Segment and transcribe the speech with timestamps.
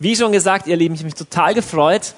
[0.00, 2.14] Wie schon gesagt, ihr Lieben, ich habe mich total gefreut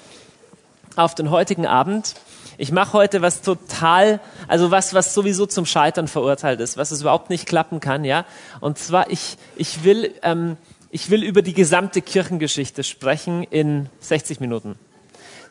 [0.95, 2.15] auf den heutigen Abend.
[2.57, 7.01] Ich mache heute was total, also was, was sowieso zum Scheitern verurteilt ist, was es
[7.01, 8.25] überhaupt nicht klappen kann, ja.
[8.61, 10.57] Und zwar, ich, ich will, ähm,
[10.89, 14.79] ich will über die gesamte Kirchengeschichte sprechen in 60 Minuten.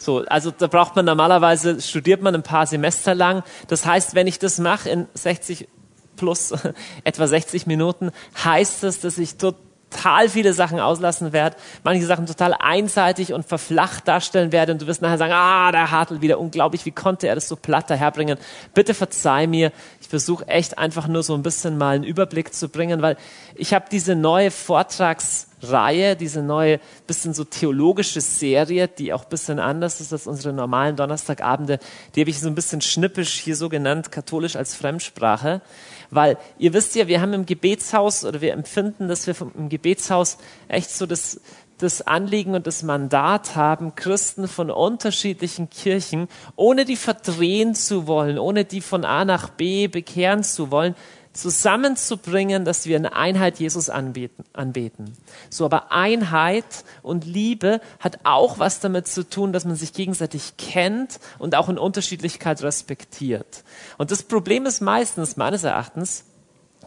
[0.00, 3.44] So, also da braucht man normalerweise, studiert man ein paar Semester lang.
[3.68, 5.68] Das heißt, wenn ich das mache in 60
[6.16, 6.52] plus
[7.04, 8.10] etwa 60 Minuten,
[8.42, 13.46] heißt das, dass ich total total viele Sachen auslassen werde, manche Sachen total einseitig und
[13.46, 17.28] verflacht darstellen werde und du wirst nachher sagen, ah, der Hartl wieder unglaublich, wie konnte
[17.28, 18.38] er das so platt daherbringen?
[18.74, 22.68] Bitte verzeih mir, ich versuche echt einfach nur so ein bisschen mal einen Überblick zu
[22.68, 23.16] bringen, weil
[23.54, 30.00] ich habe diese neue Vortragsreihe, diese neue bisschen so theologische Serie, die auch bisschen anders
[30.00, 31.78] ist als unsere normalen Donnerstagabende,
[32.14, 35.62] die habe ich so ein bisschen schnippisch hier so genannt, katholisch als Fremdsprache.
[36.10, 39.68] Weil ihr wisst ja, wir haben im Gebetshaus oder wir empfinden, dass wir vom, im
[39.68, 40.38] Gebetshaus
[40.68, 41.40] echt so das,
[41.78, 48.38] das Anliegen und das Mandat haben, Christen von unterschiedlichen Kirchen, ohne die verdrehen zu wollen,
[48.38, 50.94] ohne die von A nach B bekehren zu wollen,
[51.36, 55.12] zusammenzubringen, dass wir eine Einheit Jesus anbeten, anbeten.
[55.50, 56.64] So, aber Einheit
[57.02, 61.68] und Liebe hat auch was damit zu tun, dass man sich gegenseitig kennt und auch
[61.68, 63.64] in Unterschiedlichkeit respektiert.
[63.98, 66.24] Und das Problem ist meistens, meines Erachtens,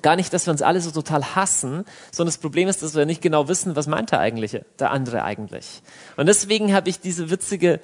[0.01, 3.05] gar nicht, dass wir uns alle so total hassen, sondern das Problem ist, dass wir
[3.05, 5.81] nicht genau wissen, was meint der eigentliche, der andere eigentlich.
[6.17, 7.79] Und deswegen habe ich diese witzige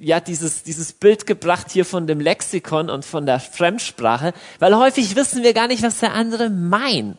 [0.00, 5.16] ja, dieses, dieses Bild gebracht hier von dem Lexikon und von der Fremdsprache, weil häufig
[5.16, 7.18] wissen wir gar nicht, was der andere meint.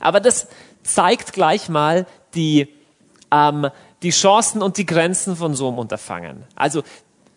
[0.00, 0.48] Aber das
[0.82, 2.68] zeigt gleich mal die,
[3.30, 3.68] ähm,
[4.02, 6.44] die Chancen und die Grenzen von so einem Unterfangen.
[6.54, 6.82] Also,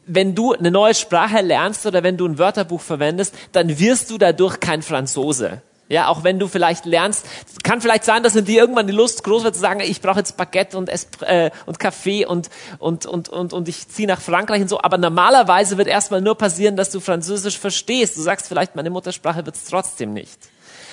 [0.06, 4.18] wenn du eine neue Sprache lernst oder wenn du ein Wörterbuch verwendest, dann wirst du
[4.18, 5.62] dadurch kein Franzose.
[5.90, 7.26] Ja, auch wenn du vielleicht lernst,
[7.64, 10.20] kann vielleicht sein, dass in dir irgendwann die Lust groß wird zu sagen, ich brauche
[10.20, 14.20] jetzt Baguette und, Esp äh, und Kaffee und, und, und, und, und ich ziehe nach
[14.20, 14.82] Frankreich und so.
[14.82, 18.18] Aber normalerweise wird erstmal nur passieren, dass du Französisch verstehst.
[18.18, 20.38] Du sagst vielleicht, meine Muttersprache wird es trotzdem nicht.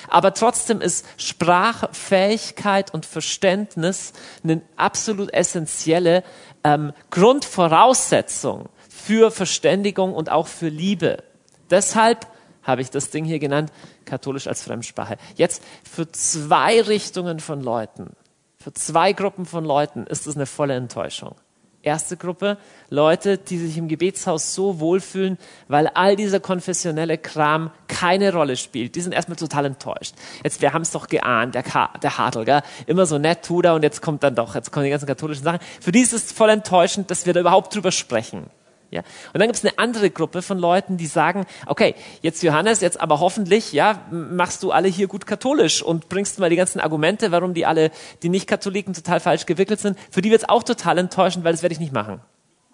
[0.07, 6.23] Aber trotzdem ist Sprachfähigkeit und Verständnis eine absolut essentielle
[6.63, 11.23] ähm, Grundvoraussetzung für Verständigung und auch für Liebe.
[11.69, 12.27] Deshalb
[12.65, 13.71] habe ich das Ding hier genannt,
[14.03, 15.17] katholisch als Fremdsprache.
[15.35, 18.11] Jetzt für zwei Richtungen von Leuten,
[18.57, 21.35] für zwei Gruppen von Leuten ist es eine volle Enttäuschung.
[21.83, 22.57] Erste Gruppe,
[22.89, 25.37] Leute, die sich im Gebetshaus so wohlfühlen,
[25.67, 28.95] weil all dieser konfessionelle Kram keine Rolle spielt.
[28.95, 30.15] Die sind erstmal total enttäuscht.
[30.43, 32.63] Jetzt, wir haben es doch geahnt, der, Ka der Hartl, gell?
[32.87, 35.43] immer so nett tut er und jetzt kommt dann doch, jetzt kommen die ganzen katholischen
[35.43, 35.59] Sachen.
[35.79, 38.47] Für die ist es voll enttäuschend, dass wir da überhaupt drüber sprechen.
[38.91, 39.01] Ja?
[39.33, 42.99] Und dann gibt es eine andere Gruppe von Leuten, die sagen, okay, jetzt Johannes, jetzt
[42.99, 47.31] aber hoffentlich, ja, machst du alle hier gut katholisch und bringst mal die ganzen Argumente,
[47.31, 47.91] warum die alle,
[48.23, 49.97] die Nicht-Katholiken total falsch gewickelt sind.
[50.11, 52.21] Für die wird es auch total enttäuschend, weil das werde ich nicht machen.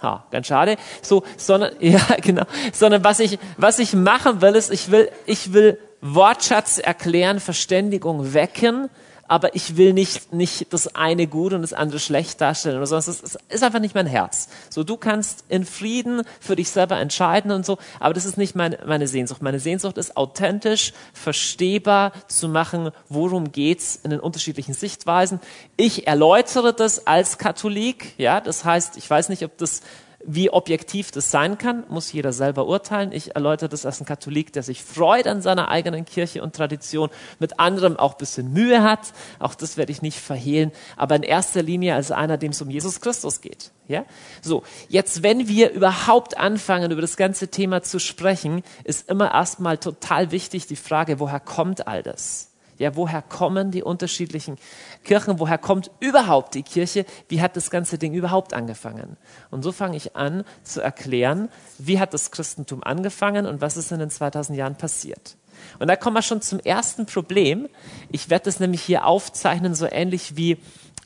[0.01, 0.77] Ha, ganz schade.
[1.01, 2.45] So, sondern, ja, genau.
[2.73, 8.33] Sondern was ich, was ich machen will, ist, ich will, ich will Wortschatz erklären, Verständigung
[8.33, 8.89] wecken,
[9.31, 13.07] aber ich will nicht, nicht das eine gut und das andere schlecht darstellen oder sonst.
[13.07, 14.49] Das ist einfach nicht mein Herz.
[14.69, 18.55] So, du kannst in Frieden für dich selber entscheiden und so, aber das ist nicht
[18.55, 19.41] meine, meine Sehnsucht.
[19.41, 25.39] Meine Sehnsucht ist authentisch, verstehbar zu machen, worum geht's in den unterschiedlichen Sichtweisen.
[25.77, 29.81] Ich erläutere das als Katholik, ja, das heißt, ich weiß nicht, ob das
[30.25, 33.11] wie objektiv das sein kann, muss jeder selber urteilen.
[33.11, 37.09] Ich erläutere das als ein Katholik, der sich freut an seiner eigenen Kirche und Tradition,
[37.39, 39.13] mit anderem auch bisschen Mühe hat.
[39.39, 42.69] Auch das werde ich nicht verhehlen, aber in erster Linie als einer, dem es um
[42.69, 43.71] Jesus Christus geht.
[43.87, 44.05] Ja?
[44.41, 49.77] So, jetzt, wenn wir überhaupt anfangen, über das ganze Thema zu sprechen, ist immer erstmal
[49.77, 52.50] total wichtig die Frage, woher kommt all das?
[52.81, 54.57] Ja, woher kommen die unterschiedlichen
[55.03, 55.39] Kirchen?
[55.39, 57.05] Woher kommt überhaupt die Kirche?
[57.27, 59.17] Wie hat das ganze Ding überhaupt angefangen?
[59.51, 63.91] Und so fange ich an zu erklären, wie hat das Christentum angefangen und was ist
[63.91, 65.37] in den 2000 Jahren passiert.
[65.77, 67.69] Und da kommen wir schon zum ersten Problem.
[68.09, 70.57] Ich werde das nämlich hier aufzeichnen, so ähnlich wie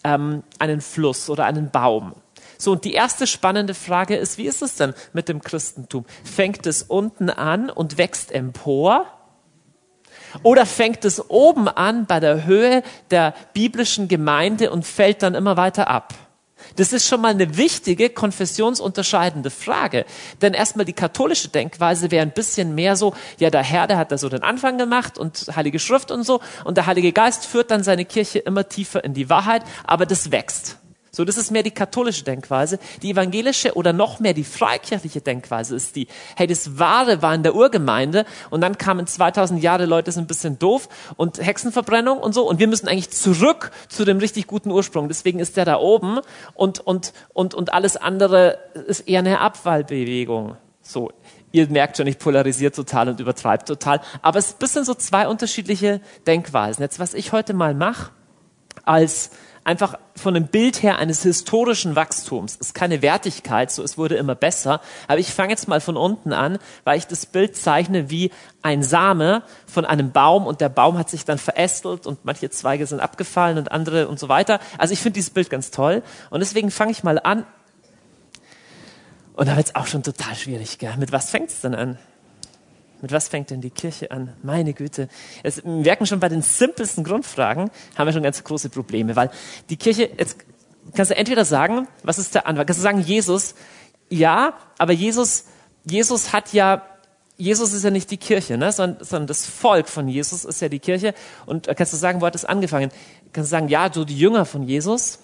[0.06, 2.14] ähm, einen Fluss oder einen Baum.
[2.58, 6.06] So, und die erste spannende Frage ist, wie ist es denn mit dem Christentum?
[6.24, 9.08] Fängt es unten an und wächst empor?
[10.44, 15.58] Oder fängt es oben an bei der Höhe der biblischen Gemeinde und fällt dann immer
[15.58, 16.14] weiter ab?
[16.76, 20.06] Das ist schon mal eine wichtige konfessionsunterscheidende Frage.
[20.42, 24.12] Denn erstmal die katholische Denkweise wäre ein bisschen mehr so, ja, der Herr, der hat
[24.12, 26.42] da so den Anfang gemacht und Heilige Schrift und so.
[26.64, 30.32] Und der Heilige Geist führt dann seine Kirche immer tiefer in die Wahrheit, aber das
[30.32, 30.78] wächst.
[31.16, 32.78] So, das ist mehr die katholische Denkweise.
[33.02, 37.42] Die evangelische oder noch mehr die freikirchliche Denkweise ist die, hey, das Wahre war in
[37.42, 42.34] der Urgemeinde und dann kamen 2000 Jahre Leute sind ein bisschen doof und Hexenverbrennung und
[42.34, 45.08] so und wir müssen eigentlich zurück zu dem richtig guten Ursprung.
[45.08, 46.20] Deswegen ist der da oben
[46.54, 50.58] und, und, und, und alles andere ist eher eine Abwahlbewegung.
[50.82, 51.12] So.
[51.54, 54.02] Ihr merkt schon, ich polarisiere total und übertreibe total.
[54.22, 56.82] Aber es ist ein bisschen so zwei unterschiedliche Denkweisen.
[56.82, 58.12] Jetzt, was ich heute mal mache,
[58.84, 59.32] als
[59.66, 62.54] einfach von dem Bild her eines historischen Wachstums.
[62.54, 64.80] Es ist keine Wertigkeit, so es wurde immer besser.
[65.08, 68.32] Aber ich fange jetzt mal von unten an, weil ich das Bild zeichne wie
[68.62, 72.86] ein Same von einem Baum und der Baum hat sich dann verästelt und manche Zweige
[72.86, 74.60] sind abgefallen und andere und so weiter.
[74.78, 77.46] Also ich finde dieses Bild ganz toll und deswegen fange ich mal an.
[79.34, 80.78] Und da wird es auch schon total schwierig.
[80.78, 80.96] Gell?
[80.98, 81.98] Mit was fängt es denn an?
[83.06, 84.34] Mit was fängt denn die Kirche an?
[84.42, 85.10] Meine Güte.
[85.44, 89.30] Es, wir merken schon bei den simpelsten Grundfragen haben wir schon ganz große Probleme, weil
[89.70, 90.38] die Kirche, jetzt
[90.96, 92.66] kannst du entweder sagen, was ist der Anfang?
[92.66, 93.54] Kannst du sagen, Jesus,
[94.10, 95.46] ja, aber Jesus,
[95.88, 96.82] Jesus hat ja,
[97.38, 98.72] Jesus ist ja nicht die Kirche, ne?
[98.72, 101.14] sondern, sondern das Volk von Jesus ist ja die Kirche.
[101.46, 102.90] Und kannst du sagen, wo hat es angefangen?
[103.34, 105.20] Kannst du sagen, ja, so die Jünger von Jesus,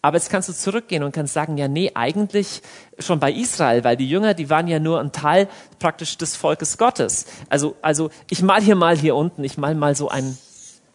[0.00, 2.62] aber jetzt kannst du zurückgehen und kannst sagen, ja, nee, eigentlich
[2.98, 5.48] schon bei Israel, weil die Jünger, die waren ja nur ein Teil
[5.78, 7.26] praktisch des Volkes Gottes.
[7.48, 10.38] Also, also ich mal hier mal hier unten, ich mal mal so einen,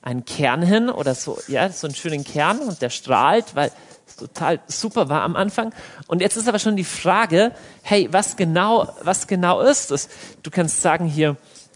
[0.01, 3.71] einen Kern hin oder so, ja, so einen schönen Kern und der strahlt, weil
[4.07, 5.73] es total super war am Anfang.
[6.07, 7.51] Und jetzt ist aber schon die Frage,
[7.83, 10.09] hey, was genau, was genau ist es?
[10.43, 11.35] Du kannst sagen hier,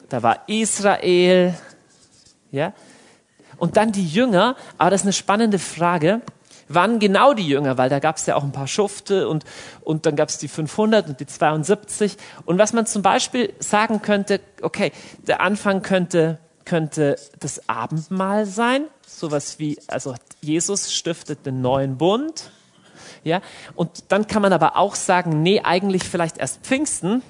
[0.10, 1.54] da war Israel,
[2.52, 2.74] ja,
[3.58, 6.22] und dann die Jünger, aber das ist eine spannende Frage
[6.74, 9.46] wann genau die Jünger, weil da gab es ja auch ein paar Schufte und,
[9.82, 12.18] und dann gab es die 500 und die 72.
[12.46, 14.92] Und was man zum Beispiel sagen könnte, okay,
[15.28, 22.52] der Anfang könnte, könnte das Abendmahl sein, sowas wie, also Jesus stiftet den neuen Bund.
[23.24, 23.42] Ja,
[23.76, 27.22] und dann kann man aber auch sagen, nee, eigentlich vielleicht erst Pfingsten.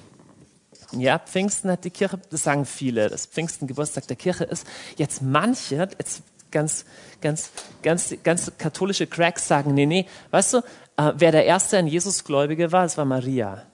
[0.92, 4.66] Ja, Pfingsten hat die Kirche, das sagen viele, dass Pfingsten Geburtstag der Kirche ist.
[4.96, 6.84] Jetzt manche, jetzt ganz,
[7.20, 7.50] ganz,
[7.82, 10.58] ganz, ganz katholische Cracks sagen, nee, nee, weißt du,
[10.96, 13.66] äh, wer der erste an Jesus Gläubige war, das war Maria.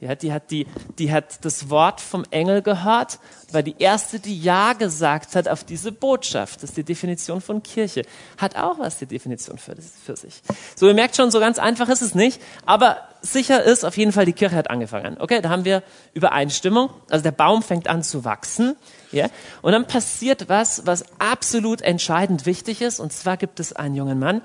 [0.00, 0.66] Ja, die hat die,
[0.98, 3.18] die hat das Wort vom Engel gehört,
[3.50, 6.62] war die erste, die Ja gesagt hat auf diese Botschaft.
[6.62, 8.02] Das ist die Definition von Kirche.
[8.36, 10.40] Hat auch was die Definition für, für sich.
[10.76, 12.40] So, ihr merkt schon, so ganz einfach ist es nicht.
[12.64, 15.16] Aber sicher ist auf jeden Fall, die Kirche hat angefangen.
[15.18, 15.82] Okay, da haben wir
[16.14, 16.90] Übereinstimmung.
[17.10, 18.76] Also der Baum fängt an zu wachsen.
[19.10, 19.28] Ja,
[19.62, 23.00] und dann passiert was, was absolut entscheidend wichtig ist.
[23.00, 24.42] Und zwar gibt es einen jungen Mann,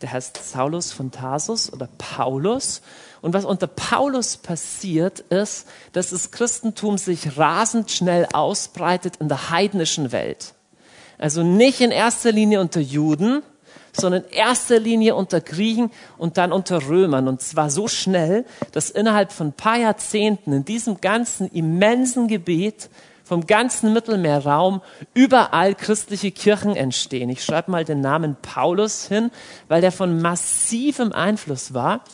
[0.00, 2.82] der heißt Saulus von Tarsus oder Paulus.
[3.26, 9.50] Und was unter Paulus passiert, ist, dass das Christentum sich rasend schnell ausbreitet in der
[9.50, 10.54] heidnischen Welt.
[11.18, 13.42] Also nicht in erster Linie unter Juden,
[13.92, 17.26] sondern in erster Linie unter Griechen und dann unter Römern.
[17.26, 22.90] Und zwar so schnell, dass innerhalb von ein paar Jahrzehnten in diesem ganzen immensen Gebiet
[23.24, 24.82] vom ganzen Mittelmeerraum
[25.14, 27.28] überall christliche Kirchen entstehen.
[27.30, 29.32] Ich schreibe mal den Namen Paulus hin,
[29.66, 32.04] weil der von massivem Einfluss war.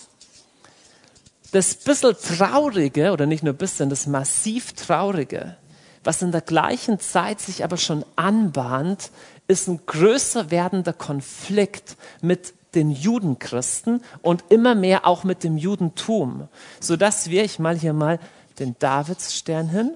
[1.53, 5.59] Das bisschen Traurige, oder nicht nur bisschen, das massiv Traurige,
[6.03, 9.11] was in der gleichen Zeit sich aber schon anbahnt,
[9.49, 16.49] ist ein größer werdender Konflikt mit den Judenchristen und immer mehr auch mit dem Judentum,
[16.81, 18.19] so dass wir, ich mal hier mal
[18.59, 19.93] den Davidsstern hin,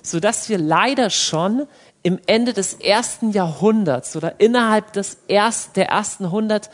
[0.00, 1.66] so dass wir leider schon
[2.04, 6.70] im Ende des ersten Jahrhunderts oder innerhalb des erst, der ersten 100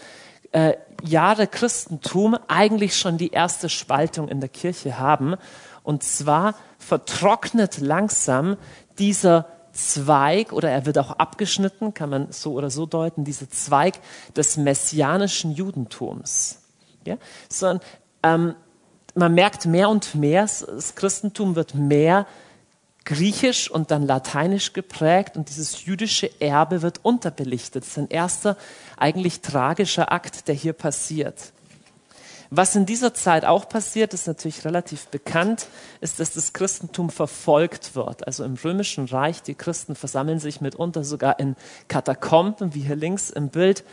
[0.53, 5.37] äh, Jahre Christentum eigentlich schon die erste Spaltung in der Kirche haben.
[5.83, 8.57] Und zwar vertrocknet langsam
[8.99, 13.95] dieser Zweig oder er wird auch abgeschnitten, kann man so oder so deuten, dieser Zweig
[14.37, 16.59] des messianischen Judentums.
[17.07, 17.17] Ja?
[17.49, 17.81] Sondern
[18.23, 18.55] ähm,
[19.15, 22.27] man merkt mehr und mehr, das Christentum wird mehr
[23.05, 27.83] griechisch und dann lateinisch geprägt und dieses jüdische Erbe wird unterbelichtet.
[27.83, 28.57] Das ist ein erster
[29.01, 31.53] eigentlich tragischer Akt, der hier passiert.
[32.53, 35.69] Was in dieser Zeit auch passiert, ist natürlich relativ bekannt,
[36.01, 38.27] ist, dass das Christentum verfolgt wird.
[38.27, 41.55] Also im Römischen Reich, die Christen versammeln sich mitunter sogar in
[41.87, 43.85] Katakomben, wie hier links im Bild,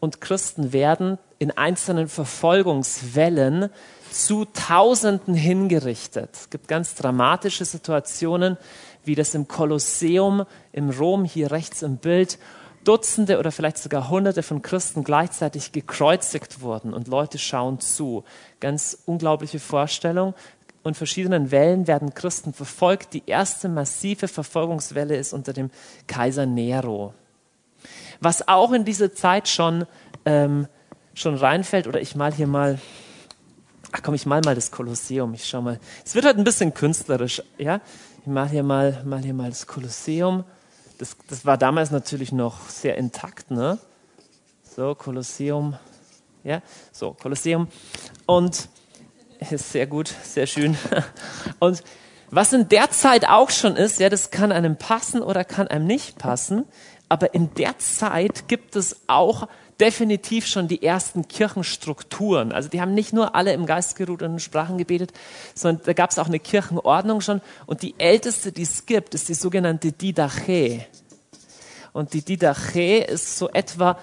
[0.00, 3.70] und Christen werden in einzelnen Verfolgungswellen
[4.10, 6.30] zu Tausenden hingerichtet.
[6.32, 8.56] Es gibt ganz dramatische Situationen,
[9.04, 12.38] wie das im Kolosseum im Rom, hier rechts im Bild,
[12.86, 18.24] Dutzende oder vielleicht sogar Hunderte von Christen gleichzeitig gekreuzigt wurden und Leute schauen zu.
[18.60, 20.34] Ganz unglaubliche Vorstellung.
[20.82, 23.12] Und verschiedenen Wellen werden Christen verfolgt.
[23.12, 25.70] Die erste massive Verfolgungswelle ist unter dem
[26.06, 27.12] Kaiser Nero.
[28.20, 29.86] Was auch in dieser Zeit schon
[30.24, 30.68] ähm,
[31.16, 32.78] schon reinfällt, oder ich mal hier mal,
[33.92, 35.80] ach komm, ich mal mal das Kolosseum, ich schau mal.
[36.04, 37.80] Es wird heute ein bisschen künstlerisch, ja.
[38.20, 40.44] Ich mal hier mal, mal hier mal das Kolosseum.
[40.98, 43.78] Das, das war damals natürlich noch sehr intakt, ne?
[44.62, 45.76] So, Kolosseum,
[46.44, 46.62] ja,
[46.92, 47.68] so, Kolosseum.
[48.26, 48.68] Und
[49.50, 50.76] ist sehr gut, sehr schön.
[51.58, 51.82] Und
[52.30, 55.86] was in der Zeit auch schon ist, ja, das kann einem passen oder kann einem
[55.86, 56.64] nicht passen,
[57.08, 59.48] aber in der Zeit gibt es auch
[59.80, 62.52] definitiv schon die ersten Kirchenstrukturen.
[62.52, 65.12] Also die haben nicht nur alle im Geist geruht und in Sprachen gebetet,
[65.54, 67.40] sondern da gab es auch eine Kirchenordnung schon.
[67.66, 70.86] Und die älteste, die es gibt, ist die sogenannte Didache.
[71.92, 73.98] Und die Didache ist so etwa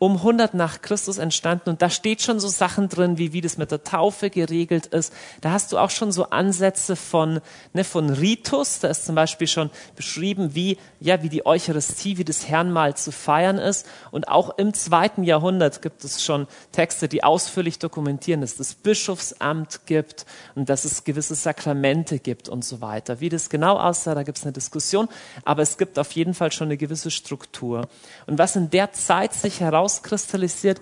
[0.00, 3.58] um 100 nach Christus entstanden und da steht schon so Sachen drin, wie wie das
[3.58, 5.12] mit der Taufe geregelt ist.
[5.40, 7.40] Da hast du auch schon so Ansätze von
[7.72, 8.80] ne, von Ritus.
[8.80, 13.12] Da ist zum Beispiel schon beschrieben, wie ja wie die Eucharistie, wie das Herrnmal zu
[13.12, 13.86] feiern ist.
[14.10, 18.74] Und auch im zweiten Jahrhundert gibt es schon Texte, die ausführlich dokumentieren, dass es das
[18.74, 23.20] Bischofsamt gibt und dass es gewisse Sakramente gibt und so weiter.
[23.20, 25.08] Wie das genau aussah, da gibt es eine Diskussion,
[25.44, 27.88] aber es gibt auf jeden Fall schon eine gewisse Struktur.
[28.26, 30.80] Und was in der Zeit sich heraus herauskristallisiert,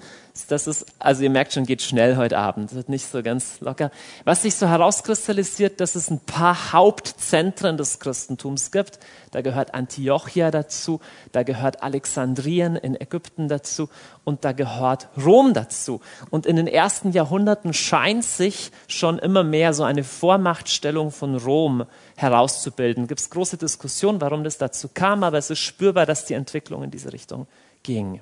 [0.49, 3.91] das ist, also ihr merkt schon, geht schnell heute Abend, wird nicht so ganz locker.
[4.25, 8.99] Was sich so herauskristallisiert, dass es ein paar Hauptzentren des Christentums gibt.
[9.31, 11.01] Da gehört Antiochia dazu,
[11.33, 13.89] da gehört Alexandrien in Ägypten dazu
[14.25, 16.01] und da gehört Rom dazu.
[16.31, 21.85] Und in den ersten Jahrhunderten scheint sich schon immer mehr so eine Vormachtstellung von Rom
[22.17, 23.07] herauszubilden.
[23.07, 26.85] Gibt es große Diskussionen, warum das dazu kam, aber es ist spürbar, dass die Entwicklung
[26.85, 27.47] in diese Richtung
[27.83, 28.21] ging.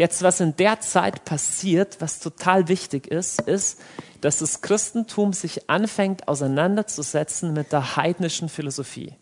[0.00, 3.82] Jetzt, was in der Zeit passiert, was total wichtig ist, ist,
[4.22, 9.12] dass das Christentum sich anfängt auseinanderzusetzen mit der heidnischen Philosophie.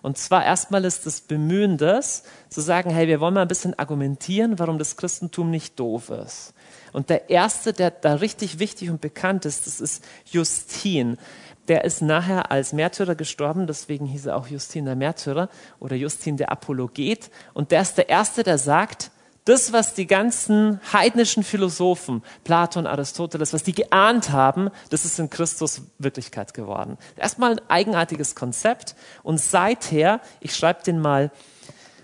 [0.00, 3.76] Und zwar erstmal ist das Bemühen das, zu sagen, hey, wir wollen mal ein bisschen
[3.80, 6.54] argumentieren, warum das Christentum nicht doof ist.
[6.92, 11.18] Und der erste, der da richtig wichtig und bekannt ist, das ist Justin.
[11.66, 15.48] Der ist nachher als Märtyrer gestorben, deswegen hieß er auch Justin der Märtyrer
[15.80, 17.28] oder Justin der Apologet.
[17.54, 19.10] Und der ist der erste, der sagt,
[19.48, 25.30] das, was die ganzen heidnischen Philosophen, Platon, Aristoteles, was die geahnt haben, das ist in
[25.30, 26.98] Christus Wirklichkeit geworden.
[27.16, 31.30] Erstmal ein eigenartiges Konzept und seither, ich schreibe den mal,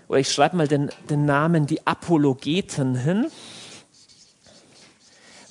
[0.07, 3.27] oder ich schreibe mal den, den Namen die Apologeten hin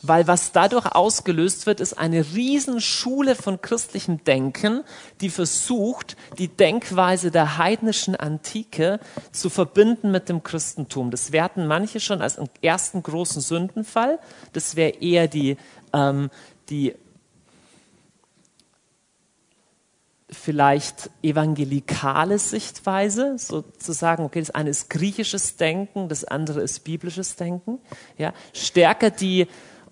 [0.06, 4.82] weil was dadurch ausgelöst wird, ist eine Riesenschule von christlichem Denken,
[5.20, 9.00] die versucht, die Denkweise der heidnischen Antike
[9.32, 11.10] zu verbinden mit dem Christentum.
[11.10, 14.18] Das werten manche schon als ersten großen Sündenfall.
[14.52, 15.56] Das wäre eher die,
[15.92, 16.30] ähm,
[16.68, 16.94] die
[20.30, 27.78] vielleicht evangelikale Sichtweise, sozusagen, okay, das eine ist griechisches Denken, das andere ist biblisches Denken,
[28.18, 29.46] ja, stärker die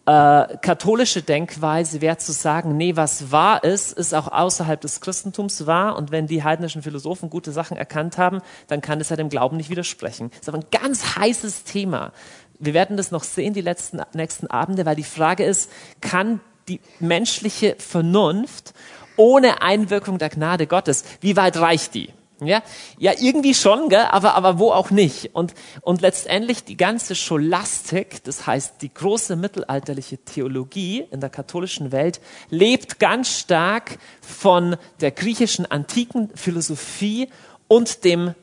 [0.05, 5.67] äh, katholische Denkweise wäre zu sagen, nee, was wahr ist, ist auch außerhalb des Christentums
[5.67, 5.97] wahr.
[5.97, 9.57] Und wenn die heidnischen Philosophen gute Sachen erkannt haben, dann kann es ja dem Glauben
[9.57, 10.31] nicht widersprechen.
[10.31, 12.13] Das ist aber ein ganz heißes Thema.
[12.59, 16.81] Wir werden das noch sehen, die letzten, nächsten Abende, weil die Frage ist, kann die
[16.99, 18.75] menschliche Vernunft
[19.17, 22.09] ohne Einwirkung der Gnade Gottes, wie weit reicht die?
[22.47, 22.63] Ja,
[22.99, 24.07] ja irgendwie schon, gell?
[24.11, 25.35] Aber, aber wo auch nicht.
[25.35, 31.93] Und, und letztendlich die ganze Scholastik, das heißt die große mittelalterliche Theologie in der katholischen
[31.93, 32.21] Welt,
[32.51, 37.29] lebt ganz stark von der griechischen antiken Philosophie
[37.69, 38.35] und dem,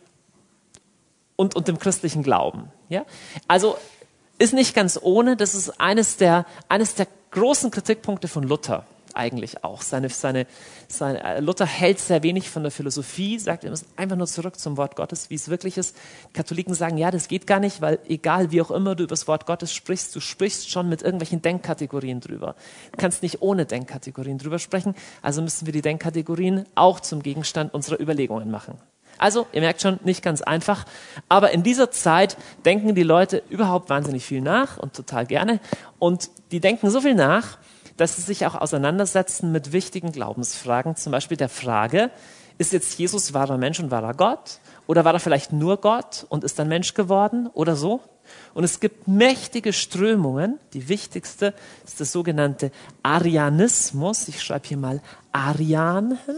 [1.36, 2.72] und, und dem christlichen Glauben.
[2.90, 3.06] Ja?
[3.48, 3.78] Also
[4.38, 8.86] ist nicht ganz ohne, das ist eines der, eines der großen Kritikpunkte von Luther
[9.20, 9.82] eigentlich auch.
[9.82, 10.48] Seine, seine,
[10.88, 14.58] seine, äh, Luther hält sehr wenig von der Philosophie, sagt, wir müssen einfach nur zurück
[14.58, 15.96] zum Wort Gottes, wie es wirklich ist.
[16.34, 19.28] Katholiken sagen, ja, das geht gar nicht, weil egal wie auch immer du über das
[19.28, 22.56] Wort Gottes sprichst, du sprichst schon mit irgendwelchen Denkkategorien drüber.
[22.94, 27.74] Du kannst nicht ohne Denkkategorien drüber sprechen, also müssen wir die Denkkategorien auch zum Gegenstand
[27.74, 28.78] unserer Überlegungen machen.
[29.18, 30.86] Also, ihr merkt schon, nicht ganz einfach.
[31.28, 35.60] Aber in dieser Zeit denken die Leute überhaupt wahnsinnig viel nach und total gerne.
[36.00, 37.58] Und die denken so viel nach,
[38.00, 42.12] dass sie sich auch auseinandersetzen mit wichtigen Glaubensfragen, zum Beispiel der Frage,
[42.58, 44.60] ist jetzt Jesus wahrer Mensch und wahrer Gott?
[44.88, 48.02] Oder war er vielleicht nur Gott und ist dann Mensch geworden oder so?
[48.54, 50.60] Und es gibt mächtige Strömungen.
[50.74, 51.54] Die wichtigste
[51.86, 52.72] ist das sogenannte
[53.04, 54.28] Arianismus.
[54.28, 55.02] Ich schreibe hier mal
[55.32, 56.36] Arian hin.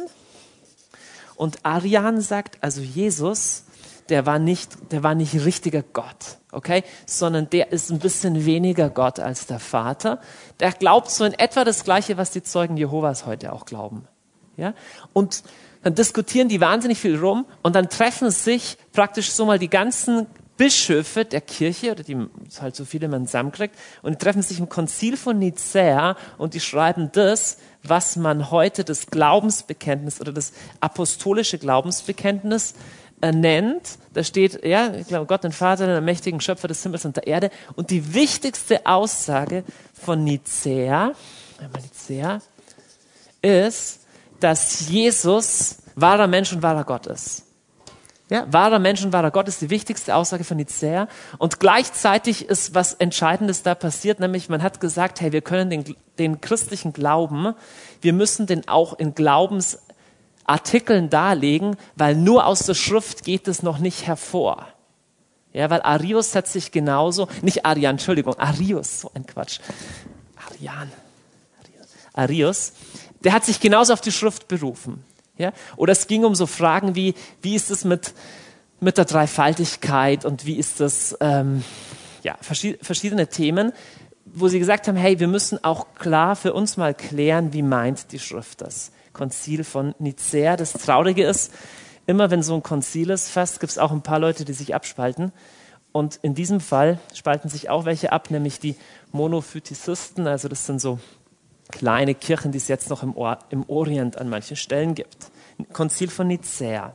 [1.36, 3.64] Und Arian sagt, also Jesus
[4.12, 6.84] der war nicht, der war nicht richtiger Gott, okay?
[7.06, 10.20] Sondern der ist ein bisschen weniger Gott als der Vater.
[10.60, 14.08] Der glaubt so in etwa das Gleiche, was die Zeugen Jehovas heute auch glauben,
[14.58, 14.74] ja?
[15.14, 15.44] Und
[15.84, 20.28] dann diskutieren die wahnsinnig viel rum und dann treffen sich praktisch so mal die ganzen
[20.58, 22.16] Bischöfe der Kirche, oder die
[22.60, 26.60] halt so viele man zusammenkriegt, und die treffen sich im Konzil von Nicäa und die
[26.60, 32.76] schreiben das, was man heute das Glaubensbekenntnis oder das apostolische Glaubensbekenntnis
[33.22, 34.00] nennt.
[34.14, 37.28] Da steht, ja, ich glaube, Gott, den Vater, den mächtigen Schöpfer des Himmels und der
[37.28, 37.52] Erde.
[37.76, 39.64] Und die wichtigste Aussage
[39.94, 41.14] von Nicäa,
[41.82, 42.42] Nicäa
[43.42, 44.00] ist,
[44.40, 47.44] dass Jesus wahrer Mensch und wahrer Gott ist.
[48.30, 51.10] Ja, wahrer Mensch und wahrer Gott ist die wichtigste Aussage von Nicäa.
[51.38, 55.96] Und gleichzeitig ist was Entscheidendes da passiert, nämlich man hat gesagt, hey, wir können den,
[56.18, 57.54] den christlichen Glauben,
[58.00, 59.16] wir müssen den auch in
[60.46, 64.68] Glaubensartikeln darlegen, weil nur aus der Schrift geht es noch nicht hervor.
[65.54, 69.60] Ja, weil Arius hat sich genauso, nicht Arian, Entschuldigung, Arius, so ein Quatsch.
[70.50, 70.92] Arian.
[72.14, 72.74] Arius,
[73.24, 75.04] der hat sich genauso auf die Schrift berufen.
[75.38, 75.52] Ja?
[75.78, 78.14] Oder es ging um so Fragen wie, wie ist es mit,
[78.80, 81.64] mit der Dreifaltigkeit und wie ist das, ähm,
[82.24, 83.74] ja, verschiedene Themen,
[84.26, 88.12] wo sie gesagt haben, hey, wir müssen auch klar für uns mal klären, wie meint
[88.12, 88.92] die Schrift das.
[89.14, 90.58] Konzil von Nicäa.
[90.58, 91.52] Das Traurige ist,
[92.06, 94.76] immer wenn so ein Konzil ist, fast gibt es auch ein paar Leute, die sich
[94.76, 95.32] abspalten.
[95.92, 98.76] Und in diesem Fall spalten sich auch welche ab, nämlich die
[99.12, 100.28] Monophytizisten.
[100.28, 101.00] Also das sind so
[101.70, 105.32] kleine Kirchen, die es jetzt noch im, Or im Orient an manchen Stellen gibt.
[105.74, 106.94] Konzil von Nicäa.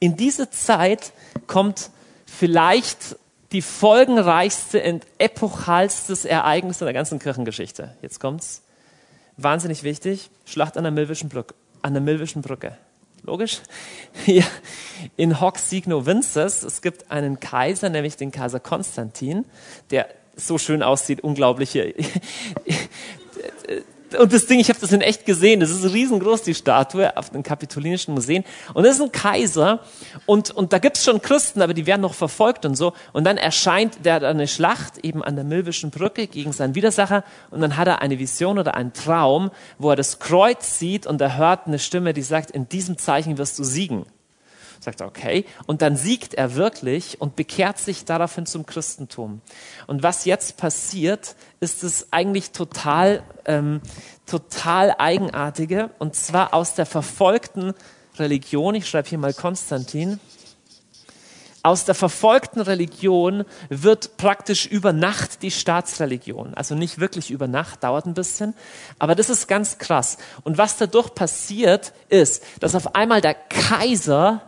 [0.00, 1.12] In diese Zeit
[1.46, 1.90] kommt
[2.26, 3.16] vielleicht
[3.52, 7.96] die folgenreichste und epochalste Ereignis in der ganzen Kirchengeschichte.
[8.02, 8.62] Jetzt kommt's.
[9.38, 10.30] Wahnsinnig wichtig.
[10.44, 11.54] Schlacht an der Milwischen Brücke.
[11.80, 12.76] An der Milwischen Brücke.
[13.22, 13.60] Logisch?
[14.24, 14.44] Hier
[15.16, 16.64] in Hoc Signo Vinces.
[16.64, 19.44] Es gibt einen Kaiser, nämlich den Kaiser Konstantin,
[19.90, 21.94] der so schön aussieht, unglaubliche
[24.16, 27.30] und das Ding, ich habe das in echt gesehen, das ist riesengroß, die Statue auf
[27.30, 28.44] den Kapitolinischen Museen.
[28.74, 29.80] Und das ist ein Kaiser
[30.26, 32.92] und, und da gibt's schon Christen, aber die werden noch verfolgt und so.
[33.12, 37.60] Und dann erscheint der eine Schlacht eben an der Milwischen Brücke gegen seinen Widersacher und
[37.60, 41.36] dann hat er eine Vision oder einen Traum, wo er das Kreuz sieht und er
[41.36, 44.06] hört eine Stimme, die sagt, in diesem Zeichen wirst du siegen.
[44.80, 45.44] Sagt er, okay.
[45.66, 49.40] Und dann siegt er wirklich und bekehrt sich daraufhin zum Christentum.
[49.86, 53.80] Und was jetzt passiert, ist es eigentlich total, ähm,
[54.26, 55.90] total eigenartige.
[55.98, 57.74] Und zwar aus der verfolgten
[58.18, 60.20] Religion, ich schreibe hier mal Konstantin,
[61.62, 66.54] aus der verfolgten Religion wird praktisch über Nacht die Staatsreligion.
[66.54, 68.54] Also nicht wirklich über Nacht, dauert ein bisschen.
[68.98, 70.18] Aber das ist ganz krass.
[70.44, 74.47] Und was dadurch passiert, ist, dass auf einmal der Kaiser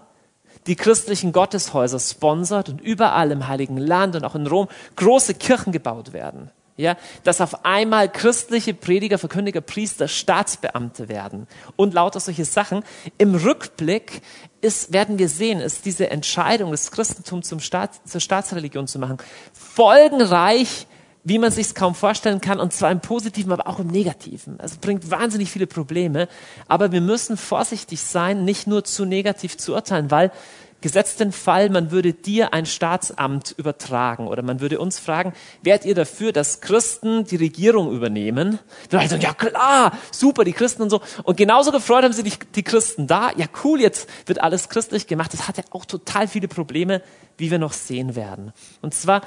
[0.66, 5.72] die christlichen Gotteshäuser sponsert und überall im Heiligen Land und auch in Rom große Kirchen
[5.72, 6.50] gebaut werden.
[6.76, 11.46] Ja, dass auf einmal christliche Prediger, Verkündiger, Priester, Staatsbeamte werden
[11.76, 12.84] und lauter solche Sachen.
[13.18, 14.22] Im Rückblick
[14.62, 19.18] ist, werden wir sehen, ist diese Entscheidung, das Christentum zum Staat, zur Staatsreligion zu machen,
[19.52, 20.86] folgenreich
[21.22, 24.58] wie man sich kaum vorstellen kann, und zwar im Positiven, aber auch im Negativen.
[24.58, 26.28] Also bringt wahnsinnig viele Probleme.
[26.66, 30.32] Aber wir müssen vorsichtig sein, nicht nur zu negativ zu urteilen, weil
[30.80, 35.84] gesetzt den Fall, man würde dir ein Staatsamt übertragen oder man würde uns fragen, wärt
[35.84, 38.58] ihr dafür, dass Christen die Regierung übernehmen?
[38.88, 41.02] Wir sagen, ja klar, super, die Christen und so.
[41.22, 43.30] Und genauso gefreut haben sie die, die Christen da.
[43.36, 45.32] Ja cool, jetzt wird alles christlich gemacht.
[45.34, 47.02] Das hat ja auch total viele Probleme,
[47.36, 48.52] wie wir noch sehen werden.
[48.80, 49.22] Und zwar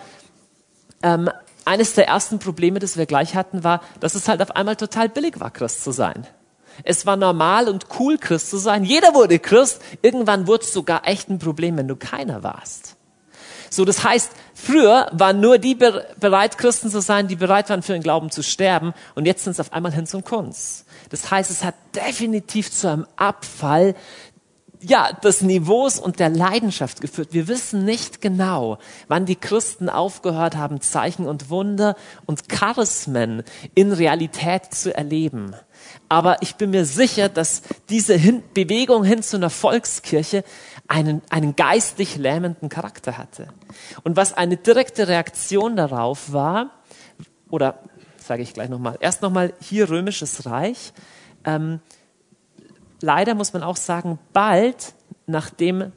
[1.03, 1.29] ähm,
[1.65, 5.09] eines der ersten Probleme, das wir gleich hatten, war, dass es halt auf einmal total
[5.09, 6.27] billig war, Christ zu sein.
[6.83, 8.83] Es war normal und cool, Christ zu sein.
[8.83, 9.81] Jeder wurde Christ.
[10.01, 12.95] Irgendwann wurde es sogar echt ein Problem, wenn du keiner warst.
[13.69, 17.93] So, das heißt, früher waren nur die bereit, Christen zu sein, die bereit waren, für
[17.93, 18.93] den Glauben zu sterben.
[19.15, 20.85] Und jetzt sind es auf einmal hin zum Kunst.
[21.09, 23.95] Das heißt, es hat definitiv zu einem Abfall
[24.83, 27.29] ja, des Niveaus und der Leidenschaft geführt.
[27.31, 33.43] Wir wissen nicht genau, wann die Christen aufgehört haben, Zeichen und Wunder und Charismen
[33.75, 35.55] in Realität zu erleben.
[36.09, 40.43] Aber ich bin mir sicher, dass diese hin Bewegung hin zu einer Volkskirche
[40.87, 43.47] einen, einen geistlich lähmenden Charakter hatte.
[44.03, 46.71] Und was eine direkte Reaktion darauf war,
[47.49, 47.79] oder
[48.17, 50.93] sage ich gleich nochmal, erst nochmal hier römisches Reich,
[51.45, 51.79] ähm,
[53.03, 54.93] leider muss man auch sagen, bald
[55.27, 55.91] nachdem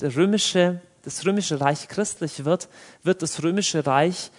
[0.00, 2.68] der römische, das römische Reich christlich wird,
[3.02, 4.30] wird das römische Reich,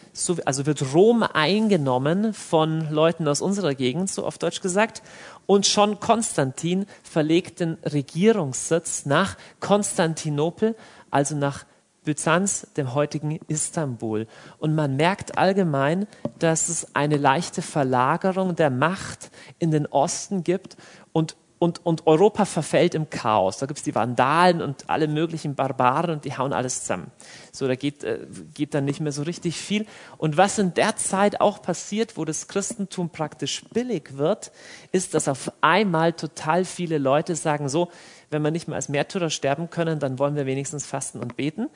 [0.46, 5.02] also wird Rom eingenommen von Leuten aus unserer Gegend, so auf Deutsch gesagt,
[5.46, 10.76] und schon Konstantin verlegt den Regierungssitz nach Konstantinopel,
[11.12, 11.66] also nach
[12.06, 14.26] Byzanz, dem heutigen Istanbul.
[14.58, 16.08] Und man merkt allgemein,
[16.40, 20.78] dass es eine leichte Verlagerung der Macht in den Osten gibt
[21.12, 23.58] und und, und Europa verfällt im Chaos.
[23.58, 27.12] Da gibt's die Vandalen und alle möglichen Barbaren und die hauen alles zusammen.
[27.52, 29.86] So, da geht, äh, geht dann nicht mehr so richtig viel.
[30.18, 34.54] Und was in der Zeit auch passiert, wo das Christentum praktisch billig wird,
[34.94, 37.90] ist, dass auf einmal total viele Leute sagen, so,
[38.30, 41.70] wenn wir nicht mehr als Märtyrer sterben können, dann wollen wir wenigstens fasten und beten.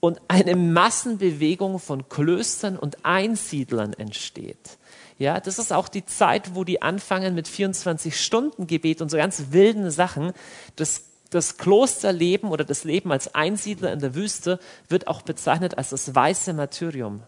[0.00, 4.77] Und eine Massenbewegung von Klöstern und Einsiedlern entsteht.
[5.18, 9.90] Ja, das ist auch die Zeit, wo die anfangen mit 24-Stunden-Gebet und so ganz wilden
[9.90, 10.32] Sachen.
[10.76, 15.90] Das, das Klosterleben oder das Leben als Einsiedler in der Wüste wird auch bezeichnet als
[15.90, 17.24] das weiße Martyrium.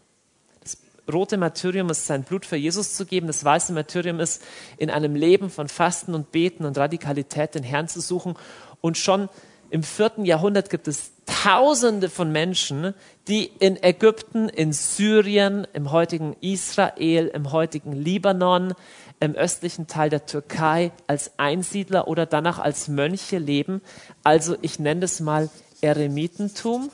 [0.62, 0.78] Das
[1.12, 3.26] rote Martyrium ist sein Blut für Jesus zu geben.
[3.26, 4.40] Das weiße Martyrium ist
[4.76, 8.36] in einem Leben von Fasten und Beten und Radikalität den Herrn zu suchen
[8.80, 9.28] und schon
[9.70, 12.94] im vierten Jahrhundert gibt es Tausende von Menschen,
[13.28, 18.74] die in Ägypten, in Syrien, im heutigen Israel, im heutigen Libanon,
[19.20, 23.80] im östlichen Teil der Türkei als Einsiedler oder danach als Mönche leben.
[24.24, 25.48] Also ich nenne es mal
[25.80, 26.90] Eremitentum.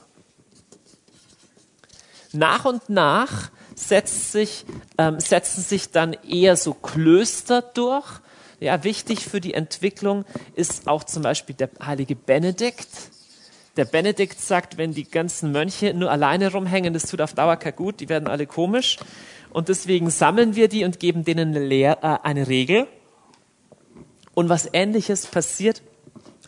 [2.33, 4.66] Nach und nach setzt sich,
[4.99, 8.20] ähm, setzen sich dann eher so Klöster durch
[8.61, 12.88] ja, wichtig für die Entwicklung ist auch zum Beispiel der heilige Benedikt.
[13.76, 17.76] Der Benedikt sagt, wenn die ganzen Mönche nur alleine rumhängen, das tut auf Dauer kein
[17.76, 18.96] gut, die werden alle komisch.
[19.50, 22.86] Und deswegen sammeln wir die und geben denen eine, Lehr äh, eine Regel.
[24.34, 25.82] Und was ähnliches passiert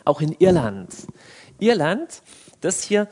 [0.05, 0.93] auch in Irland.
[1.59, 2.21] Irland,
[2.61, 3.07] das hier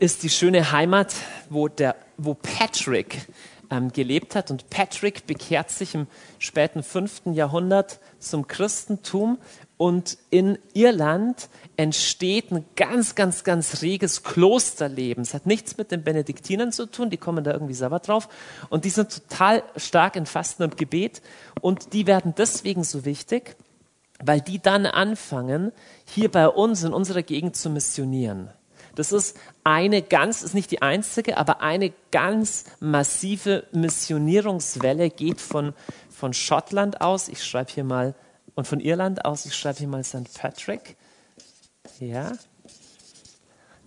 [0.00, 1.14] ist die schöne Heimat,
[1.48, 3.28] wo, der, wo Patrick
[3.70, 4.50] ähm, gelebt hat.
[4.50, 6.06] Und Patrick bekehrt sich im
[6.38, 9.38] späten fünften Jahrhundert zum Christentum
[9.78, 15.22] und in Irland entsteht ein ganz, ganz, ganz reges Klosterleben.
[15.22, 18.28] Es hat nichts mit den Benediktinern zu tun, die kommen da irgendwie selber drauf.
[18.70, 21.22] Und die sind total stark in Fasten und Gebet.
[21.60, 23.56] Und die werden deswegen so wichtig,
[24.20, 25.70] weil die dann anfangen,
[26.04, 28.50] hier bei uns in unserer Gegend zu missionieren.
[28.96, 35.72] Das ist eine ganz, ist nicht die einzige, aber eine ganz massive Missionierungswelle geht von,
[36.10, 37.28] von Schottland aus.
[37.28, 38.16] Ich schreibe hier mal,
[38.58, 40.34] und von Irland aus, ich schreibe hier mal St.
[40.34, 40.96] Patrick.
[42.00, 42.32] Ja.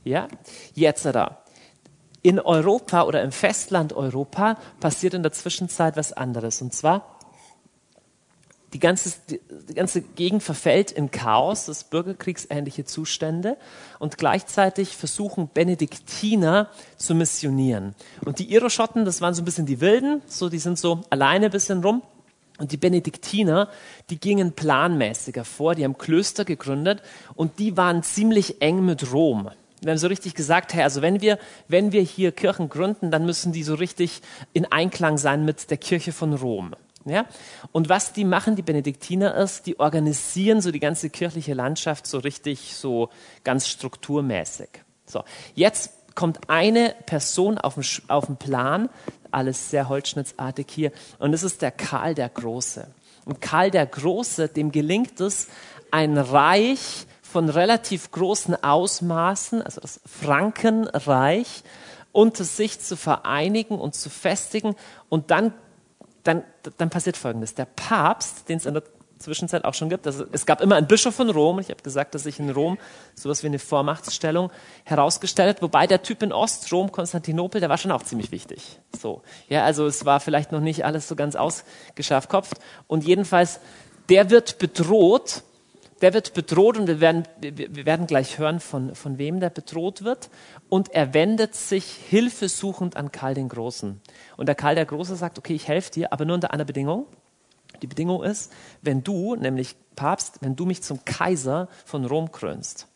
[0.06, 0.30] Ja.
[0.74, 1.44] Jetzt da.
[2.22, 6.62] In Europa oder im Festland Europa passiert in der Zwischenzeit was anderes.
[6.62, 7.20] Und zwar,
[8.72, 13.58] die ganze, die ganze Gegend verfällt in Chaos, das bürgerkriegsähnliche Zustände
[14.00, 17.94] und gleichzeitig versuchen Benediktiner zu missionieren.
[18.24, 21.48] Und die Iroschotten, das waren so ein bisschen die Wilden, so, die sind so alleine
[21.48, 22.04] ein bisschen rum.
[22.62, 23.70] Und die Benediktiner,
[24.12, 27.02] die gingen planmäßiger vor, die haben Klöster gegründet
[27.34, 29.50] und die waren ziemlich eng mit Rom.
[29.82, 33.26] Wir haben so richtig gesagt, hey, also wenn wir, wenn wir hier Kirchen gründen, dann
[33.26, 34.22] müssen die so richtig
[34.54, 36.76] in Einklang sein mit der Kirche von Rom.
[37.04, 37.26] Ja?
[37.72, 42.20] Und was die machen, die Benediktiner, ist, die organisieren so die ganze kirchliche Landschaft so
[42.20, 43.10] richtig, so
[43.44, 44.70] ganz strukturmäßig.
[45.08, 45.24] So,
[45.56, 48.88] jetzt kommt eine Person auf den, auf den Plan,
[49.32, 52.88] alles sehr holzschnittsartig hier, und das ist der Karl der Große.
[53.26, 55.48] Und Karl der Große, dem gelingt es,
[55.92, 61.64] ein Reich von relativ großen Ausmaßen, also das Frankenreich,
[62.12, 64.76] unter sich zu vereinigen und zu festigen.
[65.08, 65.54] Und dann
[66.24, 66.44] dann,
[66.78, 67.56] dann passiert Folgendes.
[67.56, 68.84] Der Papst, den es in der
[69.22, 72.16] Zwischenzeit auch schon gibt, also es gab immer einen Bischof von Rom, ich habe gesagt,
[72.16, 72.78] dass sich in Rom
[73.16, 74.52] sowas wie eine Vormachtsstellung
[74.84, 78.80] herausgestellt hat, wobei der Typ in Ostrom, Konstantinopel, der war schon auch ziemlich wichtig.
[79.00, 82.30] So, ja, also es war vielleicht noch nicht alles so ganz ausgeschafft
[82.88, 83.60] und jedenfalls,
[84.10, 85.44] der wird bedroht
[86.02, 90.04] der wird bedroht und wir werden, wir werden gleich hören, von, von wem der bedroht
[90.04, 90.30] wird.
[90.68, 94.02] Und er wendet sich hilfesuchend an Karl den Großen.
[94.36, 97.06] Und der Karl der Große sagt, okay, ich helfe dir, aber nur unter einer Bedingung.
[97.82, 102.88] Die Bedingung ist, wenn du, nämlich Papst, wenn du mich zum Kaiser von Rom krönst.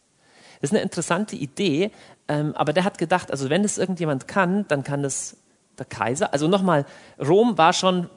[0.61, 1.91] Das ist eine interessante Idee,
[2.27, 5.37] ähm, aber der hat gedacht, also wenn es irgendjemand kann, dann kann das
[5.77, 6.33] der Kaiser.
[6.33, 6.85] Also nochmal,
[7.19, 8.09] Rom war schon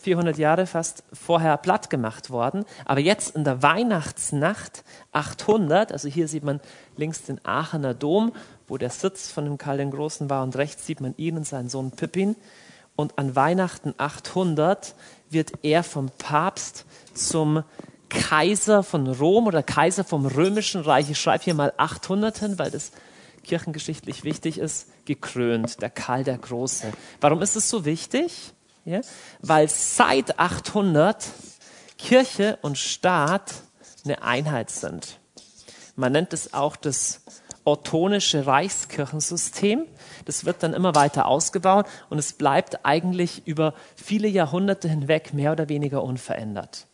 [0.00, 2.64] 400 Jahre fast vorher platt gemacht worden.
[2.84, 6.60] Aber jetzt in der Weihnachtsnacht 800, also hier sieht man
[6.96, 8.32] links den Aachener Dom,
[8.66, 11.46] wo der Sitz von dem Karl den Großen war und rechts sieht man ihn und
[11.46, 12.36] seinen Sohn Pippin.
[12.96, 14.94] Und an Weihnachten 800
[15.34, 17.62] wird er vom Papst zum
[18.08, 21.10] Kaiser von Rom oder Kaiser vom Römischen Reich.
[21.10, 22.92] Ich schreibe hier mal 800 hin, weil das
[23.42, 26.92] kirchengeschichtlich wichtig ist, gekrönt, der Karl der Große.
[27.20, 28.54] Warum ist es so wichtig?
[28.84, 29.00] Ja?
[29.40, 31.26] Weil seit 800
[31.98, 33.52] Kirche und Staat
[34.04, 35.18] eine Einheit sind.
[35.96, 37.20] Man nennt es auch das
[37.64, 39.86] ottonische Reichskirchensystem.
[40.24, 45.52] Das wird dann immer weiter ausgebaut und es bleibt eigentlich über viele Jahrhunderte hinweg mehr
[45.52, 46.86] oder weniger unverändert.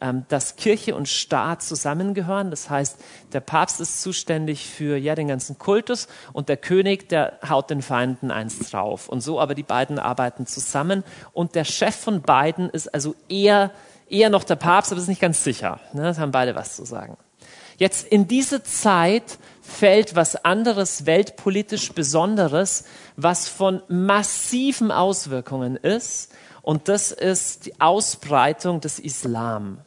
[0.00, 2.50] ähm, dass Kirche und Staat zusammengehören.
[2.50, 2.98] Das heißt,
[3.32, 7.82] der Papst ist zuständig für ja, den ganzen Kultus und der König, der haut den
[7.82, 9.08] Feinden eins drauf.
[9.08, 11.02] Und so aber die beiden arbeiten zusammen.
[11.32, 13.70] Und der Chef von beiden ist also eher,
[14.08, 15.80] eher noch der Papst, aber ist nicht ganz sicher.
[15.92, 16.02] Ne?
[16.02, 17.16] Das haben beide was zu sagen.
[17.78, 22.84] Jetzt in diese Zeit fällt was anderes weltpolitisch Besonderes,
[23.16, 26.32] was von massiven Auswirkungen ist.
[26.62, 29.78] Und das ist die Ausbreitung des Islam.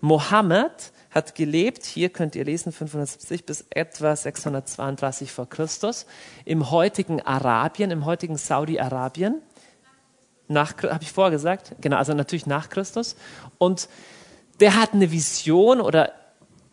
[0.00, 6.06] Mohammed hat gelebt, hier könnt ihr lesen, 570 bis etwa 632 vor Christus,
[6.44, 9.40] im heutigen Arabien, im heutigen Saudi-Arabien.
[10.48, 11.76] Nach, habe ich gesagt?
[11.80, 13.16] Genau, also natürlich nach Christus.
[13.58, 13.88] Und
[14.60, 16.12] der hat eine Vision oder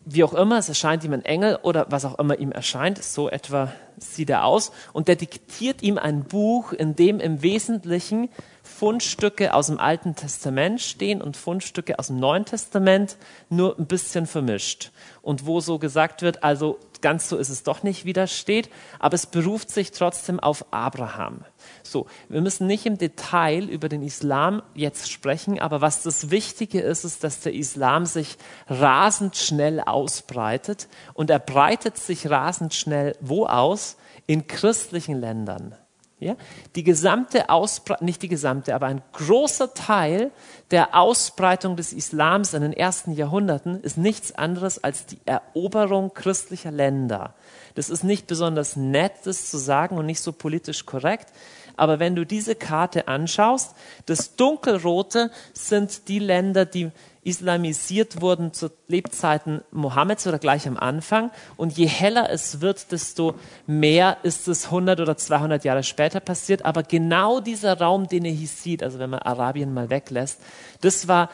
[0.04, 3.28] wie auch immer, es erscheint ihm ein Engel oder was auch immer ihm erscheint, so
[3.28, 4.72] etwa sieht er aus.
[4.92, 8.30] Und der diktiert ihm ein Buch, in dem im Wesentlichen
[8.62, 13.18] Fundstücke aus dem Alten Testament stehen und Fundstücke aus dem Neuen Testament,
[13.50, 14.90] nur ein bisschen vermischt.
[15.22, 18.70] Und wo so gesagt wird, also ganz so ist es doch nicht, wie das steht,
[18.98, 21.44] aber es beruft sich trotzdem auf Abraham.
[21.82, 26.80] So, wir müssen nicht im Detail über den Islam jetzt sprechen, aber was das Wichtige
[26.80, 28.36] ist, ist, dass der Islam sich
[28.68, 33.96] rasend schnell ausbreitet und er breitet sich rasend schnell wo aus?
[34.26, 35.74] In christlichen Ländern.
[36.20, 36.36] Ja?
[36.76, 40.30] Die gesamte Ausbreitung, nicht die gesamte, aber ein großer Teil
[40.70, 46.70] der Ausbreitung des Islams in den ersten Jahrhunderten ist nichts anderes als die Eroberung christlicher
[46.70, 47.34] Länder.
[47.74, 51.32] Das ist nicht besonders nett, das zu sagen und nicht so politisch korrekt.
[51.80, 56.90] Aber wenn du diese Karte anschaust, das Dunkelrote sind die Länder, die
[57.22, 61.30] islamisiert wurden zu Lebzeiten Mohammeds oder gleich am Anfang.
[61.56, 63.34] Und je heller es wird, desto
[63.66, 66.66] mehr ist es 100 oder 200 Jahre später passiert.
[66.66, 70.38] Aber genau dieser Raum, den ihr hier sieht, also wenn man Arabien mal weglässt,
[70.82, 71.30] das war,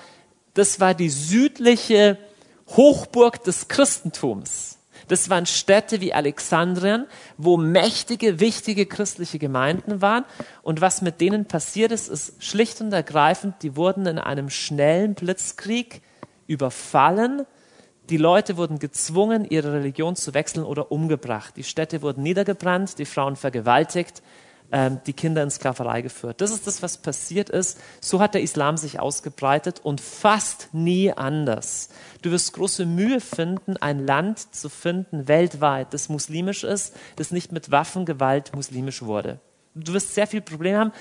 [0.55, 2.19] das war die südliche
[2.69, 4.76] Hochburg des Christentums.
[5.09, 10.25] Das waren Städte wie Alexandrien, wo mächtige, wichtige christliche Gemeinden waren.
[10.63, 15.15] Und was mit denen passiert ist, ist schlicht und ergreifend, die wurden in einem schnellen
[15.15, 16.03] Blitzkrieg
[16.47, 17.47] überfallen.
[18.11, 21.57] Die Leute wurden gezwungen, ihre Religion zu wechseln oder umgebracht.
[21.57, 24.23] Die Städte wurden niedergebrannt, die Frauen vergewaltigt
[24.73, 26.41] ähm, die Kinder in Sklaverei geführt.
[26.41, 27.79] Das ist das, was passiert ist.
[28.01, 31.91] So hat der Islam sich ausgebreitet und fast nie anders.
[32.23, 37.53] Du wirst große Mühe finden, ein Land zu finden weltweit, das muslimisch ist, das nicht
[37.53, 39.41] mit Waffengewalt muslimisch wurde.
[39.75, 40.93] Du wirst sehr viel Probleme haben.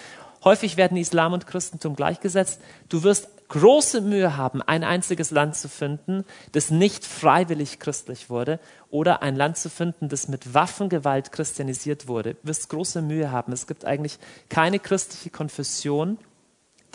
[0.44, 2.62] Häufig werden Islam und Christentum gleichgesetzt.
[2.90, 8.60] Du wirst große Mühe haben, ein einziges Land zu finden, das nicht freiwillig christlich wurde,
[8.90, 12.36] oder ein Land zu finden, das mit Waffengewalt christianisiert wurde.
[12.36, 13.52] Du wirst große Mühe haben.
[13.52, 16.18] Es gibt eigentlich keine christliche Konfession,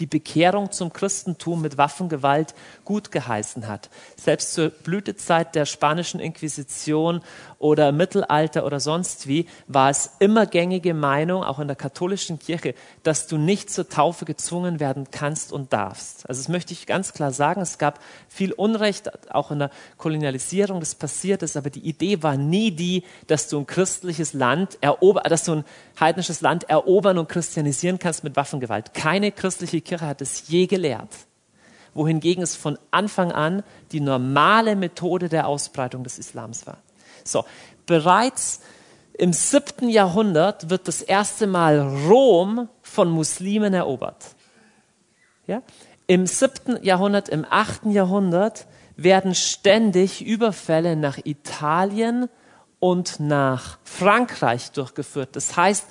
[0.01, 3.91] die Bekehrung zum Christentum mit Waffengewalt gut geheißen hat.
[4.17, 7.21] Selbst zur Blütezeit der spanischen Inquisition
[7.59, 12.75] oder Mittelalter oder sonst wie war es immer gängige Meinung, auch in der katholischen Kirche,
[13.03, 16.29] dass du nicht zur Taufe gezwungen werden kannst und darfst.
[16.29, 17.61] Also das möchte ich ganz klar sagen.
[17.61, 22.37] Es gab viel Unrecht, auch in der Kolonialisierung, das passiert ist, aber die Idee war
[22.37, 25.65] nie die, dass du ein christliches Land erober, dass du ein
[26.01, 28.95] heidnisches Land erobern und christianisieren kannst mit Waffengewalt.
[28.95, 31.15] Keine christliche hat es je gelehrt.
[31.95, 36.79] Wohingegen es von Anfang an die normale Methode der Ausbreitung des Islams war.
[37.25, 37.45] So,
[37.87, 38.61] bereits
[39.15, 44.35] im siebten Jahrhundert wird das erste Mal Rom von Muslimen erobert.
[45.47, 45.63] Ja?
[46.07, 52.29] Im siebten Jahrhundert, im achten Jahrhundert werden ständig Überfälle nach Italien
[52.79, 55.37] und nach Frankreich durchgeführt.
[55.37, 55.87] Das heißt,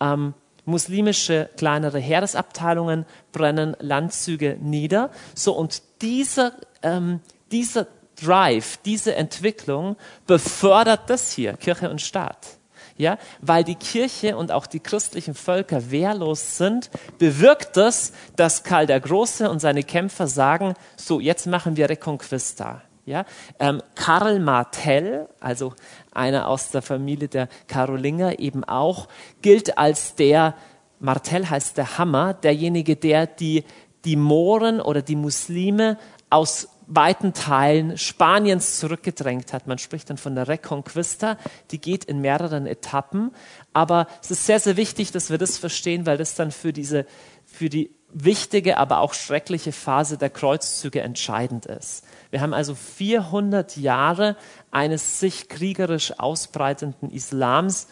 [0.00, 0.34] ähm,
[0.68, 5.10] muslimische kleinere Heeresabteilungen brennen Landzüge nieder.
[5.34, 6.52] So und dieser,
[6.82, 7.86] ähm, dieser
[8.22, 12.58] Drive, diese Entwicklung befördert das hier, Kirche und Staat.
[12.96, 18.86] Ja, weil die Kirche und auch die christlichen Völker wehrlos sind, bewirkt das, dass Karl
[18.86, 22.82] der Große und seine Kämpfer sagen, so, jetzt machen wir Reconquista.
[23.08, 23.24] Ja,
[23.58, 25.72] ähm, Karl Martell, also
[26.12, 29.08] einer aus der Familie der Karolinger eben auch,
[29.40, 30.54] gilt als der,
[31.00, 33.64] Martell heißt der Hammer, derjenige, der die,
[34.04, 35.96] die Mohren oder die Muslime
[36.28, 39.66] aus weiten Teilen Spaniens zurückgedrängt hat.
[39.66, 41.38] Man spricht dann von der Reconquista,
[41.70, 43.30] die geht in mehreren Etappen.
[43.72, 47.06] Aber es ist sehr, sehr wichtig, dass wir das verstehen, weil das dann für diese,
[47.46, 52.04] für die wichtige, aber auch schreckliche Phase der Kreuzzüge entscheidend ist.
[52.30, 54.36] Wir haben also 400 Jahre
[54.70, 57.88] eines sich kriegerisch ausbreitenden Islams,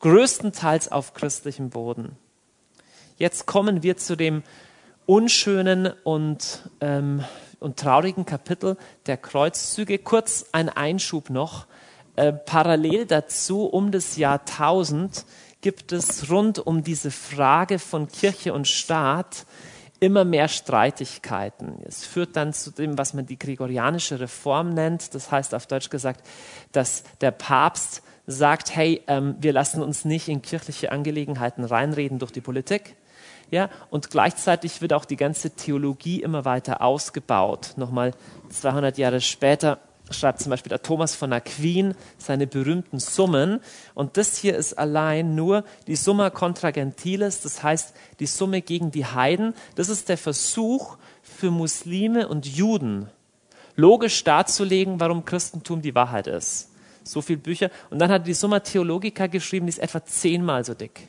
[0.00, 2.16] größtenteils auf christlichem Boden.
[3.16, 4.42] Jetzt kommen wir zu dem
[5.06, 7.24] unschönen und ähm,
[7.60, 9.98] und traurigen Kapitel der Kreuzzüge.
[9.98, 11.66] Kurz ein Einschub noch.
[12.16, 15.24] Äh, parallel dazu, um das Jahr 1000,
[15.60, 19.46] gibt es rund um diese Frage von Kirche und Staat
[20.00, 21.80] immer mehr Streitigkeiten.
[21.84, 25.14] Es führt dann zu dem, was man die gregorianische Reform nennt.
[25.14, 26.24] Das heißt auf Deutsch gesagt,
[26.72, 32.30] dass der Papst sagt, hey, ähm, wir lassen uns nicht in kirchliche Angelegenheiten reinreden durch
[32.30, 32.94] die Politik.
[33.50, 37.72] Ja, und gleichzeitig wird auch die ganze Theologie immer weiter ausgebaut.
[37.76, 38.12] Nochmal
[38.50, 43.60] 200 Jahre später schreibt zum Beispiel der Thomas von Aquin seine berühmten Summen.
[43.94, 48.90] Und das hier ist allein nur die Summa contra gentiles, das heißt die Summe gegen
[48.90, 49.54] die Heiden.
[49.74, 53.08] Das ist der Versuch für Muslime und Juden,
[53.76, 56.70] logisch darzulegen, warum Christentum die Wahrheit ist.
[57.04, 57.70] So viele Bücher.
[57.90, 61.08] Und dann hat die Summa Theologica geschrieben, die ist etwa zehnmal so dick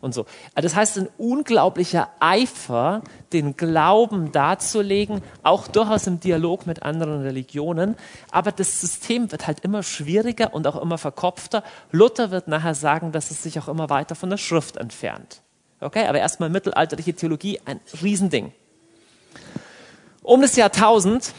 [0.00, 0.26] und so.
[0.54, 7.22] Also das heißt, ein unglaublicher Eifer, den Glauben darzulegen, auch durchaus im Dialog mit anderen
[7.22, 7.96] Religionen.
[8.30, 11.62] Aber das System wird halt immer schwieriger und auch immer verkopfter.
[11.90, 15.42] Luther wird nachher sagen, dass es sich auch immer weiter von der Schrift entfernt.
[15.80, 18.52] Okay, aber erstmal mittelalterliche Theologie, ein Riesending.
[20.22, 21.32] Um das Jahrtausend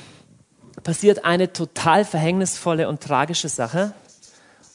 [0.83, 3.93] passiert eine total verhängnisvolle und tragische Sache.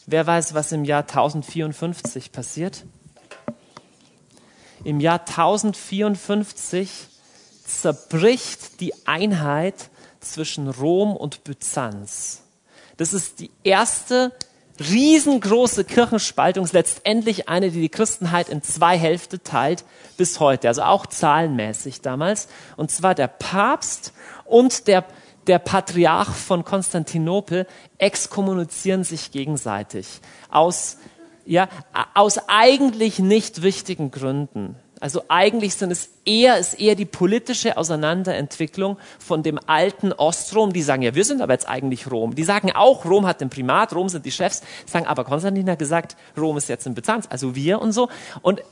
[0.06, 2.84] Wer weiß, was im Jahr 1054 passiert?
[4.86, 6.88] Im Jahr 1054
[7.66, 12.42] zerbricht die Einheit zwischen Rom und Byzanz.
[12.96, 14.30] Das ist die erste
[14.78, 19.84] riesengroße Kirchenspaltung, letztendlich eine, die die Christenheit in zwei Hälfte teilt
[20.18, 22.46] bis heute, also auch zahlenmäßig damals.
[22.76, 24.12] Und zwar der Papst
[24.44, 25.04] und der,
[25.48, 27.66] der Patriarch von Konstantinopel
[27.98, 30.98] exkommunizieren sich gegenseitig aus
[31.46, 31.68] ja,
[32.14, 34.76] aus eigentlich nicht wichtigen Gründen.
[34.98, 40.72] Also eigentlich sind es eher, ist eher die politische Auseinanderentwicklung von dem alten Ostrom.
[40.72, 42.34] Die sagen ja, wir sind aber jetzt eigentlich Rom.
[42.34, 44.62] Die sagen auch, Rom hat den Primat, Rom sind die Chefs.
[44.86, 48.08] Sagen aber Konstantin hat gesagt, Rom ist jetzt in Byzanz, also wir und so.
[48.40, 48.62] Und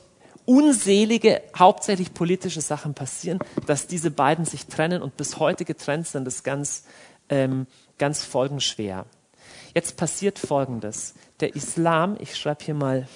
[0.45, 6.27] unselige, hauptsächlich politische Sachen passieren, dass diese beiden sich trennen und bis heute getrennt sind,
[6.27, 6.85] ist ganz,
[7.29, 7.67] ähm,
[7.99, 9.05] ganz folgenschwer.
[9.75, 11.15] Jetzt passiert Folgendes.
[11.41, 13.09] Der Islam, ich schreibe hier mal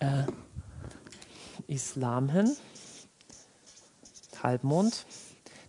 [0.00, 0.22] äh,
[1.66, 2.56] Islam hin,
[4.42, 5.04] Halbmond.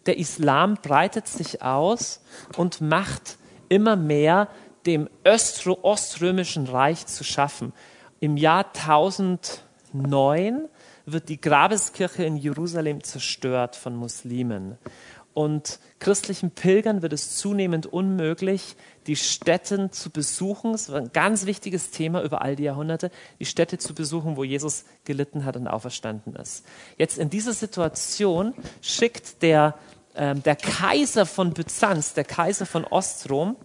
[0.06, 2.22] Der Islam breitet sich aus
[2.56, 4.48] und macht immer mehr
[4.86, 7.74] dem Östro Oströmischen Reich zu schaffen.
[8.22, 10.70] Im Jahr 1009
[11.06, 14.78] wird die Grabeskirche in Jerusalem zerstört von Muslimen.
[15.38, 20.72] Und christlichen Pilgern wird es zunehmend unmöglich, die Städten zu besuchen.
[20.72, 24.44] Das war ein ganz wichtiges Thema über all die Jahrhunderte, die Städte zu besuchen, wo
[24.44, 26.66] Jesus gelitten hat und auferstanden ist.
[26.98, 29.76] Jetzt in dieser Situation schickt der,
[30.16, 33.58] äh, der Kaiser von Byzanz, der Kaiser von Ostrom,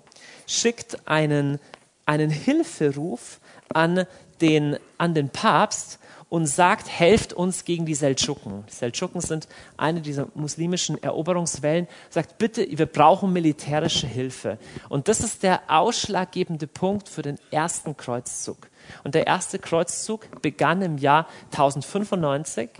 [0.46, 1.58] schickt einen,
[2.04, 3.40] einen Hilferuf
[3.72, 4.04] an
[4.42, 6.00] den, an den Papst
[6.32, 8.64] und sagt, helft uns gegen die Seldschuken.
[8.66, 14.56] Die Seldschuken sind eine dieser muslimischen Eroberungswellen, sagt, bitte, wir brauchen militärische Hilfe.
[14.88, 18.70] Und das ist der ausschlaggebende Punkt für den ersten Kreuzzug.
[19.04, 22.70] Und der erste Kreuzzug begann im Jahr 1095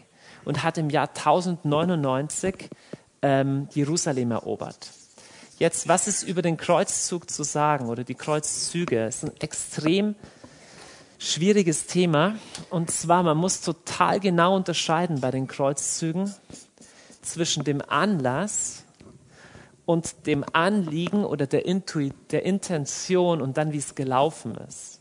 [0.46, 2.70] und hat im Jahr 1099
[3.20, 4.92] ähm, Jerusalem erobert.
[5.58, 9.04] Jetzt, was ist über den Kreuzzug zu sagen oder die Kreuzzüge?
[9.04, 10.14] Es sind extrem
[11.22, 12.34] schwieriges Thema.
[12.70, 16.34] Und zwar, man muss total genau unterscheiden bei den Kreuzzügen
[17.22, 18.84] zwischen dem Anlass
[19.86, 25.00] und dem Anliegen oder der, Intuit, der Intention und dann, wie es gelaufen ist.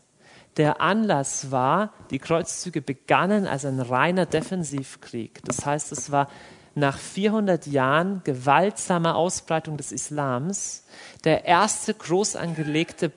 [0.56, 5.42] Der Anlass war, die Kreuzzüge begannen als ein reiner Defensivkrieg.
[5.44, 6.28] Das heißt, es war
[6.74, 10.84] nach 400 Jahren gewaltsamer Ausbreitung des Islams
[11.24, 13.12] der erste groß angelegte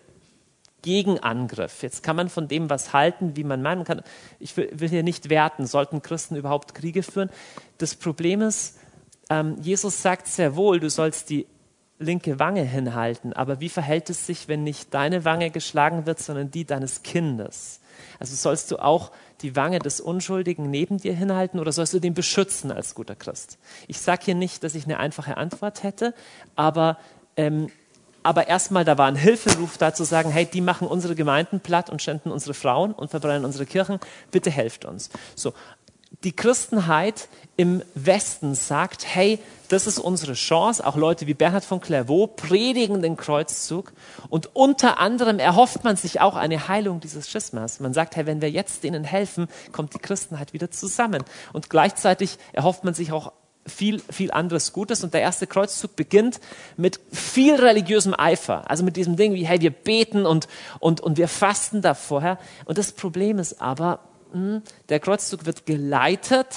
[0.85, 1.81] Gegenangriff.
[1.81, 4.03] Jetzt kann man von dem was halten, wie man meinen kann.
[4.39, 7.31] Ich will, hier nicht werten, sollten Christen überhaupt Kriege führen.
[7.79, 8.77] Das Problem ist,
[9.31, 11.47] ähm, Jesus sagt sehr wohl, du sollst die
[11.97, 16.51] linke Wange hinhalten, aber wie verhält es sich, wenn nicht deine Wange geschlagen wird, sondern
[16.51, 17.79] die deines Kindes?
[18.19, 22.13] Also sollst du auch die Wange des Unschuldigen neben dir hinhalten oder sollst du den
[22.13, 23.57] beschützen als guter Christ?
[23.87, 26.13] Ich sage hier nicht, dass ich eine einfache Antwort hätte,
[26.55, 26.99] aber
[27.37, 27.71] ähm,
[28.25, 31.91] aber erstmal, da war ein Hilferuf da zu sagen, hey, die machen unsere Gemeinden platt
[31.91, 33.99] und schänden unsere Frauen und verbrennen unsere Kirchen,
[34.31, 35.11] bitte helft uns.
[35.35, 35.53] So.
[36.23, 40.85] Die Christenheit im Westen sagt, hey, das ist unsere Chance.
[40.87, 43.91] Auch Leute wie Bernhard von Clairvaux predigen den Kreuzzug.
[44.29, 47.79] Und unter anderem erhofft man sich auch eine Heilung dieses Schismas.
[47.79, 51.23] Man sagt, hey, wenn wir jetzt denen helfen, kommt die Christenheit wieder zusammen.
[51.53, 53.33] Und gleichzeitig erhofft man sich auch
[53.67, 55.03] viel, viel anderes Gutes.
[55.03, 56.39] Und der erste Kreuzzug beginnt
[56.77, 58.69] mit viel religiösem Eifer.
[58.69, 60.47] Also mit diesem Ding wie, hey, wir beten und,
[60.79, 62.37] und, und wir fasten da vorher.
[62.65, 63.99] Und das Problem ist aber,
[64.31, 66.47] hm, der Kreuzzug wird geleitet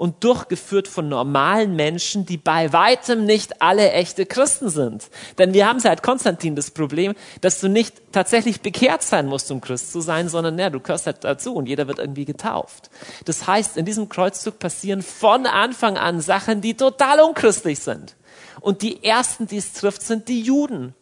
[0.00, 5.10] und durchgeführt von normalen Menschen, die bei weitem nicht alle echte Christen sind.
[5.36, 9.60] Denn wir haben seit Konstantin das Problem, dass du nicht tatsächlich bekehrt sein musst, um
[9.60, 12.88] Christ zu sein, sondern ja, du gehörst halt dazu und jeder wird irgendwie getauft.
[13.26, 18.16] Das heißt, in diesem Kreuzzug passieren von Anfang an Sachen, die total unchristlich sind.
[18.62, 20.94] Und die ersten, die es trifft, sind die Juden.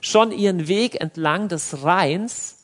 [0.00, 2.57] Schon ihren Weg entlang des Rheins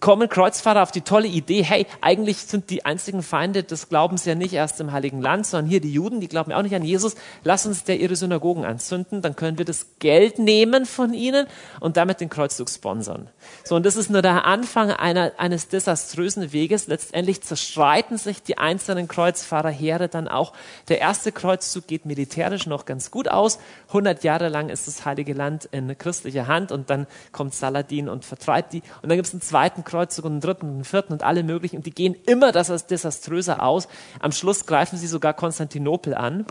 [0.00, 4.36] kommen Kreuzfahrer auf die tolle Idee, hey, eigentlich sind die einzigen Feinde des Glaubens ja
[4.36, 6.84] nicht erst im Heiligen Land, sondern hier die Juden, die glauben ja auch nicht an
[6.84, 7.16] Jesus.
[7.42, 11.46] Lass uns der ihre Synagogen anzünden, dann können wir das Geld nehmen von ihnen
[11.80, 13.28] und damit den Kreuzzug sponsern.
[13.64, 16.86] So, und das ist nur der Anfang einer, eines desaströsen Weges.
[16.86, 20.52] Letztendlich zerstreiten sich die einzelnen Kreuzfahrerheere dann auch.
[20.88, 23.58] Der erste Kreuzzug geht militärisch noch ganz gut aus.
[23.88, 28.24] 100 Jahre lang ist das Heilige Land in christlicher Hand und dann kommt Saladin und
[28.24, 28.82] vertreibt die.
[29.02, 31.42] Und dann gibt es einen zweiten Kreuzzug und einen dritten und einen vierten und alle
[31.42, 31.76] möglichen.
[31.76, 33.88] Und die gehen immer desaströser aus.
[34.20, 36.46] Am Schluss greifen sie sogar Konstantinopel an.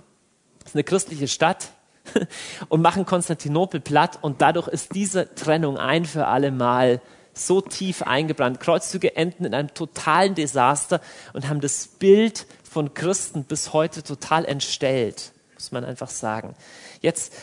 [0.60, 1.70] Das ist eine christliche Stadt
[2.70, 4.20] und machen Konstantinopel platt.
[4.22, 7.02] Und dadurch ist diese Trennung ein für alle Mal
[7.34, 8.60] so tief eingebrannt.
[8.60, 11.00] Kreuzzüge enden in einem totalen Desaster
[11.34, 16.56] und haben das Bild von Christen bis heute total entstellt, muss man einfach sagen.
[17.02, 17.34] Jetzt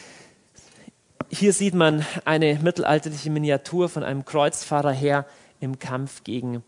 [1.30, 5.26] hier sieht man eine mittelalterliche Miniatur von einem Kreuzfahrerheer
[5.64, 6.62] im Kampf gegen,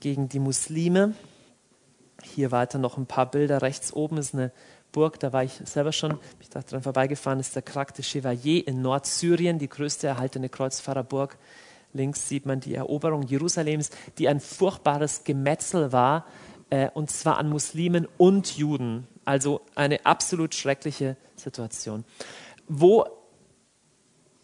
[0.00, 1.14] gegen die Muslime.
[2.22, 3.62] Hier weiter noch ein paar Bilder.
[3.62, 4.52] Rechts oben ist eine
[4.92, 8.66] Burg, da war ich selber schon, ich da dran vorbeigefahren, ist der Krak de Chevalier
[8.66, 11.36] in Nordsyrien, die größte erhaltene Kreuzfahrerburg.
[11.92, 16.26] Links sieht man die Eroberung Jerusalems, die ein furchtbares Gemetzel war,
[16.70, 19.08] äh, und zwar an Muslimen und Juden.
[19.24, 22.04] Also eine absolut schreckliche Situation.
[22.68, 23.06] Wo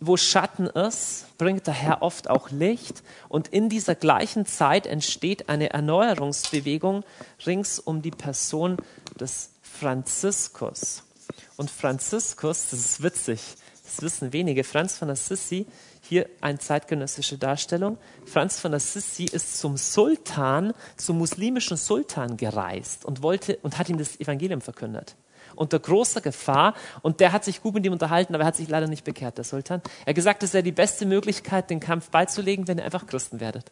[0.00, 3.02] wo Schatten ist, bringt der Herr oft auch Licht.
[3.28, 7.04] Und in dieser gleichen Zeit entsteht eine Erneuerungsbewegung
[7.46, 8.78] rings um die Person
[9.18, 11.04] des Franziskus.
[11.56, 13.40] Und Franziskus, das ist witzig,
[13.84, 15.66] das wissen wenige, Franz von Assisi,
[16.02, 17.98] hier eine zeitgenössische Darstellung.
[18.24, 23.98] Franz von Assisi ist zum Sultan, zum muslimischen Sultan gereist und wollte und hat ihm
[23.98, 25.14] das Evangelium verkündet
[25.60, 26.74] unter großer Gefahr.
[27.02, 29.36] Und der hat sich gut mit ihm unterhalten, aber er hat sich leider nicht bekehrt,
[29.36, 29.82] der Sultan.
[30.04, 33.40] Er hat gesagt, es wäre die beste Möglichkeit, den Kampf beizulegen, wenn ihr einfach Christen
[33.40, 33.70] werdet.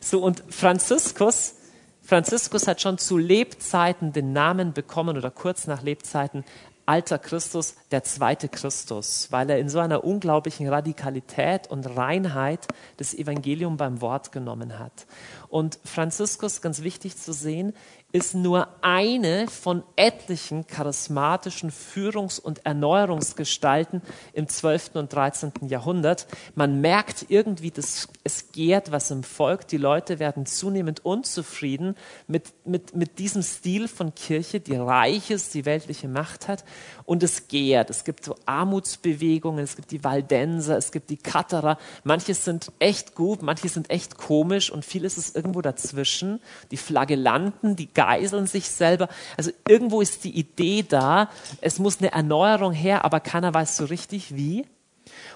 [0.00, 1.54] So, und Franziskus,
[2.02, 6.44] Franziskus hat schon zu Lebzeiten den Namen bekommen oder kurz nach Lebzeiten
[6.84, 12.66] alter Christus, der zweite Christus, weil er in so einer unglaublichen Radikalität und Reinheit
[12.96, 15.06] das Evangelium beim Wort genommen hat.
[15.48, 17.72] Und Franziskus, ganz wichtig zu sehen,
[18.12, 24.02] ist nur eine von etlichen charismatischen Führungs- und Erneuerungsgestalten
[24.34, 24.90] im 12.
[24.94, 25.52] und 13.
[25.62, 26.26] Jahrhundert.
[26.54, 29.66] Man merkt irgendwie, dass es gärt was im Volk.
[29.68, 31.96] Die Leute werden zunehmend unzufrieden
[32.26, 36.64] mit, mit, mit diesem Stil von Kirche, die reich ist, die weltliche Macht hat.
[37.04, 37.88] Und es gärt.
[37.88, 41.78] Es gibt so Armutsbewegungen, es gibt die Waldenser, es gibt die Katterer.
[42.04, 46.40] Manche sind echt gut, manche sind echt komisch und vieles ist irgendwo dazwischen.
[46.70, 49.08] Die Flagellanten, die geiseln sich selber.
[49.36, 51.28] Also irgendwo ist die Idee da,
[51.60, 54.66] es muss eine Erneuerung her, aber keiner weiß so richtig wie.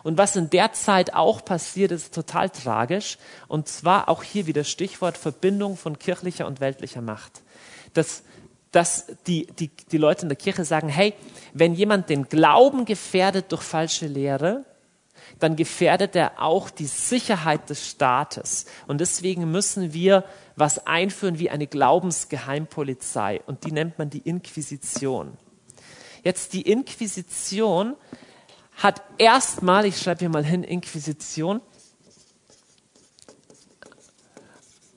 [0.02, 3.18] Und was in der Zeit auch passiert, ist total tragisch.
[3.48, 7.42] Und zwar auch hier wieder Stichwort Verbindung von kirchlicher und weltlicher Macht.
[7.92, 8.22] Das,
[8.70, 11.14] dass die, die, die Leute in der Kirche sagen, hey,
[11.54, 14.64] wenn jemand den Glauben gefährdet durch falsche Lehre,
[15.38, 18.66] dann gefährdet er auch die Sicherheit des Staates.
[18.86, 20.24] Und deswegen müssen wir
[20.56, 23.42] was einführen wie eine Glaubensgeheimpolizei.
[23.46, 25.36] Und die nennt man die Inquisition.
[26.22, 27.94] Jetzt die Inquisition
[28.76, 31.60] hat erstmal, ich schreibe hier mal hin, Inquisition,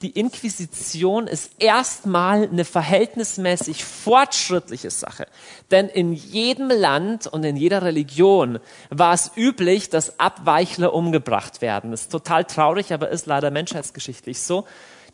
[0.02, 5.28] die Inquisition ist erstmal eine verhältnismäßig fortschrittliche Sache.
[5.72, 11.92] Denn in jedem Land und in jeder Religion war es üblich, dass Abweichler umgebracht werden.
[11.92, 14.66] Das ist total traurig, aber ist leider menschheitsgeschichtlich so.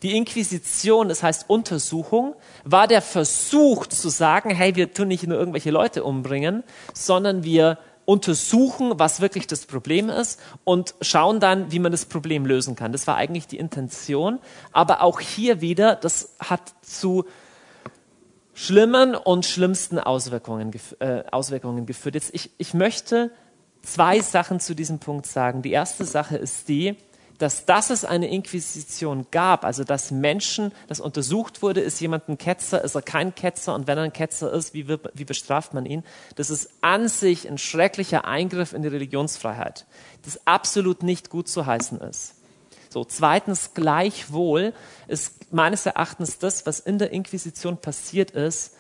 [0.04, 5.38] Die Inquisition, das heißt Untersuchung, war der Versuch zu sagen, hey, wir tun nicht nur
[5.38, 6.64] irgendwelche Leute umbringen,
[6.94, 12.46] sondern wir untersuchen, was wirklich das Problem ist und schauen dann, wie man das Problem
[12.46, 12.92] lösen kann.
[12.92, 14.40] Das war eigentlich die Intention.
[14.72, 17.26] Aber auch hier wieder, das hat zu
[18.54, 22.16] schlimmen und schlimmsten Auswirkungen, äh, Auswirkungen geführt.
[22.16, 23.32] Jetzt, ich, ich möchte
[23.82, 25.62] zwei Sachen zu diesem Punkt sagen.
[25.62, 26.96] Die erste Sache ist die,
[27.38, 32.38] dass, dass es eine Inquisition gab, also dass Menschen, dass untersucht wurde, ist jemand ein
[32.38, 35.86] Ketzer, ist er kein Ketzer und wenn er ein Ketzer ist, wie, wie bestraft man
[35.86, 36.04] ihn?
[36.36, 39.86] Das ist an sich ein schrecklicher Eingriff in die Religionsfreiheit,
[40.24, 42.36] das absolut nicht gut zu heißen ist.
[42.90, 44.74] So, zweitens, gleichwohl
[45.08, 48.75] ist meines Erachtens das, was in der Inquisition passiert ist,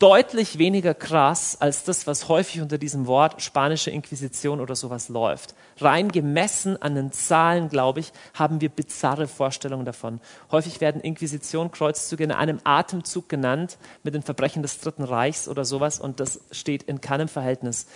[0.00, 5.54] deutlich weniger krass als das, was häufig unter diesem Wort spanische Inquisition oder sowas läuft.
[5.78, 10.20] Rein gemessen an den Zahlen, glaube ich, haben wir bizarre Vorstellungen davon.
[10.50, 15.66] Häufig werden Inquisition, Kreuzzüge in einem Atemzug genannt mit den Verbrechen des Dritten Reichs oder
[15.66, 17.86] sowas und das steht in keinem Verhältnis.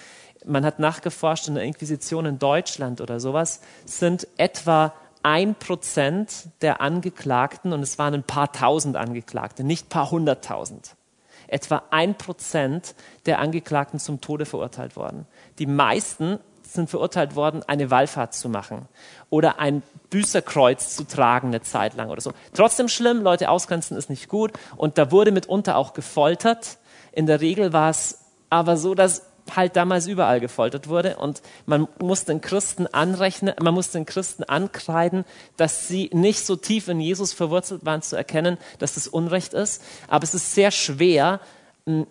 [0.45, 4.93] Man hat nachgeforscht, in der Inquisition in Deutschland oder sowas sind etwa
[5.23, 10.97] ein Prozent der Angeklagten, und es waren ein paar tausend Angeklagte, nicht paar hunderttausend,
[11.49, 12.95] etwa ein Prozent
[13.27, 15.27] der Angeklagten zum Tode verurteilt worden.
[15.59, 18.89] Die meisten sind verurteilt worden, eine Wallfahrt zu machen
[19.31, 22.33] oder ein Büßerkreuz zu tragen eine Zeit lang oder so.
[22.53, 26.79] Trotzdem schlimm, Leute ausgrenzen ist nicht gut und da wurde mitunter auch gefoltert.
[27.13, 29.23] In der Regel war es aber so, dass
[29.55, 34.45] halt damals überall gefoltert wurde und man muss den Christen anrechnen, man muss den Christen
[34.45, 35.25] ankreiden,
[35.57, 39.83] dass sie nicht so tief in Jesus verwurzelt waren zu erkennen, dass das Unrecht ist.
[40.09, 41.41] Aber es ist sehr schwer,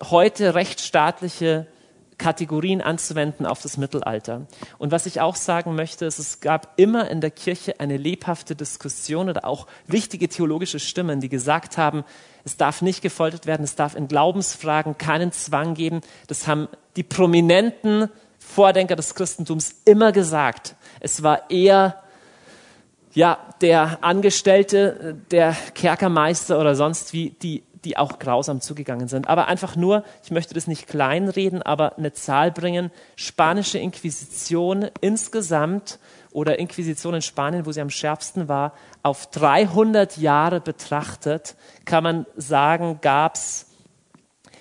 [0.10, 1.66] heute rechtsstaatliche
[2.18, 4.48] Kategorien anzuwenden auf das Mittelalter.
[4.78, 8.56] Und was ich auch sagen möchte, ist, es gab immer in der Kirche eine lebhafte
[8.56, 12.04] Diskussion oder auch wichtige theologische Stimmen, die gesagt haben,
[12.46, 16.02] es darf nicht gefoltert werden, es darf in Glaubensfragen keinen Zwang geben.
[16.28, 20.76] Das haben die prominenten Vordenker des Christentums immer gesagt.
[21.00, 22.04] Es war eher
[23.14, 29.28] ja, der Angestellte, der Kerkermeister oder sonst wie, die die auch grausam zugegangen sind.
[29.28, 32.92] Aber einfach nur, ich möchte das nicht kleinreden, aber eine Zahl bringen.
[33.16, 36.00] Spanische Inquisition insgesamt
[36.32, 38.74] oder Inquisition in Spanien, wo sie am schärfsten war,
[39.04, 41.56] auf 300 Jahre betrachtet,
[41.86, 43.68] kann man sagen, gab es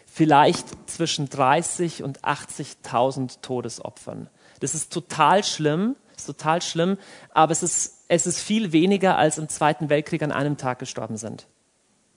[0.06, 4.28] vielleicht zwischen 30 und 80.000 Todesopfern.
[4.60, 6.98] Das ist total schlimm, ist total schlimm,
[7.32, 11.16] aber es ist, es ist viel weniger, als im Zweiten Weltkrieg an einem Tag gestorben
[11.16, 11.46] sind.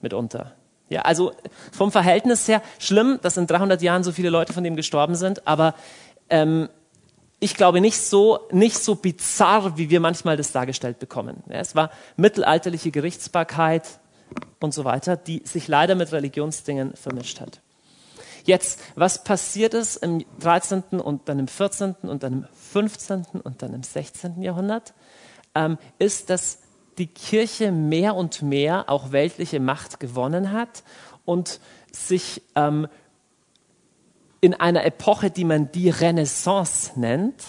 [0.00, 0.54] Mitunter.
[0.88, 1.32] Ja, also
[1.72, 5.46] vom Verhältnis her schlimm, dass in 300 Jahren so viele Leute von dem gestorben sind,
[5.46, 5.74] aber
[6.30, 6.68] ähm,
[7.40, 11.42] ich glaube nicht so, nicht so bizarr, wie wir manchmal das dargestellt bekommen.
[11.48, 13.98] Ja, es war mittelalterliche Gerichtsbarkeit
[14.60, 17.60] und so weiter, die sich leider mit Religionsdingen vermischt hat.
[18.44, 21.00] Jetzt, was passiert ist im 13.
[21.00, 21.96] und dann im 14.
[22.02, 23.26] und dann im 15.
[23.42, 24.40] und dann im 16.
[24.40, 24.94] Jahrhundert,
[25.56, 26.58] ähm, ist, dass
[26.98, 30.82] die Kirche mehr und mehr auch weltliche Macht gewonnen hat
[31.24, 31.60] und
[31.92, 32.88] sich ähm,
[34.40, 37.42] in einer Epoche, die man die Renaissance nennt,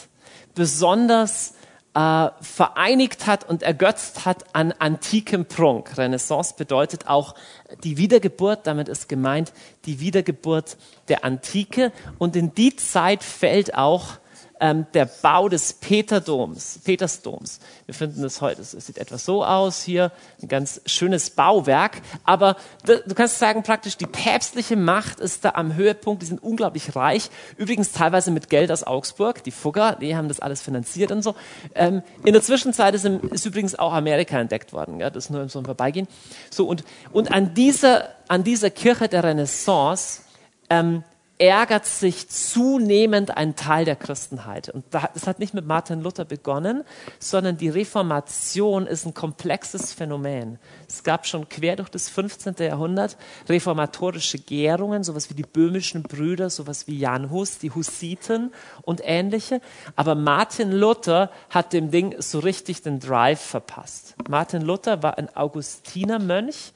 [0.55, 1.53] besonders
[1.93, 5.97] äh, vereinigt hat und ergötzt hat an antikem Prunk.
[5.97, 7.35] Renaissance bedeutet auch
[7.83, 9.51] die Wiedergeburt, damit ist gemeint
[9.85, 10.77] die Wiedergeburt
[11.07, 11.91] der Antike.
[12.17, 14.19] Und in die Zeit fällt auch
[14.59, 17.59] ähm, der Bau des Peterdoms, Petersdoms.
[17.85, 22.57] Wir finden das heute, es sieht etwas so aus hier, ein ganz schönes Bauwerk, aber
[22.85, 27.29] du kannst sagen praktisch, die päpstliche Macht ist da am Höhepunkt, die sind unglaublich reich,
[27.57, 31.35] übrigens teilweise mit Geld aus Augsburg, die Fugger, die haben das alles finanziert und so.
[31.75, 35.59] Ähm, in der Zwischenzeit ist, ist, übrigens auch Amerika entdeckt worden, ja, das nur so
[35.59, 36.07] ein Vorbeigehen.
[36.49, 40.21] So, und, und an dieser, an dieser Kirche der Renaissance
[40.69, 41.03] ähm,
[41.39, 44.69] ärgert sich zunehmend ein Teil der Christenheit.
[44.69, 46.83] Und das hat nicht mit Martin Luther begonnen,
[47.19, 50.57] sondern die Reformation ist ein komplexes Phänomen.
[50.87, 52.55] Es gab schon quer durch das 15.
[52.59, 53.17] Jahrhundert
[53.47, 59.61] reformatorische Gärungen, sowas wie die böhmischen Brüder, sowas wie Jan Hus, die Hussiten und ähnliche.
[59.95, 64.15] Aber Martin Luther hat dem Ding so richtig den Drive verpasst.
[64.27, 66.73] Martin Luther war ein Augustinermönch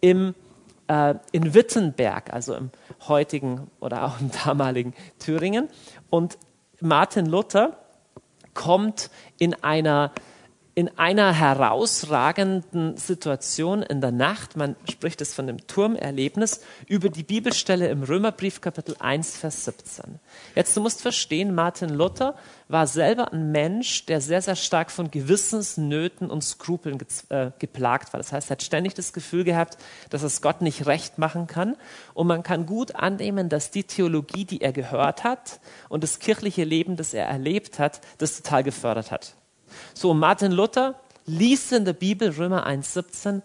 [0.00, 0.34] im
[0.90, 2.70] äh, in Wittenberg, also im
[3.06, 5.68] heutigen oder auch im damaligen Thüringen.
[6.10, 6.36] Und
[6.80, 7.76] Martin Luther
[8.54, 10.10] kommt in einer
[10.80, 17.22] in einer herausragenden Situation in der Nacht, man spricht es von dem Turmerlebnis, über die
[17.22, 20.18] Bibelstelle im Römerbrief Kapitel 1, Vers 17.
[20.54, 22.34] Jetzt, du musst verstehen, Martin Luther
[22.68, 28.14] war selber ein Mensch, der sehr, sehr stark von Gewissensnöten und Skrupeln ge äh, geplagt
[28.14, 28.18] war.
[28.18, 29.76] Das heißt, er hat ständig das Gefühl gehabt,
[30.08, 31.76] dass es Gott nicht recht machen kann.
[32.14, 35.60] Und man kann gut annehmen, dass die Theologie, die er gehört hat
[35.90, 39.34] und das kirchliche Leben, das er erlebt hat, das total gefördert hat.
[39.94, 43.42] So, Martin Luther liest in der Bibel Römer 1,17,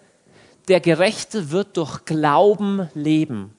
[0.68, 3.56] der Gerechte wird durch Glauben leben.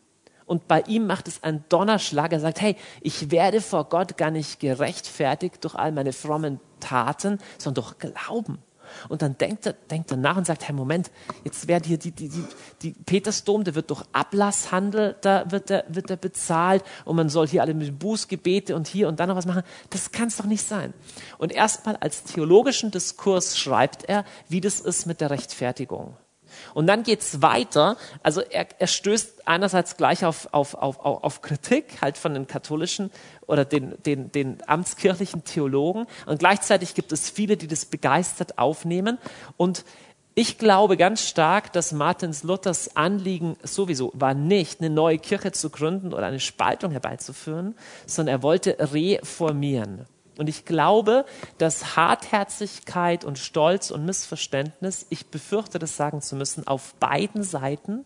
[0.47, 2.33] Und bei ihm macht es einen Donnerschlag.
[2.33, 7.39] Er sagt, hey, ich werde vor Gott gar nicht gerechtfertigt durch all meine frommen Taten,
[7.59, 8.59] sondern durch Glauben.
[9.09, 11.11] Und dann denkt er, denkt er nach und sagt, hey, Moment,
[11.45, 12.45] jetzt wird hier die, die, die,
[12.82, 17.49] die Petersdom, der wird durch Ablasshandel, da wird der, wird der bezahlt und man soll
[17.49, 19.62] hier alle mit Bußgebete und hier und da noch was machen.
[19.91, 20.93] Das kann es doch nicht sein.
[21.39, 26.16] Und erstmal als theologischen Diskurs schreibt er, wie das ist mit der Rechtfertigung.
[26.74, 27.97] Und dann geht's weiter.
[28.22, 33.11] Also er, er stößt einerseits gleich auf, auf, auf, auf Kritik halt von den katholischen
[33.47, 36.07] oder den, den, den amtskirchlichen Theologen.
[36.26, 39.18] Und gleichzeitig gibt es viele, die das begeistert aufnehmen.
[39.57, 39.84] Und
[40.34, 45.70] ich glaube ganz stark, dass Martins Luthers Anliegen sowieso war nicht, eine neue Kirche zu
[45.70, 47.74] gründen oder eine Spaltung herbeizuführen,
[48.07, 50.05] sondern er wollte reformieren.
[50.38, 51.24] Und ich glaube,
[51.57, 58.05] dass Hartherzigkeit und Stolz und Missverständnis, ich befürchte das sagen zu müssen, auf beiden Seiten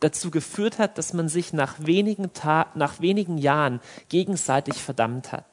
[0.00, 5.44] dazu geführt hat, dass man sich nach wenigen, Ta nach wenigen Jahren gegenseitig verdammt hat.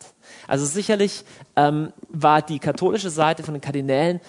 [0.47, 1.23] Also sicherlich
[1.55, 4.21] ähm, war die katholische Seite von den Kardinälen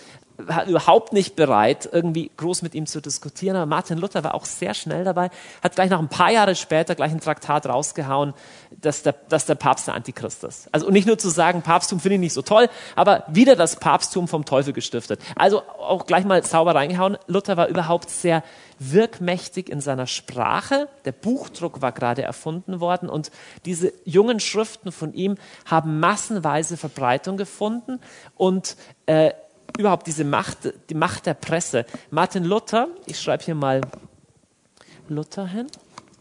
[0.66, 3.56] überhaupt nicht bereit, irgendwie groß mit ihm zu diskutieren.
[3.56, 5.30] Aber Martin Luther war auch sehr schnell dabei,
[5.62, 8.34] hat gleich noch ein paar Jahre später gleich ein Traktat rausgehauen,
[8.80, 10.68] dass der, dass der Papst der Antichrist ist.
[10.72, 13.76] Also und nicht nur zu sagen, Papsttum finde ich nicht so toll, aber wieder das
[13.76, 15.20] Papsttum vom Teufel gestiftet.
[15.36, 17.16] Also auch gleich mal sauber reingehauen.
[17.26, 18.42] Luther war überhaupt sehr
[18.78, 20.88] wirkmächtig in seiner Sprache.
[21.04, 23.30] Der Buchdruck war gerade erfunden worden und
[23.64, 28.00] diese jungen Schriften von ihm haben massenweise Verbreitung gefunden
[28.36, 28.76] und
[29.06, 29.32] äh,
[29.78, 31.86] überhaupt diese Macht, die Macht der Presse.
[32.10, 33.80] Martin Luther, ich schreibe hier mal
[35.08, 35.66] Luther hin,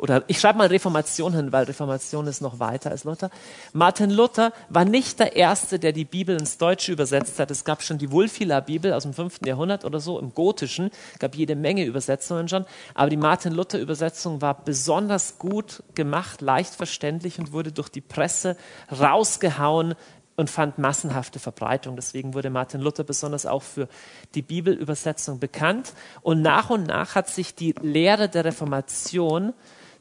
[0.02, 3.30] oder ich schreibe mal Reformation hin, weil Reformation ist noch weiter als Luther.
[3.72, 7.52] Martin Luther war nicht der Erste, der die Bibel ins Deutsche übersetzt hat.
[7.52, 9.42] Es gab schon die Wulfila Bibel aus dem 5.
[9.46, 10.90] Jahrhundert oder so im Gotischen,
[11.20, 12.66] gab jede Menge Übersetzungen schon,
[12.96, 18.02] aber die Martin Luther Übersetzung war besonders gut gemacht, leicht verständlich und wurde durch die
[18.02, 18.58] Presse
[18.92, 19.94] rausgehauen
[20.42, 21.96] und fand massenhafte Verbreitung.
[21.96, 23.88] Deswegen wurde Martin Luther besonders auch für
[24.34, 25.94] die Bibelübersetzung bekannt.
[26.22, 29.54] Und nach und nach hat sich die Lehre der Reformation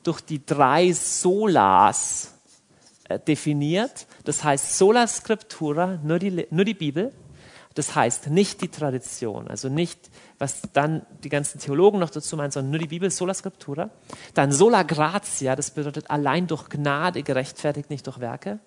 [0.02, 2.32] durch die drei Solas
[3.04, 4.06] äh, definiert.
[4.24, 7.12] Das heißt Sola Scriptura, nur die, nur die Bibel.
[7.74, 12.50] Das heißt nicht die Tradition, also nicht, was dann die ganzen Theologen noch dazu meinen,
[12.50, 13.90] sondern nur die Bibel, sola scriptura.
[14.34, 18.58] Dann sola gratia, das bedeutet allein durch Gnade gerechtfertigt, nicht durch Werke.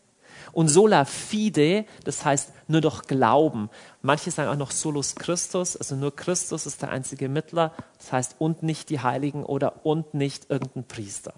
[0.54, 3.70] Und sola fide, das heißt nur durch Glauben.
[4.02, 8.36] Manche sagen auch noch solus Christus, also nur Christus ist der einzige Mittler, das heißt
[8.38, 11.34] und nicht die Heiligen oder und nicht irgendein Priester.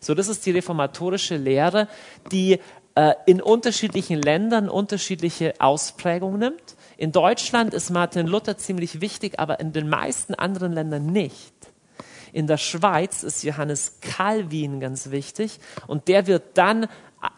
[0.00, 1.88] So, das ist die reformatorische Lehre,
[2.32, 2.58] die
[2.94, 6.76] äh, in unterschiedlichen Ländern unterschiedliche Ausprägungen nimmt.
[6.96, 11.52] In Deutschland ist Martin Luther ziemlich wichtig, aber in den meisten anderen Ländern nicht.
[12.32, 16.88] In der Schweiz ist Johannes Calvin ganz wichtig und der wird dann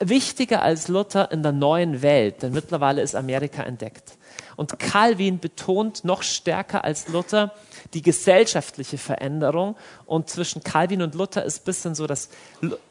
[0.00, 4.16] wichtiger als Luther in der neuen Welt, denn mittlerweile ist Amerika entdeckt.
[4.56, 7.52] Und Calvin betont noch stärker als Luther
[7.94, 9.76] die gesellschaftliche Veränderung.
[10.06, 12.30] Und zwischen Calvin und Luther ist ein bisschen so, dass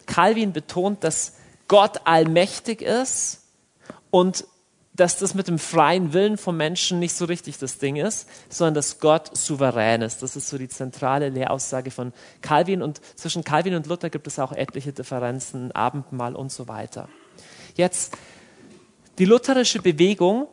[0.06, 1.38] Calvin betont, dass
[1.68, 3.42] Gott allmächtig ist
[4.12, 4.46] und
[4.96, 8.76] dass das mit dem freien Willen vom Menschen nicht so richtig das Ding ist, sondern
[8.76, 10.22] dass Gott souverän ist.
[10.22, 12.82] Das ist so die zentrale Lehraussage von Calvin.
[12.82, 17.10] Und zwischen Calvin und Luther gibt es auch etliche Differenzen, Abendmahl und so weiter.
[17.76, 18.18] Jetzt,
[19.18, 20.48] die lutherische Bewegung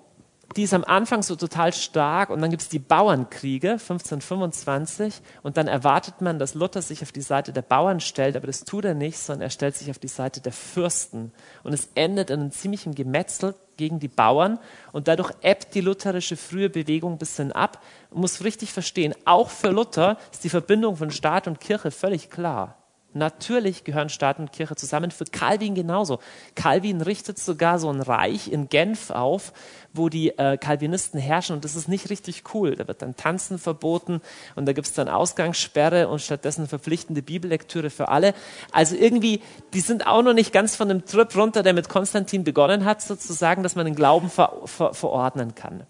[0.57, 5.57] die ist am Anfang so total stark und dann gibt es die Bauernkriege 1525 und
[5.57, 8.85] dann erwartet man, dass Luther sich auf die Seite der Bauern stellt, aber das tut
[8.85, 11.33] er nicht, sondern er stellt sich auf die Seite der Fürsten
[11.63, 14.59] und es endet in einem ziemlichen Gemetzel gegen die Bauern
[14.93, 17.83] und dadurch ebbt die lutherische frühe Bewegung ein bisschen ab.
[18.11, 22.31] Man muss richtig verstehen, auch für Luther ist die Verbindung von Staat und Kirche völlig
[22.31, 22.82] klar.
[23.15, 26.19] Natürlich gehören Staat und Kirche zusammen, für Calvin genauso.
[26.55, 29.53] Calvin richtet sogar so ein Reich in Genf auf,
[29.93, 32.75] wo die äh, Calvinisten herrschen und das ist nicht richtig cool.
[32.77, 34.23] Da wird dann Tanzen verboten
[34.55, 38.35] und da gibt es dann Ausgangssperre und stattdessen verpflichtende Bibellektüre für alle.
[38.73, 39.43] Also irgendwie,
[39.75, 43.03] die sind auch noch nicht ganz von dem Trip runter, der mit Konstantin begonnen hat,
[43.03, 45.87] sozusagen, dass man den Glauben ver ver verordnen kann.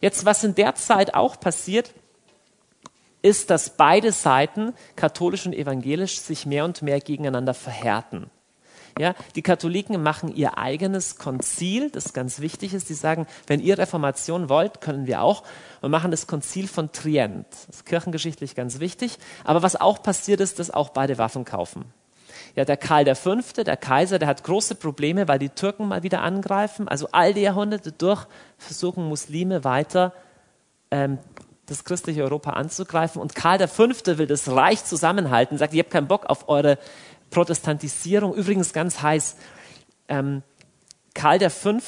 [0.00, 1.92] Jetzt, was in der Zeit auch passiert,
[3.26, 8.30] ist, dass beide Seiten, katholisch und evangelisch, sich mehr und mehr gegeneinander verhärten.
[8.98, 12.88] Ja, die Katholiken machen ihr eigenes Konzil, das ganz wichtig ist.
[12.88, 15.42] Die sagen, wenn ihr Reformation wollt, können wir auch.
[15.80, 17.46] Wir machen das Konzil von Trient.
[17.50, 19.18] Das ist kirchengeschichtlich ganz wichtig.
[19.44, 21.84] Aber was auch passiert ist, dass auch beide Waffen kaufen.
[22.54, 26.22] Ja, der Karl V., der Kaiser, der hat große Probleme, weil die Türken mal wieder
[26.22, 26.88] angreifen.
[26.88, 30.14] Also all die Jahrhunderte durch versuchen Muslime weiter
[30.90, 31.18] ähm,
[31.66, 33.20] das christliche Europa anzugreifen.
[33.20, 33.88] Und Karl V.
[34.18, 36.78] will das Reich zusammenhalten, sagt, ihr habt keinen Bock auf eure
[37.30, 38.34] Protestantisierung.
[38.34, 39.36] Übrigens ganz heiß.
[40.08, 40.42] Ähm,
[41.16, 41.78] Karl V.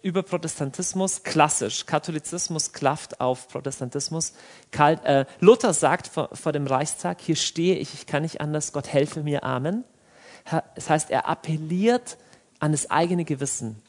[0.00, 1.84] über Protestantismus, klassisch.
[1.84, 4.32] Katholizismus klafft auf Protestantismus.
[4.70, 8.72] Karl, äh, Luther sagt vor, vor dem Reichstag, hier stehe ich, ich kann nicht anders,
[8.72, 9.84] Gott helfe mir, Amen.
[10.74, 12.16] Das heißt, er appelliert
[12.58, 13.82] an das eigene Gewissen.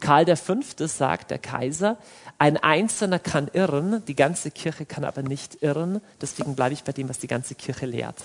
[0.00, 0.60] Karl V.
[0.86, 1.98] sagt, der Kaiser,
[2.38, 6.92] ein Einzelner kann irren, die ganze Kirche kann aber nicht irren, deswegen bleibe ich bei
[6.92, 8.16] dem, was die ganze Kirche lehrt.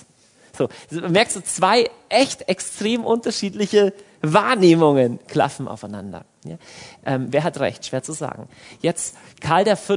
[0.57, 6.26] So, merkst du, zwei echt extrem unterschiedliche Wahrnehmungen klaffen aufeinander.
[6.43, 6.57] Ja?
[7.05, 7.86] Ähm, wer hat recht?
[7.86, 8.47] Schwer zu sagen.
[8.82, 9.95] Jetzt Karl V.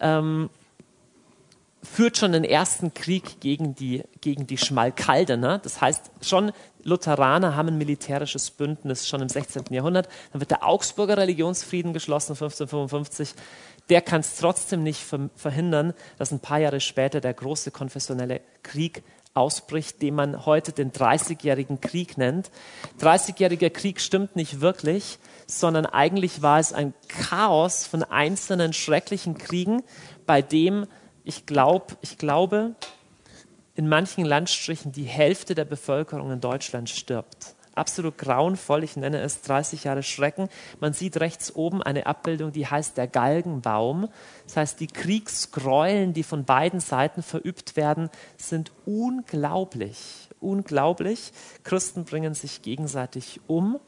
[0.00, 0.50] Ähm,
[1.82, 5.58] führt schon den ersten Krieg gegen die, gegen die Schmalkaldener.
[5.58, 6.52] Das heißt, schon
[6.82, 9.64] Lutheraner haben ein militärisches Bündnis schon im 16.
[9.70, 10.08] Jahrhundert.
[10.32, 13.34] Dann wird der Augsburger Religionsfrieden geschlossen 1555.
[13.88, 15.04] Der kann es trotzdem nicht
[15.36, 19.02] verhindern, dass ein paar Jahre später der große konfessionelle Krieg
[19.32, 22.50] ausbricht, den man heute den 30-jährigen Krieg nennt.
[23.00, 29.82] 30-jähriger Krieg stimmt nicht wirklich, sondern eigentlich war es ein Chaos von einzelnen schrecklichen Kriegen,
[30.26, 30.86] bei dem
[31.24, 32.74] ich, glaub, ich glaube,
[33.74, 38.84] in manchen Landstrichen die Hälfte der Bevölkerung in Deutschland stirbt absolut grauenvoll.
[38.84, 40.48] Ich nenne es 30 Jahre Schrecken.
[40.80, 44.08] Man sieht rechts oben eine Abbildung, die heißt der Galgenbaum.
[44.44, 50.28] Das heißt, die Kriegsgräueln, die von beiden Seiten verübt werden, sind unglaublich.
[50.40, 51.32] Unglaublich.
[51.64, 53.78] Christen bringen sich gegenseitig um.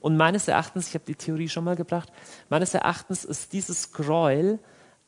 [0.00, 2.12] Und meines Erachtens, ich habe die Theorie schon mal gebracht,
[2.48, 4.58] meines Erachtens ist dieses Gräuel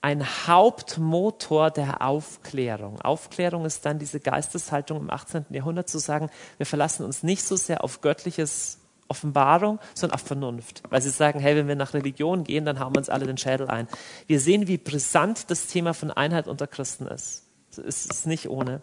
[0.00, 3.00] ein Hauptmotor der Aufklärung.
[3.00, 5.46] Aufklärung ist dann diese Geisteshaltung im 18.
[5.50, 8.78] Jahrhundert zu sagen, wir verlassen uns nicht so sehr auf göttliches
[9.08, 10.82] Offenbarung, sondern auf Vernunft.
[10.88, 13.38] Weil sie sagen, hey, wenn wir nach Religion gehen, dann hauen wir uns alle den
[13.38, 13.88] Schädel ein.
[14.26, 17.44] Wir sehen, wie brisant das Thema von Einheit unter Christen ist.
[17.70, 18.80] Es ist nicht ohne.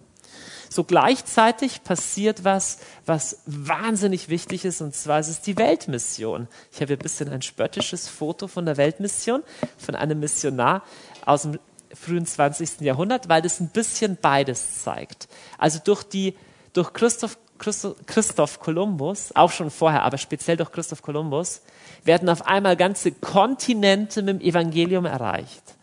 [0.69, 6.47] So gleichzeitig passiert was, was wahnsinnig wichtig ist, und zwar ist es die Weltmission.
[6.71, 9.43] Ich habe hier ein bisschen ein spöttisches Foto von der Weltmission,
[9.77, 10.83] von einem Missionar
[11.25, 11.59] aus dem
[11.93, 12.81] frühen 20.
[12.81, 15.27] Jahrhundert, weil das ein bisschen beides zeigt.
[15.57, 16.35] Also durch die,
[16.73, 21.61] durch Christoph, Christoph Kolumbus, auch schon vorher, aber speziell durch Christoph Kolumbus,
[22.03, 25.74] werden auf einmal ganze Kontinente mit dem Evangelium erreicht.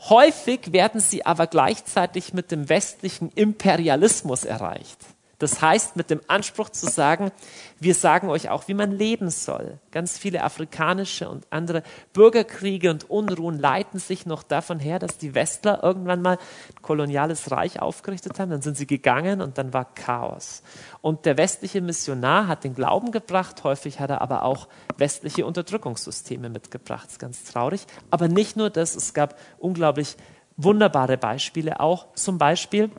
[0.00, 4.98] Häufig werden sie aber gleichzeitig mit dem westlichen Imperialismus erreicht.
[5.38, 7.30] Das heißt, mit dem Anspruch zu sagen,
[7.78, 9.78] wir sagen euch auch, wie man leben soll.
[9.92, 15.36] Ganz viele afrikanische und andere Bürgerkriege und Unruhen leiten sich noch davon her, dass die
[15.36, 18.50] Westler irgendwann mal ein koloniales Reich aufgerichtet haben.
[18.50, 20.64] Dann sind sie gegangen und dann war Chaos.
[21.02, 23.62] Und der westliche Missionar hat den Glauben gebracht.
[23.62, 24.66] Häufig hat er aber auch
[24.96, 27.06] westliche Unterdrückungssysteme mitgebracht.
[27.06, 27.86] Das ist ganz traurig.
[28.10, 30.16] Aber nicht nur das, es gab unglaublich
[30.56, 32.12] wunderbare Beispiele auch.
[32.14, 32.90] Zum Beispiel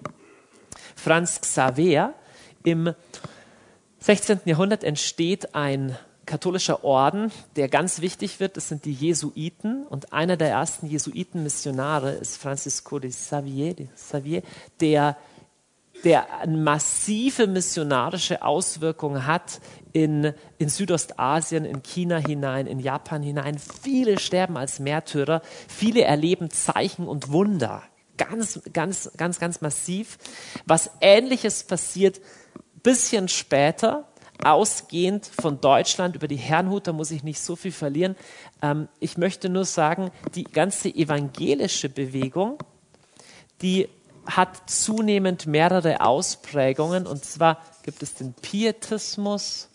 [0.95, 2.13] Franz Xaver,
[2.63, 2.93] im
[3.99, 4.41] 16.
[4.45, 5.97] Jahrhundert entsteht ein
[6.29, 8.55] katholischer Orden, der ganz wichtig wird.
[8.55, 9.85] Das sind die Jesuiten.
[9.87, 14.43] Und einer der ersten Jesuitenmissionare ist Francisco de Xavier, de Xavier
[14.79, 15.17] der,
[16.03, 19.59] der massive missionarische Auswirkungen hat
[19.91, 23.57] in, in Südostasien, in China hinein, in Japan hinein.
[23.57, 27.81] Viele sterben als Märtyrer, viele erleben Zeichen und Wunder.
[28.17, 30.19] Ganz, ganz, ganz, ganz massiv.
[30.65, 32.21] Was Ähnliches passiert
[32.79, 34.05] bisschen später,
[34.43, 38.15] ausgehend von Deutschland über die Herrnhuter muss ich nicht so viel verlieren.
[38.61, 42.57] Ähm, ich möchte nur sagen, die ganze evangelische Bewegung,
[43.61, 43.89] die
[44.25, 47.07] hat zunehmend mehrere Ausprägungen.
[47.07, 49.67] Und zwar gibt es den Pietismus,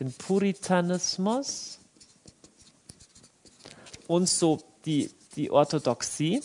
[0.00, 1.78] den Puritanismus
[4.06, 6.40] und so die, die Orthodoxie.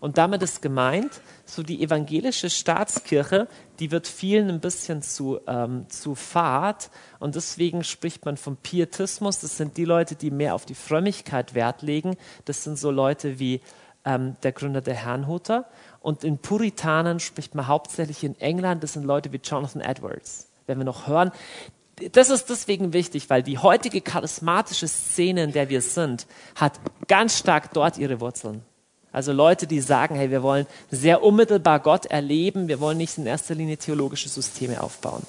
[0.00, 3.46] Und damit ist gemeint, so die evangelische Staatskirche,
[3.78, 9.40] die wird vielen ein bisschen zu, ähm, zu fad und deswegen spricht man vom Pietismus.
[9.40, 12.16] Das sind die Leute, die mehr auf die Frömmigkeit Wert legen.
[12.46, 13.60] Das sind so Leute wie
[14.06, 15.66] ähm, der Gründer der Herrnhuter.
[16.00, 18.82] Und in Puritanern spricht man hauptsächlich in England.
[18.82, 20.48] Das sind Leute wie Jonathan Edwards.
[20.66, 21.30] Wenn wir noch hören,
[22.12, 27.36] das ist deswegen wichtig, weil die heutige charismatische Szene, in der wir sind, hat ganz
[27.36, 28.64] stark dort ihre Wurzeln.
[29.12, 33.26] Also Leute, die sagen, hey, wir wollen sehr unmittelbar Gott erleben, wir wollen nicht in
[33.26, 35.22] erster Linie theologische Systeme aufbauen.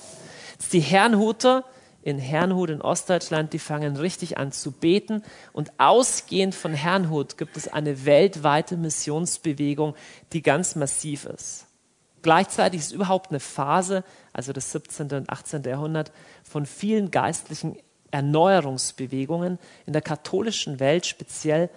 [0.53, 1.63] Jetzt die Herrnhuter
[2.03, 5.23] in Herrnhut in Ostdeutschland, die fangen richtig an zu beten
[5.53, 9.95] und ausgehend von Herrnhut gibt es eine weltweite Missionsbewegung,
[10.33, 11.67] die ganz massiv ist.
[12.21, 14.03] Gleichzeitig ist überhaupt eine Phase,
[14.33, 15.11] also das 17.
[15.11, 15.63] und 18.
[15.63, 16.11] Jahrhundert,
[16.43, 17.77] von vielen geistlichen
[18.11, 21.69] Erneuerungsbewegungen in der katholischen Welt speziell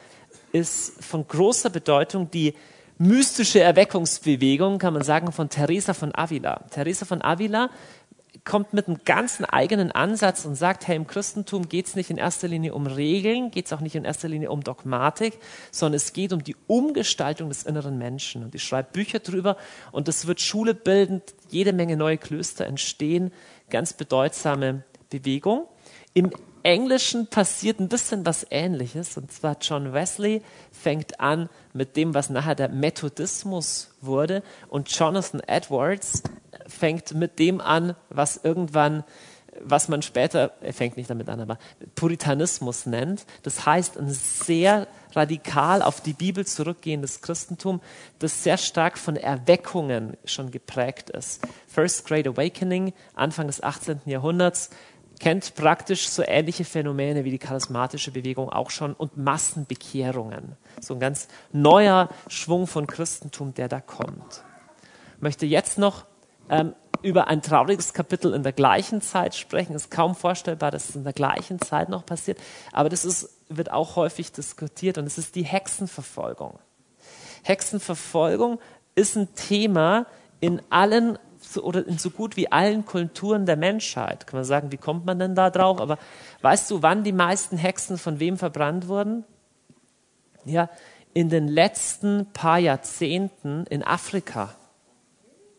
[0.54, 2.54] ist von großer Bedeutung die
[2.96, 6.60] mystische Erweckungsbewegung, kann man sagen, von Teresa von Avila.
[6.70, 7.70] Teresa von Avila
[8.44, 12.18] kommt mit einem ganzen eigenen Ansatz und sagt, hey, im Christentum geht es nicht in
[12.18, 15.38] erster Linie um Regeln, geht es auch nicht in erster Linie um Dogmatik,
[15.72, 18.44] sondern es geht um die Umgestaltung des inneren Menschen.
[18.44, 19.56] Und ich schreibe Bücher drüber
[19.90, 23.32] und es wird Schule bildend, jede Menge neue Klöster entstehen,
[23.70, 25.66] ganz bedeutsame Bewegung.
[26.12, 26.30] Im
[26.64, 30.42] Englischen passiert ein bisschen was Ähnliches, und zwar John Wesley
[30.72, 36.22] fängt an mit dem, was nachher der Methodismus wurde, und Jonathan Edwards
[36.66, 39.04] fängt mit dem an, was irgendwann,
[39.60, 41.58] was man später, er fängt nicht damit an, aber
[41.96, 43.26] Puritanismus nennt.
[43.42, 47.82] Das heißt, ein sehr radikal auf die Bibel zurückgehendes Christentum,
[48.20, 51.42] das sehr stark von Erweckungen schon geprägt ist.
[51.68, 54.00] First Great Awakening, Anfang des 18.
[54.06, 54.70] Jahrhunderts,
[55.20, 60.56] kennt praktisch so ähnliche Phänomene wie die charismatische Bewegung auch schon und Massenbekehrungen.
[60.80, 64.44] So ein ganz neuer Schwung von Christentum, der da kommt.
[65.16, 66.04] Ich möchte jetzt noch
[66.50, 69.74] ähm, über ein trauriges Kapitel in der gleichen Zeit sprechen.
[69.74, 72.38] Es ist kaum vorstellbar, dass es in der gleichen Zeit noch passiert,
[72.72, 76.58] aber das ist, wird auch häufig diskutiert und es ist die Hexenverfolgung.
[77.42, 78.58] Hexenverfolgung
[78.94, 80.06] ist ein Thema
[80.40, 81.18] in allen
[81.62, 84.26] oder in so gut wie allen Kulturen der Menschheit.
[84.26, 85.80] Kann man sagen, wie kommt man denn da drauf?
[85.80, 85.98] Aber
[86.42, 89.24] weißt du, wann die meisten Hexen von wem verbrannt wurden?
[90.44, 90.68] Ja,
[91.14, 94.54] in den letzten paar Jahrzehnten in Afrika.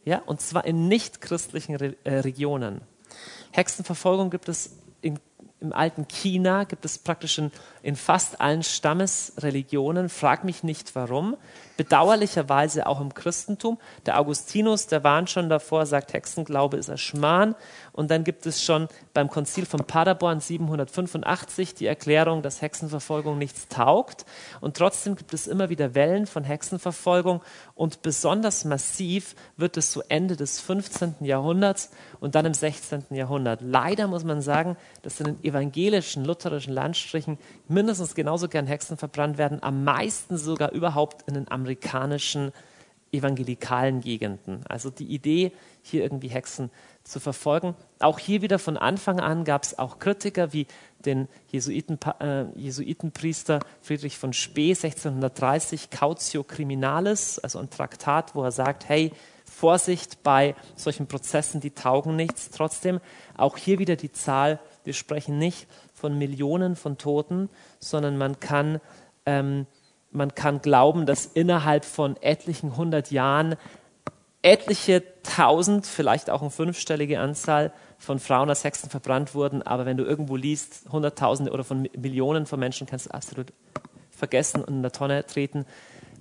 [0.03, 2.81] Ja, und zwar in nichtchristlichen Re äh, Regionen.
[3.51, 5.19] Hexenverfolgung gibt es in,
[5.61, 10.09] im alten China, gibt es praktisch in, in fast allen Stammesreligionen.
[10.09, 11.37] Frag mich nicht warum
[11.78, 13.78] bedauerlicherweise auch im Christentum.
[14.05, 17.55] Der Augustinus, der warnt schon davor, sagt, Hexenglaube ist ein Schmarrn.
[17.91, 23.67] Und dann gibt es schon beim Konzil von Paderborn 785 die Erklärung, dass Hexenverfolgung nichts
[23.67, 24.26] taugt.
[24.61, 27.41] Und trotzdem gibt es immer wieder Wellen von Hexenverfolgung.
[27.73, 31.15] Und besonders massiv wird es so Ende des 15.
[31.21, 33.05] Jahrhunderts und dann im 16.
[33.11, 33.61] Jahrhundert.
[33.61, 39.38] Leider muss man sagen, dass in den evangelischen, lutherischen Landstrichen mindestens genauso gern Hexen verbrannt
[39.38, 42.51] werden, am meisten sogar überhaupt in den amerikanischen
[43.11, 44.61] evangelikalen Gegenden.
[44.68, 45.51] Also die Idee,
[45.82, 46.70] hier irgendwie Hexen
[47.03, 47.76] zu verfolgen.
[47.99, 50.68] Auch hier wieder von Anfang an gab es auch Kritiker wie
[51.05, 58.51] den Jesuiten, äh, Jesuitenpriester Friedrich von Spee 1630 Cautio Criminalis, also ein Traktat, wo er
[58.51, 59.11] sagt, hey,
[59.45, 62.49] Vorsicht bei solchen Prozessen, die taugen nichts.
[62.49, 62.99] Trotzdem
[63.38, 67.49] auch hier wieder die Zahl, wir sprechen nicht von Millionen von Toten,
[67.80, 68.82] sondern man kann
[69.26, 69.68] ähm,
[70.16, 73.55] man kann glauben, dass innerhalb von etlichen hundert Jahren
[74.41, 79.63] etliche tausend, vielleicht auch eine fünfstellige Anzahl von Frauen als Hexen verbrannt wurden.
[79.63, 83.51] Aber wenn du irgendwo liest, Hunderttausende oder von Millionen von Menschen, kannst du absolut
[84.11, 85.66] vergessen und in der Tonne treten.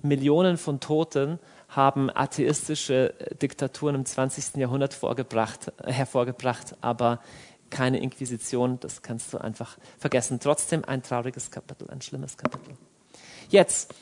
[0.01, 1.39] Millionen von Toten
[1.69, 4.55] haben atheistische Diktaturen im 20.
[4.57, 7.19] Jahrhundert vorgebracht, äh, hervorgebracht, aber
[7.69, 10.39] keine Inquisition, das kannst du einfach vergessen.
[10.39, 12.75] Trotzdem ein trauriges Kapitel, ein schlimmes Kapitel.
[13.49, 13.93] Jetzt,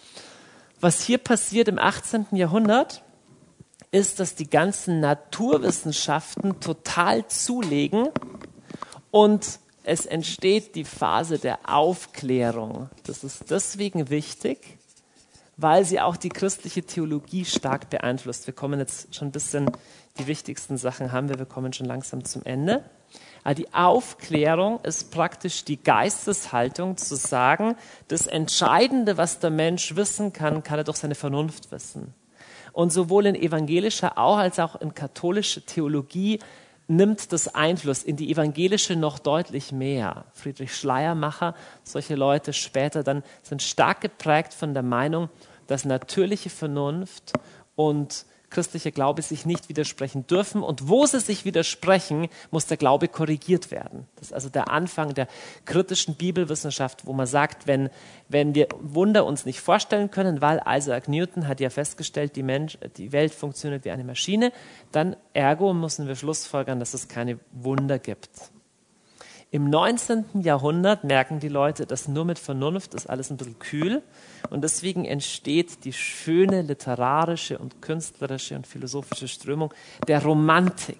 [0.79, 2.27] was hier passiert im 18.
[2.31, 3.03] Jahrhundert,
[3.91, 8.09] ist, dass die ganzen Naturwissenschaften total zulegen
[9.11, 12.89] und es entsteht die Phase der Aufklärung.
[13.05, 14.77] Das ist deswegen wichtig,
[15.57, 18.47] weil sie auch die christliche Theologie stark beeinflusst.
[18.47, 19.69] Wir kommen jetzt schon ein bisschen,
[20.17, 22.83] die wichtigsten Sachen haben wir, wir kommen schon langsam zum Ende.
[23.43, 27.75] Aber die Aufklärung ist praktisch die Geisteshaltung zu sagen,
[28.07, 32.13] das Entscheidende, was der Mensch wissen kann, kann er durch seine Vernunft wissen.
[32.71, 36.39] Und sowohl in evangelischer auch als auch in katholischer Theologie
[36.87, 40.25] nimmt das Einfluss in die evangelische noch deutlich mehr.
[40.33, 45.29] Friedrich Schleiermacher, solche Leute später dann sind stark geprägt von der Meinung,
[45.67, 47.33] dass natürliche Vernunft
[47.75, 50.63] und christlicher Glaube sich nicht widersprechen dürfen.
[50.63, 54.07] Und wo sie sich widersprechen, muss der Glaube korrigiert werden.
[54.15, 55.27] Das ist also der Anfang der
[55.65, 57.89] kritischen Bibelwissenschaft, wo man sagt, wenn,
[58.29, 62.77] wenn wir Wunder uns nicht vorstellen können, weil Isaac Newton hat ja festgestellt, die, Mensch,
[62.97, 64.53] die Welt funktioniert wie eine Maschine,
[64.91, 68.52] dann ergo müssen wir schlussfolgern, dass es keine Wunder gibt.
[69.53, 70.41] Im 19.
[70.41, 74.01] Jahrhundert merken die Leute, dass nur mit Vernunft ist alles ein bisschen kühl
[74.49, 79.71] und deswegen entsteht die schöne literarische und künstlerische und philosophische Strömung
[80.07, 80.97] der Romantik.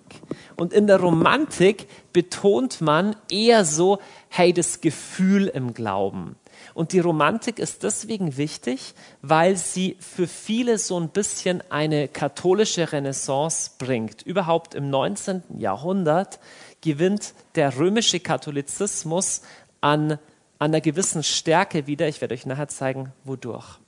[0.56, 3.97] Und in der Romantik betont man eher so,
[4.30, 6.36] hey, das Gefühl im Glauben.
[6.76, 8.93] Und die Romantik ist deswegen wichtig,
[9.24, 14.22] weil sie für viele so ein bisschen eine katholische Renaissance bringt.
[14.22, 15.41] Überhaupt im 19.
[15.58, 16.39] Jahrhundert
[16.84, 19.41] gewinnt der römische Katholizismus
[19.81, 20.19] an,
[20.59, 22.07] einer gewissen Stärke wieder.
[22.07, 23.79] Ich werde euch nachher zeigen, wodurch.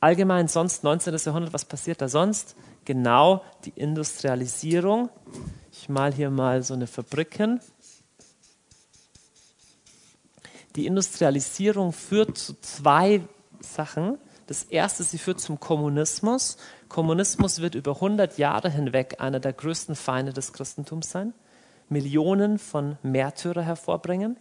[0.00, 1.16] Allgemein sonst 19.
[1.16, 2.56] Jahrhundert, was passiert da sonst?
[2.84, 5.08] Genau die Industrialisierung.
[5.72, 7.60] Ich mal hier mal so eine Fabrik hin.
[10.76, 13.22] Die Industrialisierung führt zu zwei
[13.60, 14.18] Sachen.
[14.46, 16.58] Das erste, sie führt zum Kommunismus.
[16.88, 21.32] Kommunismus wird über 100 Jahre hinweg einer der größten Feinde des Christentums sein.
[21.88, 24.36] Millionen von Märtyrer hervorbringen.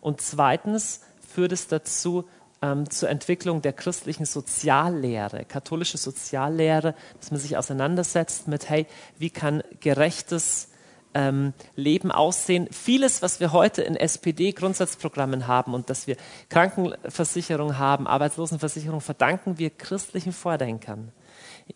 [0.00, 1.02] Und zweitens
[1.34, 2.24] führt es dazu,
[2.62, 8.86] ähm, zur Entwicklung der christlichen Soziallehre, katholische Soziallehre, dass man sich auseinandersetzt mit, hey,
[9.18, 10.68] wie kann gerechtes
[11.14, 12.68] ähm, Leben aussehen.
[12.70, 16.16] Vieles, was wir heute in SPD-Grundsatzprogrammen haben und dass wir
[16.48, 21.12] Krankenversicherung haben, Arbeitslosenversicherung, verdanken wir christlichen Vordenkern.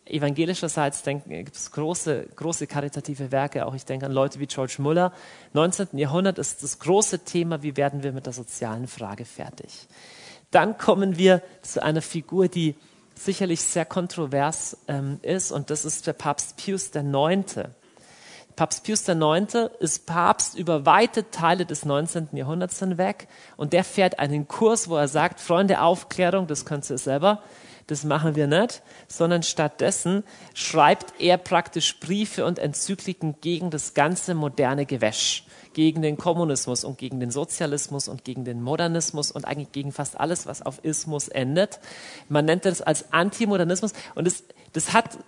[0.04, 5.12] Evangelischerseits gibt es große, große karitative Werke, auch ich denke an Leute wie George Muller.
[5.52, 5.88] 19.
[5.92, 9.86] Jahrhundert ist das große Thema, wie werden wir mit der sozialen Frage fertig.
[10.50, 12.76] Dann kommen wir zu einer Figur, die
[13.14, 17.44] sicherlich sehr kontrovers ähm, ist, und das ist der Papst Pius IX.
[18.54, 22.28] Papst Pius IX ist Papst über weite Teile des 19.
[22.32, 26.98] Jahrhunderts hinweg und der fährt einen Kurs, wo er sagt, Freunde, Aufklärung, das könnt ihr
[26.98, 27.42] selber,
[27.86, 30.24] das machen wir nicht, sondern stattdessen
[30.54, 36.98] schreibt er praktisch Briefe und Enzykliken gegen das ganze moderne Gewäsch, gegen den Kommunismus und
[36.98, 41.28] gegen den Sozialismus und gegen den Modernismus und eigentlich gegen fast alles, was auf Ismus
[41.28, 41.78] endet.
[42.28, 45.18] Man nennt das als Antimodernismus und das, das hat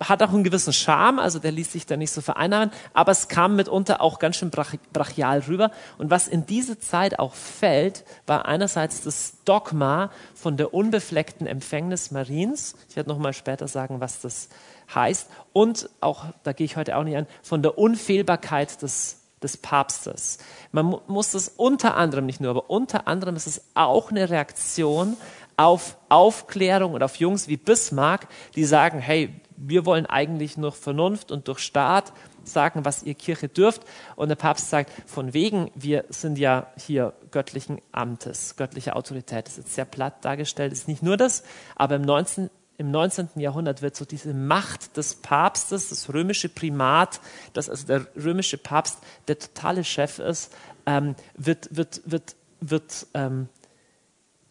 [0.00, 3.28] hat auch einen gewissen Charme, also der ließ sich da nicht so vereinnahmen, aber es
[3.28, 5.70] kam mitunter auch ganz schön brach, brachial rüber.
[5.98, 12.10] Und was in diese Zeit auch fällt, war einerseits das Dogma von der unbefleckten Empfängnis
[12.12, 12.76] Mariens.
[12.88, 14.48] Ich werde nochmal später sagen, was das
[14.94, 15.28] heißt.
[15.52, 20.38] Und auch, da gehe ich heute auch nicht an, von der Unfehlbarkeit des des Papstes.
[20.72, 25.16] Man muss das unter anderem, nicht nur, aber unter anderem ist es auch eine Reaktion
[25.56, 28.26] auf Aufklärung und auf Jungs wie Bismarck,
[28.56, 32.12] die sagen, hey, wir wollen eigentlich nur Vernunft und durch Staat
[32.44, 33.82] sagen, was ihr Kirche dürft.
[34.16, 39.46] Und der Papst sagt, von wegen, wir sind ja hier göttlichen Amtes, göttliche Autorität.
[39.46, 41.42] Das ist jetzt sehr platt dargestellt, ist nicht nur das,
[41.76, 42.50] aber im 19.
[42.80, 43.30] Im 19.
[43.34, 47.20] Jahrhundert wird so diese Macht des Papstes, das römische Primat,
[47.52, 50.54] dass also der römische Papst der totale Chef ist,
[50.86, 53.48] ähm, wird, wird, wird, wird ähm,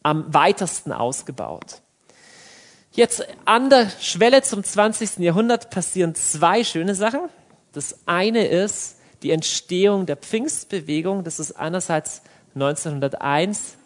[0.03, 1.81] am weitesten ausgebaut.
[2.97, 5.19] Jetzt an der Schwelle zum 20.
[5.19, 7.19] Jahrhundert passieren zwei schöne Sachen.
[7.71, 11.23] Das eine ist die Entstehung der Pfingstbewegung.
[11.23, 12.23] Das ist einerseits
[12.55, 13.77] 1901.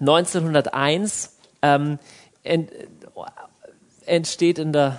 [0.00, 1.98] 1901 ähm,
[2.42, 2.70] ent,
[4.06, 4.98] entsteht in der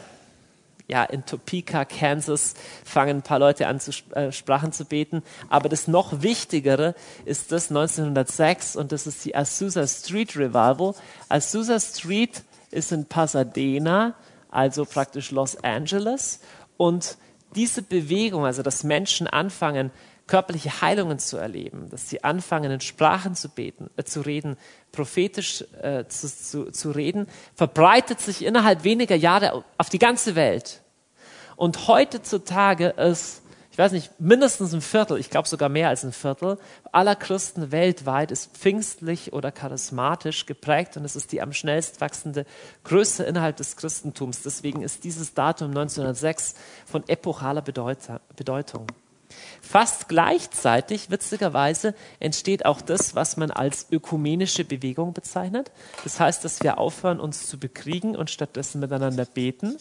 [0.87, 2.53] ja, in Topeka, Kansas,
[2.85, 5.23] fangen ein paar Leute an, zu, äh, Sprachen zu beten.
[5.49, 6.93] Aber das noch Wichtigere
[7.25, 10.93] ist das 1906 und das ist die Azusa Street Revival.
[11.29, 12.43] Azusa Street
[12.77, 14.15] ist in Pasadena,
[14.49, 16.39] also praktisch Los Angeles.
[16.77, 17.17] Und
[17.55, 19.91] diese Bewegung, also dass Menschen anfangen,
[20.27, 24.57] körperliche Heilungen zu erleben, dass sie anfangen, in Sprachen zu beten, äh, zu reden,
[24.91, 30.81] prophetisch äh, zu, zu, zu reden, verbreitet sich innerhalb weniger Jahre auf die ganze Welt.
[31.55, 33.41] Und heutzutage ist
[33.77, 36.57] ich weiß nicht, mindestens ein Viertel, ich glaube sogar mehr als ein Viertel
[36.91, 42.47] aller Christen weltweit ist pfingstlich oder charismatisch geprägt und es ist die am schnellst wachsende
[42.85, 44.41] Größe innerhalb des Christentums.
[44.41, 46.55] Deswegen ist dieses Datum 1906
[46.87, 48.87] von epochaler Bedeutung.
[49.61, 55.69] Fast gleichzeitig, witzigerweise, entsteht auch das, was man als ökumenische Bewegung bezeichnet.
[56.03, 59.77] Das heißt, dass wir aufhören, uns zu bekriegen und stattdessen miteinander beten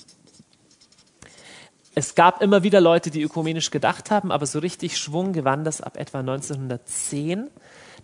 [1.98, 5.80] es gab immer wieder Leute, die ökumenisch gedacht haben, aber so richtig Schwung gewann das
[5.80, 7.48] ab etwa 1910,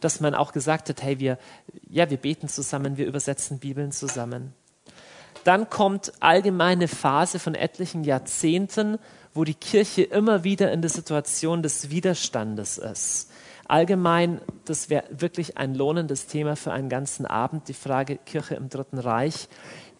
[0.01, 1.39] dass man auch gesagt hat, hey, wir,
[1.91, 4.55] ja, wir beten zusammen, wir übersetzen Bibeln zusammen.
[5.45, 8.97] Dann kommt allgemeine Phase von etlichen Jahrzehnten,
[9.35, 13.31] wo die Kirche immer wieder in der Situation des Widerstandes ist.
[13.69, 18.71] Allgemein, das wäre wirklich ein lohnendes Thema für einen ganzen Abend, die Frage Kirche im
[18.71, 19.49] Dritten Reich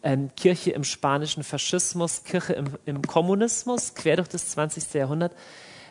[0.03, 4.95] ähm, Kirche im spanischen Faschismus, Kirche im, im Kommunismus, quer durch das 20.
[4.95, 5.35] Jahrhundert,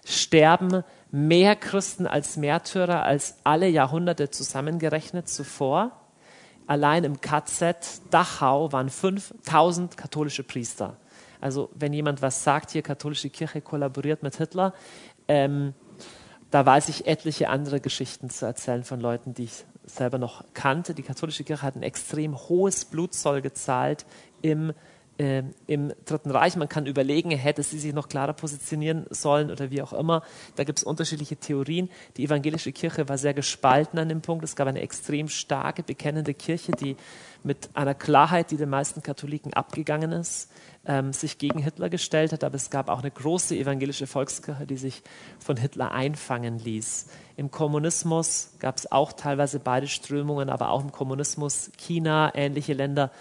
[0.06, 5.92] sterben mehr Christen als Märtyrer als alle Jahrhunderte zusammengerechnet zuvor.
[6.68, 10.98] Allein im KZ Dachau waren 5000 katholische Priester.
[11.42, 14.74] Also wenn jemand was sagt, hier katholische Kirche kollaboriert mit Hitler,
[15.28, 15.74] ähm,
[16.52, 20.94] da weiß ich etliche andere Geschichten zu erzählen von Leuten, die ich selber noch kannte.
[20.94, 24.06] Die katholische Kirche hat ein extrem hohes Blutzoll gezahlt
[24.42, 24.74] im,
[25.22, 26.56] äh, im Dritten Reich.
[26.56, 30.24] Man kann überlegen, hätte sie sich noch klarer positionieren sollen oder wie auch immer.
[30.56, 31.90] Da gibt es unterschiedliche Theorien.
[32.18, 34.44] Die evangelische Kirche war sehr gespalten an dem Punkt.
[34.44, 36.98] Es gab eine extrem starke, bekennende Kirche, die
[37.44, 40.52] mit einer Klarheit, die den meisten Katholiken abgegangen ist,
[40.86, 42.44] ähm, sich gegen Hitler gestellt hat.
[42.44, 45.04] Aber es gab auch eine große evangelische Volkskirche, die sich
[45.40, 47.10] von Hitler einfangen ließ.
[47.38, 53.12] Im Kommunismus gab es auch teilweise beide Strömungen, aber auch im Kommunismus, China, ähnliche Länder,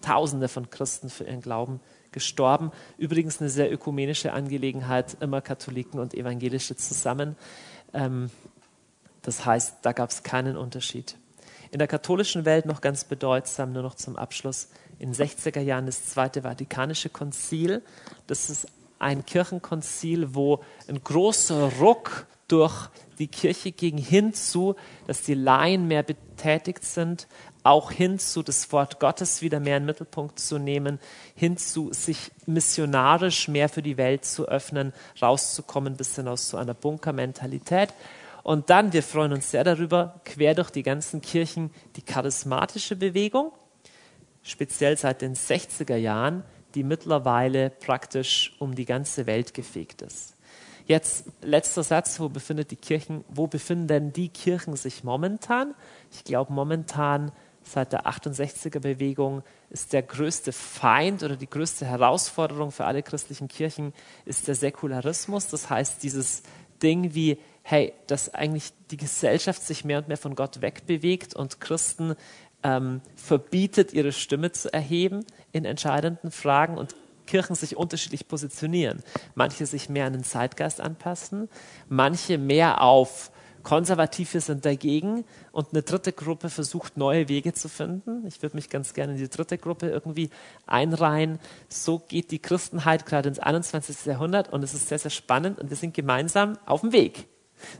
[0.00, 1.80] Hunderttausende von Christen für ihren Glauben
[2.12, 2.72] gestorben.
[2.96, 7.36] Übrigens eine sehr ökumenische Angelegenheit, immer Katholiken und Evangelische zusammen.
[7.92, 8.30] Ähm,
[9.22, 11.16] das heißt, da gab es keinen Unterschied.
[11.70, 15.86] In der katholischen Welt noch ganz bedeutsam, nur noch zum Abschluss, in den 60er Jahren
[15.86, 17.82] das Zweite Vatikanische Konzil.
[18.26, 18.66] Das ist
[18.98, 22.88] ein Kirchenkonzil, wo ein großer Ruck durch
[23.18, 24.74] die Kirche ging hinzu,
[25.06, 27.28] dass die Laien mehr betätigt sind,
[27.62, 30.98] auch hinzu, das Wort Gottes wieder mehr in den Mittelpunkt zu nehmen,
[31.34, 36.74] hinzu, sich missionarisch mehr für die Welt zu öffnen, rauszukommen, bis hin aus so einer
[36.74, 37.92] Bunkermentalität.
[38.42, 43.52] Und dann, wir freuen uns sehr darüber, quer durch die ganzen Kirchen die charismatische Bewegung,
[44.42, 46.42] speziell seit den 60er Jahren,
[46.74, 50.34] die mittlerweile praktisch um die ganze Welt gefegt ist.
[50.86, 55.74] Jetzt letzter Satz, wo befindet die Kirchen, wo befinden denn die Kirchen sich momentan?
[56.10, 57.30] Ich glaube momentan
[57.70, 63.48] seit der 68er Bewegung ist der größte Feind oder die größte Herausforderung für alle christlichen
[63.48, 63.92] Kirchen
[64.24, 65.48] ist der Säkularismus.
[65.48, 66.42] Das heißt, dieses
[66.82, 71.60] Ding wie, hey, dass eigentlich die Gesellschaft sich mehr und mehr von Gott wegbewegt und
[71.60, 72.16] Christen
[72.62, 76.94] ähm, verbietet, ihre Stimme zu erheben in entscheidenden Fragen und
[77.26, 79.04] Kirchen sich unterschiedlich positionieren.
[79.36, 81.48] Manche sich mehr an den Zeitgeist anpassen,
[81.88, 83.30] manche mehr auf
[83.62, 88.26] Konservative sind dagegen und eine dritte Gruppe versucht, neue Wege zu finden.
[88.26, 90.30] Ich würde mich ganz gerne in die dritte Gruppe irgendwie
[90.66, 91.38] einreihen.
[91.68, 94.06] So geht die Christenheit gerade ins 21.
[94.06, 97.26] Jahrhundert und es ist sehr, sehr spannend und wir sind gemeinsam auf dem Weg.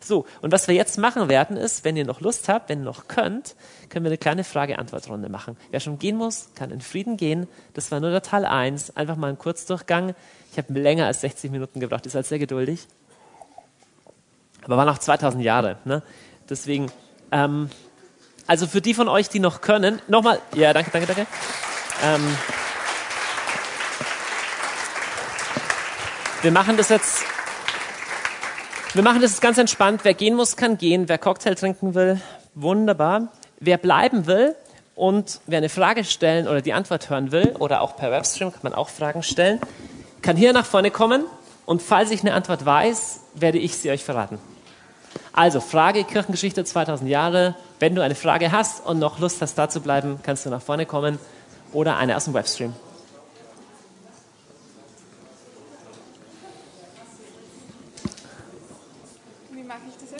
[0.00, 2.84] So, und was wir jetzt machen werden, ist, wenn ihr noch Lust habt, wenn ihr
[2.84, 3.56] noch könnt,
[3.88, 5.56] können wir eine kleine Frage-Antwort-Runde machen.
[5.70, 7.46] Wer schon gehen muss, kann in Frieden gehen.
[7.74, 8.96] Das war nur der Teil 1.
[8.96, 10.14] Einfach mal ein Kurzdurchgang.
[10.52, 12.04] Ich habe länger als 60 Minuten gebraucht.
[12.04, 12.86] Ihr seid sehr geduldig.
[14.70, 15.78] Aber war noch 2000 Jahre.
[15.84, 16.00] Ne?
[16.48, 16.92] Deswegen,
[17.32, 17.70] ähm,
[18.46, 21.26] also für die von euch, die noch können, nochmal, ja, danke, danke, danke.
[22.04, 22.36] Ähm,
[26.42, 27.24] wir machen das jetzt
[28.92, 30.00] wir machen das ganz entspannt.
[30.02, 31.08] Wer gehen muss, kann gehen.
[31.08, 32.20] Wer Cocktail trinken will,
[32.54, 33.28] wunderbar.
[33.60, 34.56] Wer bleiben will
[34.96, 38.60] und wer eine Frage stellen oder die Antwort hören will oder auch per Webstream kann
[38.62, 39.60] man auch Fragen stellen,
[40.22, 41.24] kann hier nach vorne kommen
[41.66, 44.38] und falls ich eine Antwort weiß, werde ich sie euch verraten.
[45.32, 47.54] Also Frage Kirchengeschichte 2000 Jahre.
[47.78, 50.62] Wenn du eine Frage hast und noch Lust hast, da zu bleiben, kannst du nach
[50.62, 51.18] vorne kommen
[51.72, 52.74] oder eine aus dem Webstream.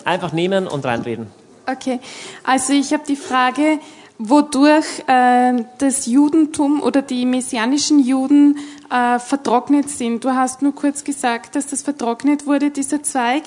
[0.05, 1.27] Einfach nehmen und reinreden.
[1.67, 1.99] Okay,
[2.43, 3.79] also ich habe die Frage,
[4.17, 8.57] wodurch äh, das Judentum oder die messianischen Juden
[8.89, 10.23] äh, vertrocknet sind.
[10.23, 13.43] Du hast nur kurz gesagt, dass das vertrocknet wurde, dieser Zweig.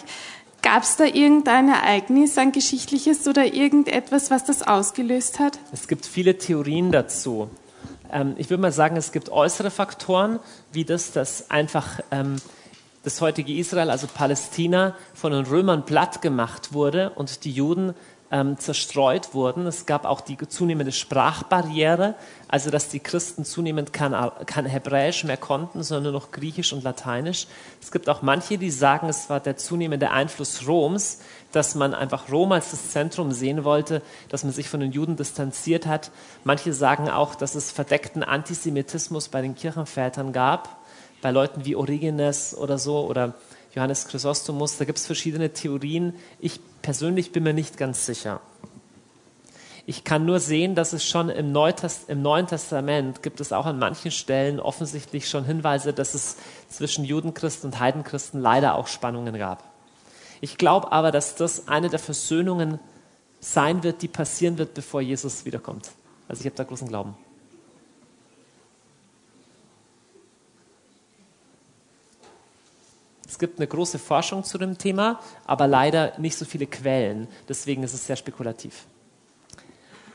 [0.65, 5.59] Gab es da irgendein Ereignis, ein geschichtliches oder irgendetwas, was das ausgelöst hat?
[5.73, 7.51] Es gibt viele Theorien dazu.
[8.11, 10.41] Ähm, ich würde mal sagen, es gibt äußere Faktoren,
[10.73, 12.37] wie das, dass einfach ähm,
[13.03, 17.93] das heutige Israel, also Palästina, von den Römern platt gemacht wurde und die Juden
[18.31, 19.67] ähm, zerstreut wurden.
[19.67, 22.15] Es gab auch die zunehmende Sprachbarriere,
[22.55, 24.15] also dass die Christen zunehmend kein,
[24.47, 27.49] kein Hebräisch mehr konnten, sondern nur noch Griechisch und Lateinisch.
[27.83, 31.19] Es gibt auch manche, die sagen, es war der zunehmende Einfluss Roms,
[31.51, 35.17] dass man einfach Rom als das Zentrum sehen wollte, dass man sich von den Juden
[35.17, 36.13] distanziert hat.
[36.45, 40.79] Manche sagen auch, dass es verdeckten Antisemitismus bei den Kirchenvätern gab
[41.23, 43.35] bei Leuten wie Origenes oder so oder
[43.75, 46.15] Johannes Chrysostomus, da gibt es verschiedene Theorien.
[46.39, 48.41] Ich persönlich bin mir nicht ganz sicher.
[49.87, 54.11] Ich kann nur sehen, dass es schon im, Neuen Testament gibt es auch an manchen
[54.11, 56.37] Stellen offensichtlich schon Hinweise, dass es
[56.71, 59.63] zwischen Judenchristen und Heidenchristen leider auch Spannungen gab.
[60.41, 62.81] Ich glaube aber, dass das eine der Versöhnungen
[63.41, 65.91] sein wird, die passieren wird, bevor Jesus wiederkommt.
[66.29, 67.15] Also ich habe da großen Glauben.
[73.29, 77.29] Es gibt eine große Forschung zu dem Thema, aber leider nicht so viele Quellen.
[77.49, 78.87] Deswegen ist es sehr spekulativ.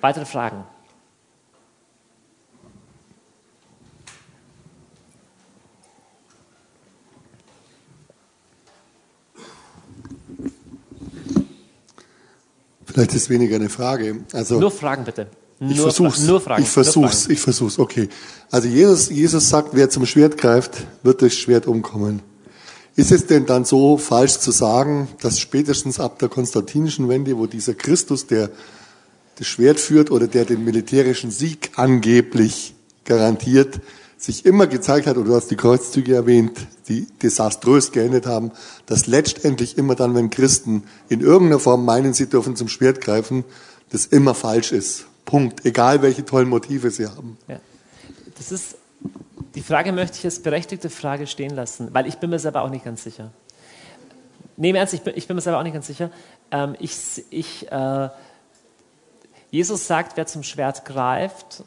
[0.02, 0.64] Weitere Fragen?
[12.86, 14.26] Vielleicht ist weniger eine Frage.
[14.34, 15.28] Also, Nur Fragen bitte.
[15.60, 16.22] Ich Nur, versuch's.
[16.22, 16.64] Nur Fragen.
[16.64, 17.34] Ich versuch's, Nur Fragen.
[17.34, 18.10] ich versuch's, okay.
[18.50, 22.22] Also Jesus, Jesus sagt, wer zum Schwert greift, wird durchs Schwert umkommen.
[22.96, 27.46] Ist es denn dann so falsch zu sagen, dass spätestens ab der konstantinischen Wende, wo
[27.46, 28.50] dieser Christus, der
[29.40, 32.76] das Schwert führt oder der den militärischen Sieg angeblich
[33.06, 33.80] garantiert,
[34.18, 38.52] sich immer gezeigt hat, oder du hast die Kreuzzüge erwähnt, die desaströs geendet haben,
[38.86, 43.46] dass letztendlich immer dann, wenn Christen in irgendeiner Form meinen, sie dürfen zum Schwert greifen,
[43.92, 45.06] das immer falsch ist.
[45.24, 45.66] Punkt.
[45.66, 47.38] Egal welche tollen Motive sie haben.
[47.48, 47.62] Ja.
[48.38, 48.76] Das ist,
[49.56, 52.70] die Frage möchte ich als berechtigte Frage stehen lassen, weil ich bin mir selber auch
[52.70, 53.32] nicht ganz sicher.
[54.58, 56.12] Im Ernst, ich bin, ich bin mir selber auch nicht ganz sicher.
[56.52, 58.10] Ähm, ich, ich, äh,
[59.52, 61.64] Jesus sagt, wer zum Schwert greift,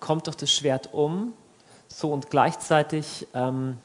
[0.00, 1.32] kommt durch das Schwert um.
[1.88, 3.78] So und gleichzeitig ähm,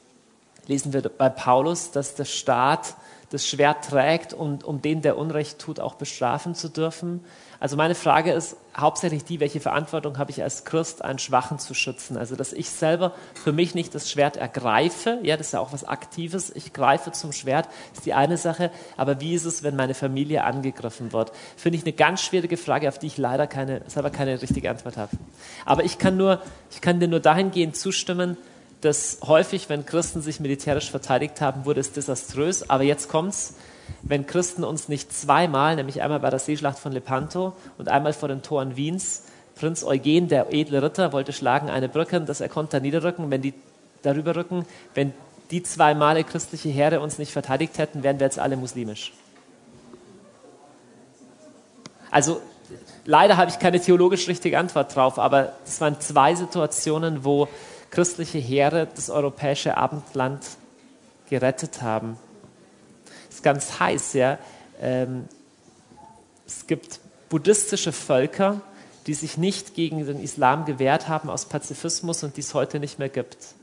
[0.66, 2.96] lesen wir bei Paulus, dass der Staat
[3.30, 7.24] das Schwert trägt, um, um den, der Unrecht tut, auch bestrafen zu dürfen.
[7.62, 11.74] Also meine Frage ist hauptsächlich die, welche Verantwortung habe ich als Christ, einen Schwachen zu
[11.74, 12.16] schützen?
[12.16, 15.72] Also dass ich selber für mich nicht das Schwert ergreife, ja, das ist ja auch
[15.72, 19.76] was Aktives, ich greife zum Schwert, ist die eine Sache, aber wie ist es, wenn
[19.76, 21.30] meine Familie angegriffen wird?
[21.56, 24.96] Finde ich eine ganz schwierige Frage, auf die ich leider keine, selber keine richtige Antwort
[24.96, 25.16] habe.
[25.64, 28.36] Aber ich kann, nur, ich kann dir nur dahingehend zustimmen,
[28.82, 33.54] dass häufig, wenn Christen sich militärisch verteidigt haben, wurde es desaströs, aber jetzt kommt's,
[34.02, 38.28] wenn Christen uns nicht zweimal, nämlich einmal bei der Seeschlacht von Lepanto und einmal vor
[38.28, 39.22] den Toren Wiens,
[39.54, 43.54] Prinz Eugen, der edle Ritter, wollte schlagen eine Brücke, dass er konnte niederrücken, wenn die
[44.02, 45.12] darüber rücken, wenn
[45.52, 49.12] die zwei Male christliche Heere uns nicht verteidigt hätten, wären wir jetzt alle muslimisch.
[52.10, 52.40] Also
[53.04, 57.48] leider habe ich keine theologisch richtige Antwort drauf, aber es waren zwei Situationen, wo
[57.92, 60.44] christliche Heere das europäische Abendland
[61.30, 62.18] gerettet haben
[63.32, 64.38] ist ganz heiß, ja.
[64.80, 65.28] Ähm,
[66.46, 68.60] es gibt buddhistische Völker,
[69.06, 72.98] die sich nicht gegen den Islam gewehrt haben aus Pazifismus und die es heute nicht
[72.98, 73.34] mehr gibt.
[73.34, 73.54] Das ist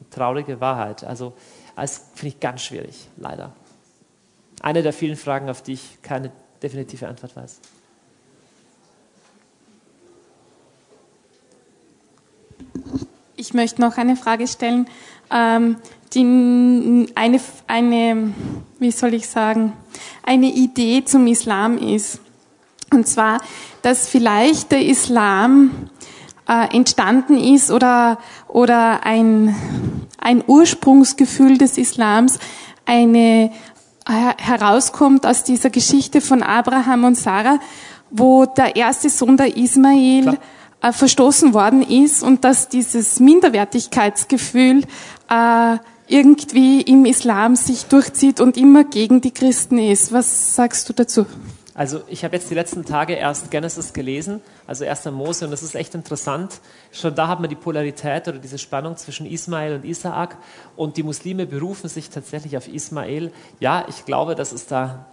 [0.00, 1.04] eine traurige Wahrheit.
[1.04, 1.34] Also,
[1.76, 3.52] das finde ich ganz schwierig, leider.
[4.62, 6.30] Eine der vielen Fragen, auf die ich keine
[6.62, 7.60] definitive Antwort weiß.
[13.36, 14.86] Ich möchte noch eine Frage stellen,
[15.30, 15.76] ähm,
[16.14, 18.32] die eine, eine,
[18.78, 19.72] wie soll ich sagen,
[20.22, 22.20] eine Idee zum Islam ist.
[22.92, 23.40] Und zwar,
[23.82, 25.90] dass vielleicht der Islam
[26.48, 29.54] äh, entstanden ist oder, oder ein,
[30.18, 32.38] ein Ursprungsgefühl des Islams
[32.86, 33.50] eine,
[34.06, 37.58] äh, herauskommt aus dieser Geschichte von Abraham und Sarah,
[38.10, 40.38] wo der erste Sohn der Ismael Klar
[40.84, 44.82] äh, verstoßen worden ist und dass dieses Minderwertigkeitsgefühl
[45.30, 50.12] äh, irgendwie im Islam sich durchzieht und immer gegen die Christen ist.
[50.12, 51.24] Was sagst du dazu?
[51.72, 55.06] Also ich habe jetzt die letzten Tage erst Genesis gelesen, also 1.
[55.06, 56.60] Mose, und das ist echt interessant.
[56.92, 60.36] Schon da hat man die Polarität oder diese Spannung zwischen Ismael und Isaak
[60.76, 63.32] und die Muslime berufen sich tatsächlich auf Ismael.
[63.58, 65.06] Ja, ich glaube, dass es da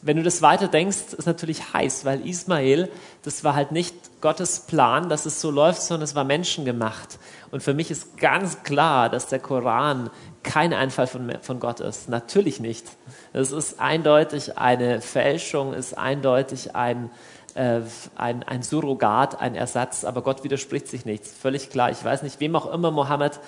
[0.00, 2.88] wenn du das weiter denkst, ist natürlich heiß, weil Ismael,
[3.22, 7.18] das war halt nicht Gottes Plan, dass es so läuft, sondern es war menschengemacht.
[7.50, 10.10] Und für mich ist ganz klar, dass der Koran
[10.42, 12.08] kein Einfall von, von Gott ist.
[12.08, 12.86] Natürlich nicht.
[13.32, 17.10] Es ist eindeutig eine Fälschung, ist eindeutig ein,
[17.54, 17.80] äh,
[18.16, 21.32] ein, ein Surrogat, ein Ersatz, aber Gott widerspricht sich nichts.
[21.32, 21.90] Völlig klar.
[21.90, 23.38] Ich weiß nicht, wem auch immer Mohammed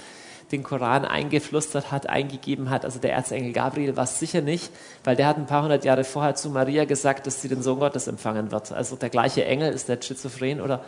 [0.53, 2.85] den Koran eingeflüstert hat, eingegeben hat.
[2.85, 4.71] Also der Erzengel Gabriel war es sicher nicht,
[5.05, 7.79] weil der hat ein paar hundert Jahre vorher zu Maria gesagt, dass sie den Sohn
[7.79, 8.73] Gottes empfangen wird.
[8.73, 10.85] Also der gleiche Engel ist der schizophren oder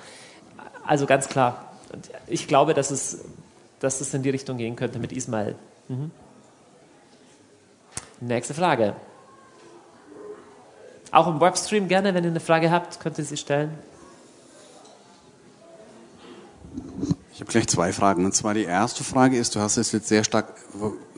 [0.84, 1.72] also ganz klar.
[1.92, 3.24] Und ich glaube, dass es,
[3.80, 5.54] dass es in die Richtung gehen könnte mit Ismael.
[5.88, 6.10] Mhm.
[8.20, 8.94] Nächste Frage.
[11.10, 13.76] Auch im Webstream gerne, wenn ihr eine Frage habt, könnt ihr sie stellen.
[17.42, 18.24] Habe gleich zwei Fragen.
[18.24, 20.54] Und zwar die erste Frage ist, du hast es jetzt sehr stark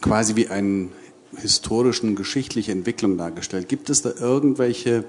[0.01, 0.89] quasi wie eine
[1.37, 3.69] historischen, geschichtliche Entwicklung dargestellt.
[3.69, 5.05] Gibt es da irgendwelche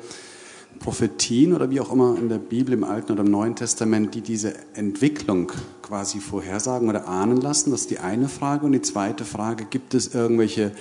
[0.79, 4.19] Prophetien oder wie auch immer in der Bibel, im Alten oder im Neuen Testament, die
[4.19, 7.71] diese Entwicklung quasi vorhersagen oder ahnen lassen?
[7.71, 8.65] Das ist die eine Frage.
[8.65, 10.73] Und die zweite Frage, gibt es irgendwelche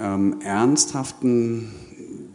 [0.00, 1.70] ähm, ernsthaften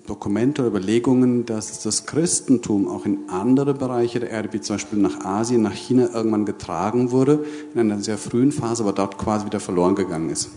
[0.10, 5.00] Dokumente oder Überlegungen, dass das Christentum auch in andere Bereiche der Erde, wie zum Beispiel
[5.00, 9.46] nach Asien, nach China, irgendwann getragen wurde, in einer sehr frühen Phase, aber dort quasi
[9.46, 10.50] wieder verloren gegangen ist.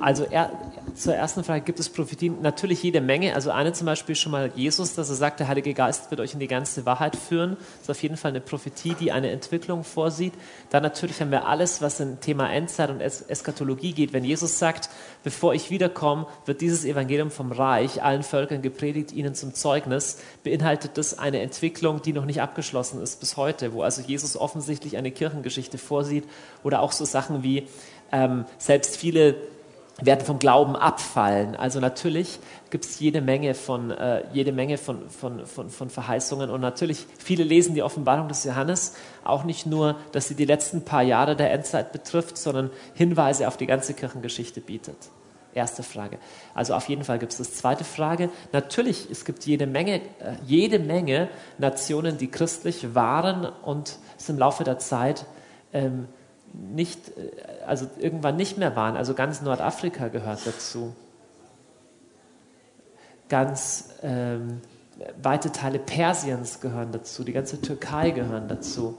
[0.00, 0.50] Also er,
[0.94, 2.42] zur ersten Frage, gibt es Prophetien?
[2.42, 3.34] Natürlich jede Menge.
[3.34, 6.34] Also eine zum Beispiel schon mal Jesus, dass er sagt, der Heilige Geist wird euch
[6.34, 7.56] in die ganze Wahrheit führen.
[7.56, 10.32] Das ist auf jeden Fall eine Prophetie, die eine Entwicklung vorsieht.
[10.70, 14.12] Dann natürlich haben wir alles, was im Thema Endzeit und es Eschatologie geht.
[14.12, 14.90] Wenn Jesus sagt,
[15.22, 20.98] bevor ich wiederkomme, wird dieses Evangelium vom Reich allen Völkern gepredigt, ihnen zum Zeugnis, beinhaltet
[20.98, 25.10] das eine Entwicklung, die noch nicht abgeschlossen ist bis heute, wo also Jesus offensichtlich eine
[25.10, 26.24] Kirchengeschichte vorsieht
[26.62, 27.66] oder auch so Sachen wie
[28.12, 29.36] ähm, selbst viele
[30.00, 31.56] werden vom Glauben abfallen.
[31.56, 32.38] Also natürlich
[32.70, 37.06] gibt es jede Menge von äh, jede Menge von, von, von, von Verheißungen und natürlich
[37.18, 38.94] viele lesen die Offenbarung des Johannes
[39.24, 43.56] auch nicht nur, dass sie die letzten paar Jahre der Endzeit betrifft, sondern Hinweise auf
[43.56, 44.96] die ganze Kirchengeschichte bietet.
[45.52, 46.18] Erste Frage.
[46.54, 47.54] Also auf jeden Fall gibt es das.
[47.54, 48.30] Zweite Frage.
[48.52, 51.28] Natürlich, es gibt jede Menge, äh, jede Menge
[51.58, 55.26] Nationen, die christlich waren und es im Laufe der Zeit
[55.72, 56.06] ähm,
[56.52, 58.96] nicht, äh, also irgendwann nicht mehr waren.
[58.96, 60.94] Also ganz Nordafrika gehört dazu.
[63.28, 64.60] Ganz ähm,
[65.22, 68.98] weite Teile Persiens gehören dazu, die ganze Türkei gehören dazu.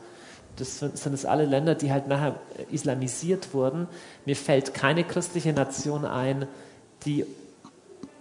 [0.56, 2.36] Das sind es alle Länder, die halt nachher
[2.70, 3.88] islamisiert wurden.
[4.26, 6.48] Mir fällt keine christliche Nation ein,
[7.06, 7.26] die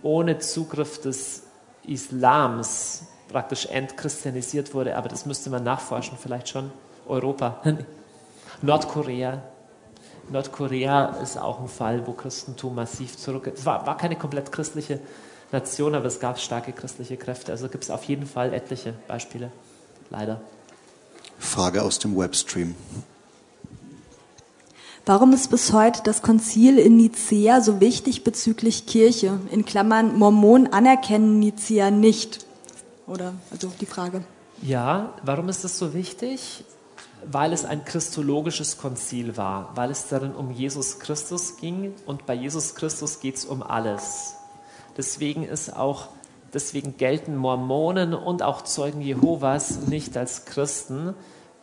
[0.03, 1.43] ohne Zugriff des
[1.85, 6.71] Islams praktisch entchristianisiert wurde, aber das müsste man nachforschen, vielleicht schon
[7.07, 7.63] Europa.
[8.63, 9.43] Nordkorea.
[10.31, 13.51] Nordkorea ist auch ein Fall, wo Christentum massiv zurück.
[13.53, 15.01] Es war, war keine komplett christliche
[15.53, 17.53] Nation, aber es gab starke christliche Kräfte.
[17.53, 19.51] Also gibt es auf jeden Fall etliche Beispiele.
[20.11, 20.41] Leider.
[21.39, 22.75] Frage aus dem Webstream.
[25.07, 29.41] Warum ist bis heute das Konzil in Nicea so wichtig bezüglich Kirche?
[29.51, 32.47] In Klammern, Mormonen anerkennen Nicea nicht.
[33.07, 34.23] Oder, also die Frage.
[34.63, 36.65] Ja, warum ist das so wichtig?
[37.27, 42.35] Weil es ein christologisches Konzil war, weil es darin um Jesus Christus ging und bei
[42.35, 44.37] Jesus Christus geht es um alles.
[44.97, 46.09] Deswegen ist auch,
[46.53, 51.15] deswegen gelten Mormonen und auch Zeugen Jehovas nicht als Christen,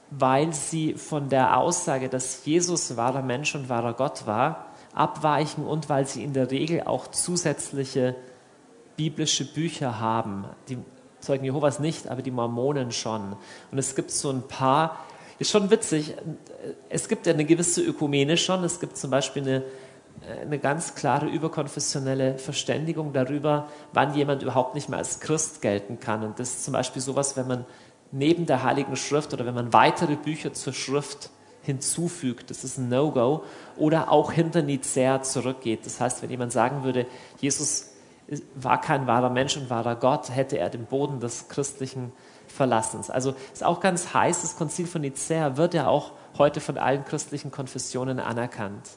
[0.10, 5.90] weil sie von der Aussage, dass Jesus wahrer Mensch und wahrer Gott war, abweichen und
[5.90, 8.16] weil sie in der Regel auch zusätzliche
[8.96, 10.46] biblische Bücher haben.
[10.70, 10.78] Die
[11.20, 13.36] Zeugen Jehovas nicht, aber die Mormonen schon.
[13.72, 14.98] Und es gibt so ein paar
[15.40, 16.16] ist schon witzig.
[16.90, 18.64] Es gibt ja eine gewisse Ökumene schon.
[18.64, 19.64] Es gibt zum Beispiel eine,
[20.42, 26.24] eine ganz klare überkonfessionelle Verständigung darüber, wann jemand überhaupt nicht mehr als Christ gelten kann.
[26.24, 27.66] Und das ist zum Beispiel sowas, wenn man
[28.12, 31.30] neben der Heiligen Schrift oder wenn man weitere Bücher zur Schrift
[31.62, 33.44] hinzufügt, das ist ein No-Go,
[33.76, 35.86] oder auch hinter Nicea zurückgeht.
[35.86, 37.06] Das heißt, wenn jemand sagen würde,
[37.40, 37.92] Jesus
[38.56, 42.12] war kein wahrer Mensch und wahrer Gott, hätte er den Boden des christlichen
[42.58, 43.10] Verlassens.
[43.10, 47.06] Also ist auch ganz heiß, das Konzil von Nicea wird ja auch heute von allen
[47.06, 48.90] christlichen Konfessionen anerkannt.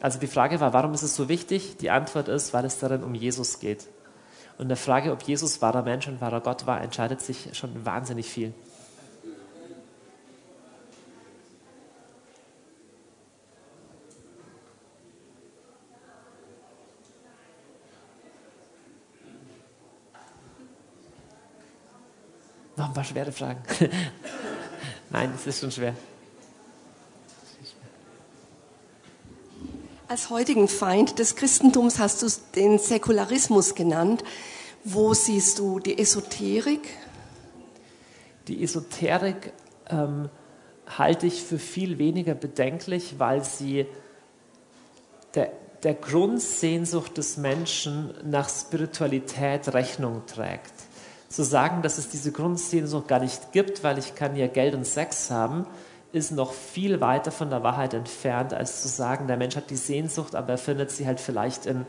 [0.00, 1.76] Also die Frage war, warum ist es so wichtig?
[1.78, 3.88] Die Antwort ist, weil es darin um Jesus geht.
[4.56, 8.28] Und der Frage, ob Jesus wahrer Mensch und wahrer Gott war, entscheidet sich schon wahnsinnig
[8.28, 8.54] viel.
[22.78, 23.60] Noch ein paar schwere Fragen.
[25.10, 25.94] Nein, es ist schon schwer.
[30.06, 34.22] Als heutigen Feind des Christentums hast du den Säkularismus genannt.
[34.84, 36.88] Wo siehst du die Esoterik?
[38.46, 39.52] Die Esoterik
[39.90, 40.28] ähm,
[40.86, 43.86] halte ich für viel weniger bedenklich, weil sie
[45.34, 45.50] der,
[45.82, 50.87] der Grundsehnsucht des Menschen nach Spiritualität Rechnung trägt
[51.28, 54.86] zu sagen, dass es diese Grundsehnsucht gar nicht gibt, weil ich kann ja Geld und
[54.86, 55.66] Sex haben,
[56.12, 59.76] ist noch viel weiter von der Wahrheit entfernt, als zu sagen, der Mensch hat die
[59.76, 61.84] Sehnsucht, aber er findet sie halt vielleicht in,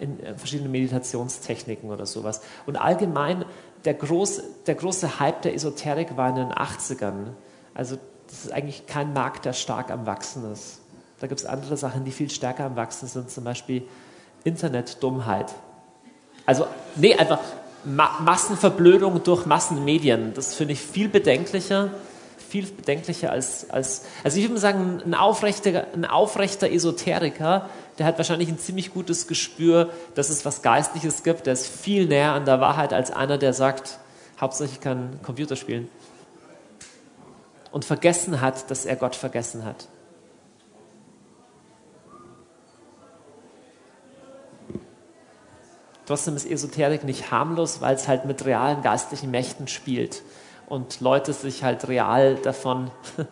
[0.00, 2.40] in äh, verschiedenen Meditationstechniken oder sowas.
[2.66, 3.44] Und allgemein,
[3.84, 7.34] der, groß, der große Hype der Esoterik war in den 80ern.
[7.72, 10.80] Also das ist eigentlich kein Markt, der stark am Wachsen ist.
[11.20, 13.86] Da gibt es andere Sachen, die viel stärker am Wachsen sind, zum Beispiel
[14.42, 15.54] Internetdummheit.
[16.44, 16.66] Also,
[16.96, 17.40] nee, einfach
[17.86, 20.34] Ma Massenverblödung durch Massenmedien.
[20.34, 21.90] Das finde ich viel bedenklicher,
[22.48, 27.68] viel bedenklicher als, als also ich würde sagen, ein aufrechter, ein aufrechter Esoteriker,
[27.98, 32.06] der hat wahrscheinlich ein ziemlich gutes Gespür, dass es was Geistliches gibt, der ist viel
[32.06, 33.98] näher an der Wahrheit als einer, der sagt,
[34.40, 35.88] hauptsächlich kann Computer spielen.
[37.70, 39.86] Und vergessen hat, dass er Gott vergessen hat.
[46.06, 50.22] Trotzdem ist Esoterik nicht harmlos, weil es halt mit realen geistlichen Mächten spielt
[50.66, 52.92] und Leute sich halt real davon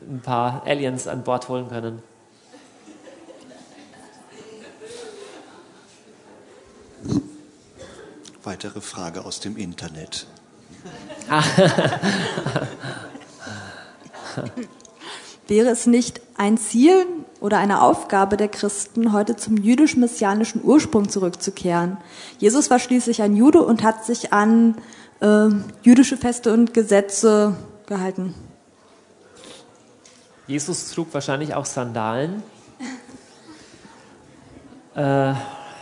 [0.00, 2.02] ein paar Aliens an Bord holen können.
[8.42, 10.26] Weitere Frage aus dem Internet.
[15.46, 17.06] Wäre es nicht ein Ziel,
[17.40, 21.96] oder eine Aufgabe der Christen, heute zum jüdisch-messianischen Ursprung zurückzukehren?
[22.38, 24.76] Jesus war schließlich ein Jude und hat sich an
[25.20, 25.48] äh,
[25.82, 27.56] jüdische Feste und Gesetze
[27.86, 28.34] gehalten.
[30.46, 32.42] Jesus trug wahrscheinlich auch Sandalen.
[34.92, 35.34] Äh,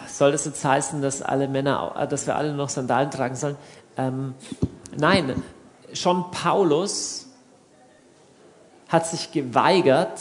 [0.06, 3.56] soll das jetzt heißen, dass alle Männer, äh, dass wir alle noch Sandalen tragen sollen?
[3.96, 4.34] Ähm,
[4.98, 5.42] nein,
[5.94, 7.26] schon Paulus
[8.88, 10.20] hat sich geweigert,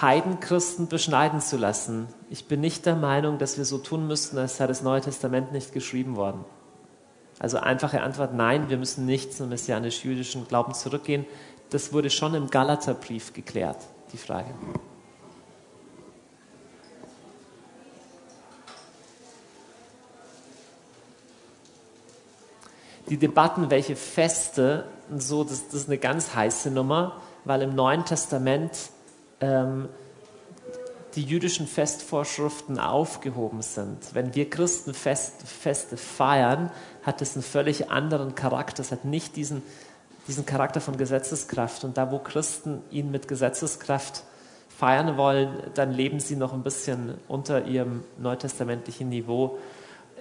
[0.00, 2.08] Heidenchristen beschneiden zu lassen.
[2.30, 5.52] Ich bin nicht der Meinung, dass wir so tun müssten, als sei das Neue Testament
[5.52, 6.44] nicht geschrieben worden.
[7.38, 11.26] Also einfache Antwort, nein, wir müssen nicht zum messianisch-jüdischen Glauben zurückgehen.
[11.70, 13.78] Das wurde schon im Galaterbrief geklärt,
[14.12, 14.54] die Frage.
[23.08, 27.74] Die Debatten, welche Feste und so, das, das ist eine ganz heiße Nummer weil im
[27.74, 28.72] Neuen Testament
[29.40, 29.88] ähm,
[31.14, 34.14] die jüdischen Festvorschriften aufgehoben sind.
[34.14, 36.70] Wenn wir Christen Fest, Feste feiern,
[37.02, 38.82] hat es einen völlig anderen Charakter.
[38.82, 39.62] Es hat nicht diesen,
[40.28, 41.84] diesen Charakter von Gesetzeskraft.
[41.84, 44.22] Und da, wo Christen ihn mit Gesetzeskraft
[44.68, 49.58] feiern wollen, dann leben sie noch ein bisschen unter ihrem neutestamentlichen Niveau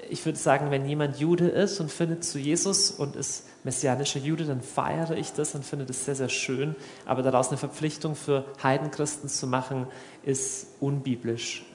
[0.09, 4.45] ich würde sagen, wenn jemand Jude ist und findet zu Jesus und ist messianischer Jude,
[4.45, 6.75] dann feiere ich das und finde das sehr, sehr schön.
[7.05, 9.87] Aber daraus eine Verpflichtung für Heidenchristen zu machen,
[10.23, 11.65] ist unbiblisch.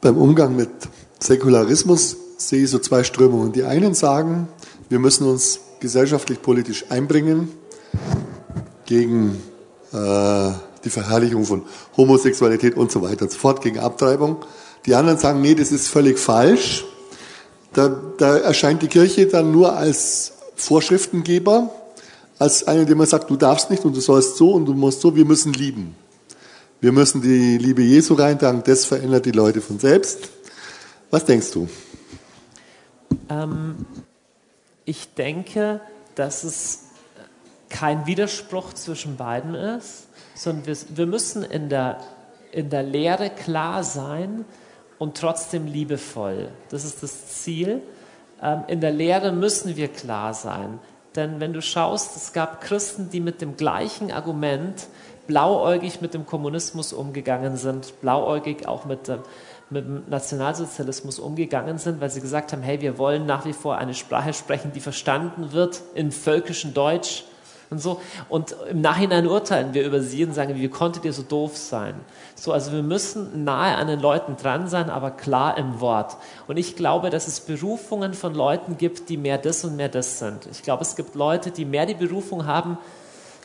[0.00, 0.68] Beim Umgang mit
[1.18, 3.52] Säkularismus sehe ich so zwei Strömungen.
[3.52, 4.48] Die einen sagen,
[4.90, 7.48] wir müssen uns gesellschaftlich politisch einbringen
[8.86, 9.42] gegen
[9.92, 10.50] äh,
[10.84, 11.62] die Verherrlichung von
[11.96, 14.44] Homosexualität und so weiter und so fort, gegen Abtreibung.
[14.86, 16.84] Die anderen sagen, nee, das ist völlig falsch.
[17.72, 17.88] Da,
[18.18, 21.70] da erscheint die Kirche dann nur als Vorschriftengeber,
[22.38, 25.00] als eine, die man sagt, du darfst nicht und du sollst so und du musst
[25.00, 25.96] so, wir müssen lieben.
[26.80, 30.28] Wir müssen die Liebe Jesu reintragen, das verändert die Leute von selbst.
[31.10, 31.68] Was denkst du?
[33.30, 33.86] Ähm,
[34.84, 35.80] ich denke,
[36.14, 36.80] dass es
[37.74, 40.06] kein Widerspruch zwischen beiden ist,
[40.36, 41.98] sondern wir, wir müssen in der,
[42.52, 44.44] in der Lehre klar sein
[44.98, 46.50] und trotzdem liebevoll.
[46.68, 47.82] Das ist das Ziel.
[48.40, 50.78] Ähm, in der Lehre müssen wir klar sein.
[51.16, 54.86] Denn wenn du schaust, es gab Christen, die mit dem gleichen Argument
[55.26, 59.18] blauäugig mit dem Kommunismus umgegangen sind, blauäugig auch mit dem,
[59.70, 63.78] mit dem Nationalsozialismus umgegangen sind, weil sie gesagt haben, hey, wir wollen nach wie vor
[63.78, 67.24] eine Sprache sprechen, die verstanden wird in völkischem Deutsch
[67.70, 68.00] und so.
[68.28, 71.94] Und im Nachhinein urteilen wir über sie und sagen, wie konntet ihr so doof sein?
[72.34, 76.16] So, also wir müssen nahe an den Leuten dran sein, aber klar im Wort.
[76.46, 80.18] Und ich glaube, dass es Berufungen von Leuten gibt, die mehr das und mehr das
[80.18, 80.46] sind.
[80.50, 82.78] Ich glaube, es gibt Leute, die mehr die Berufung haben,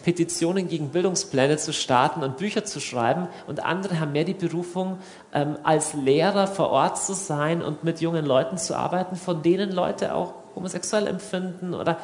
[0.03, 4.99] Petitionen gegen Bildungspläne zu starten und Bücher zu schreiben und andere haben mehr die Berufung,
[5.33, 9.71] ähm, als Lehrer vor Ort zu sein und mit jungen Leuten zu arbeiten, von denen
[9.71, 11.97] Leute auch homosexuell empfinden oder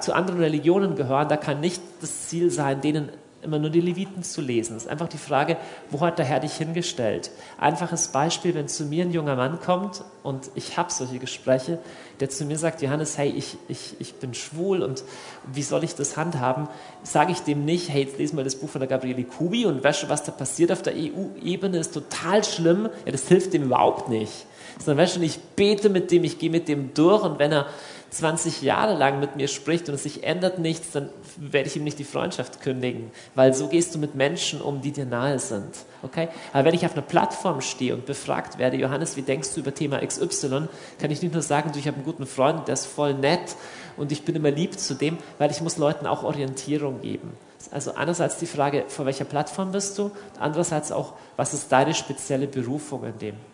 [0.00, 3.08] zu anderen Religionen gehören, da kann nicht das Ziel sein, denen
[3.44, 4.76] immer nur die Leviten zu lesen.
[4.76, 5.56] Es ist einfach die Frage,
[5.90, 7.30] wo hat der Herr dich hingestellt?
[7.58, 11.78] Einfaches Beispiel, wenn zu mir ein junger Mann kommt und ich habe solche Gespräche,
[12.20, 15.04] der zu mir sagt, Johannes, hey, ich, ich, ich bin schwul und
[15.52, 16.68] wie soll ich das handhaben?
[17.02, 19.84] Sage ich dem nicht, hey, jetzt lesen wir das Buch von der Gabriele Kubi und
[19.84, 22.88] du, was da passiert auf der EU-Ebene ist total schlimm.
[23.04, 24.46] Ja, das hilft dem überhaupt nicht.
[24.78, 27.66] Sondern du, ich bete mit dem, ich gehe mit dem durch und wenn er
[28.14, 31.84] 20 Jahre lang mit mir spricht und es sich ändert nichts, dann werde ich ihm
[31.84, 35.70] nicht die Freundschaft kündigen, weil so gehst du mit Menschen um, die dir nahe sind.
[36.02, 36.28] Okay?
[36.52, 39.74] Aber wenn ich auf einer Plattform stehe und befragt werde, Johannes, wie denkst du über
[39.74, 40.68] Thema XY,
[41.00, 43.56] kann ich nicht nur sagen, du, ich habe einen guten Freund, der ist voll nett
[43.96, 47.32] und ich bin immer lieb zu dem, weil ich muss Leuten auch Orientierung geben.
[47.70, 52.46] Also einerseits die Frage, vor welcher Plattform bist du, andererseits auch, was ist deine spezielle
[52.46, 53.53] Berufung in dem?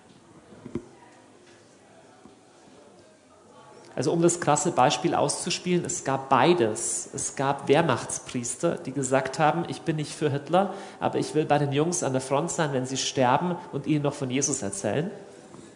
[3.97, 7.09] Also um das krasse Beispiel auszuspielen, es gab beides.
[7.13, 11.59] Es gab Wehrmachtspriester, die gesagt haben, ich bin nicht für Hitler, aber ich will bei
[11.59, 15.11] den Jungs an der Front sein, wenn sie sterben und ihnen noch von Jesus erzählen.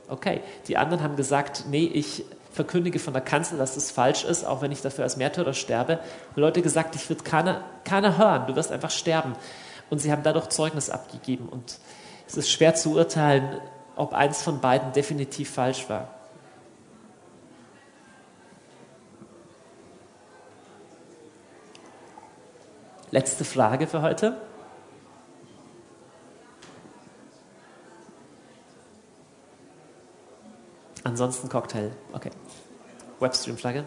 [0.08, 4.44] Okay, die anderen haben gesagt, nee, ich verkündige von der Kanzel, dass das falsch ist,
[4.44, 5.98] auch wenn ich dafür als Märtyrer sterbe.
[6.36, 9.34] Und Leute gesagt, ich wird keiner, keiner hören, du wirst einfach sterben.
[9.90, 11.48] Und sie haben dadurch Zeugnis abgegeben.
[11.48, 11.78] Und
[12.28, 13.60] es ist schwer zu urteilen,
[13.96, 16.13] ob eins von beiden definitiv falsch war.
[23.14, 24.36] Letzte Frage für heute.
[31.04, 31.92] Ansonsten Cocktail.
[32.12, 32.30] Okay.
[33.20, 33.84] Webstream-Flagge.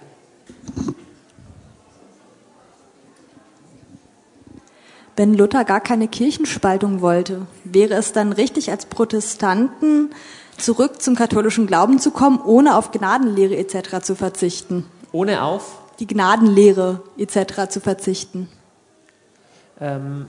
[5.17, 10.11] Wenn Luther gar keine Kirchenspaltung wollte, wäre es dann richtig, als Protestanten
[10.57, 14.01] zurück zum katholischen Glauben zu kommen, ohne auf Gnadenlehre etc.
[14.03, 14.85] zu verzichten?
[15.11, 15.81] Ohne auf?
[15.99, 17.67] Die Gnadenlehre etc.
[17.67, 18.47] zu verzichten.
[19.79, 20.27] Ähm,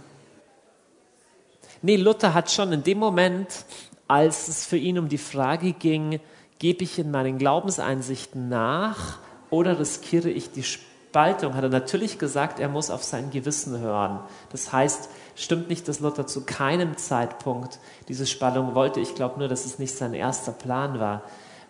[1.82, 3.64] nee, Luther hat schon in dem Moment,
[4.06, 6.20] als es für ihn um die Frage ging,
[6.58, 9.18] gebe ich in meinen Glaubenseinsichten nach
[9.50, 14.20] oder riskiere ich die Spaltung, hat er natürlich gesagt, er muss auf sein Gewissen hören.
[14.50, 19.00] Das heißt, stimmt nicht, dass Luther zu keinem Zeitpunkt diese Spaltung wollte.
[19.00, 21.22] Ich glaube nur, dass es nicht sein erster Plan war.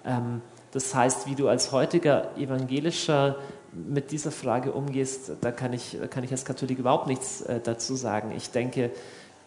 [0.05, 0.43] Ähm,
[0.73, 3.37] das heißt, wie du als heutiger evangelischer
[3.87, 7.95] mit dieser Frage umgehst, da kann ich, kann ich als Katholik überhaupt nichts äh, dazu
[7.95, 8.33] sagen.
[8.37, 8.91] Ich denke,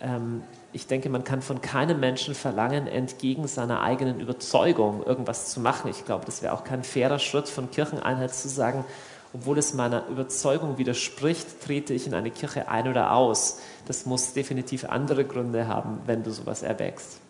[0.01, 0.43] ähm,
[0.73, 5.91] ich denke, man kann von keinem Menschen verlangen, entgegen seiner eigenen Überzeugung irgendwas zu machen.
[5.91, 8.85] Ich glaube, das wäre auch kein fairer Schritt von Kircheneinheit zu sagen,
[9.33, 13.59] obwohl es meiner Überzeugung widerspricht, trete ich in eine Kirche ein oder aus.
[13.85, 17.20] Das muss definitiv andere Gründe haben, wenn du sowas erwägst.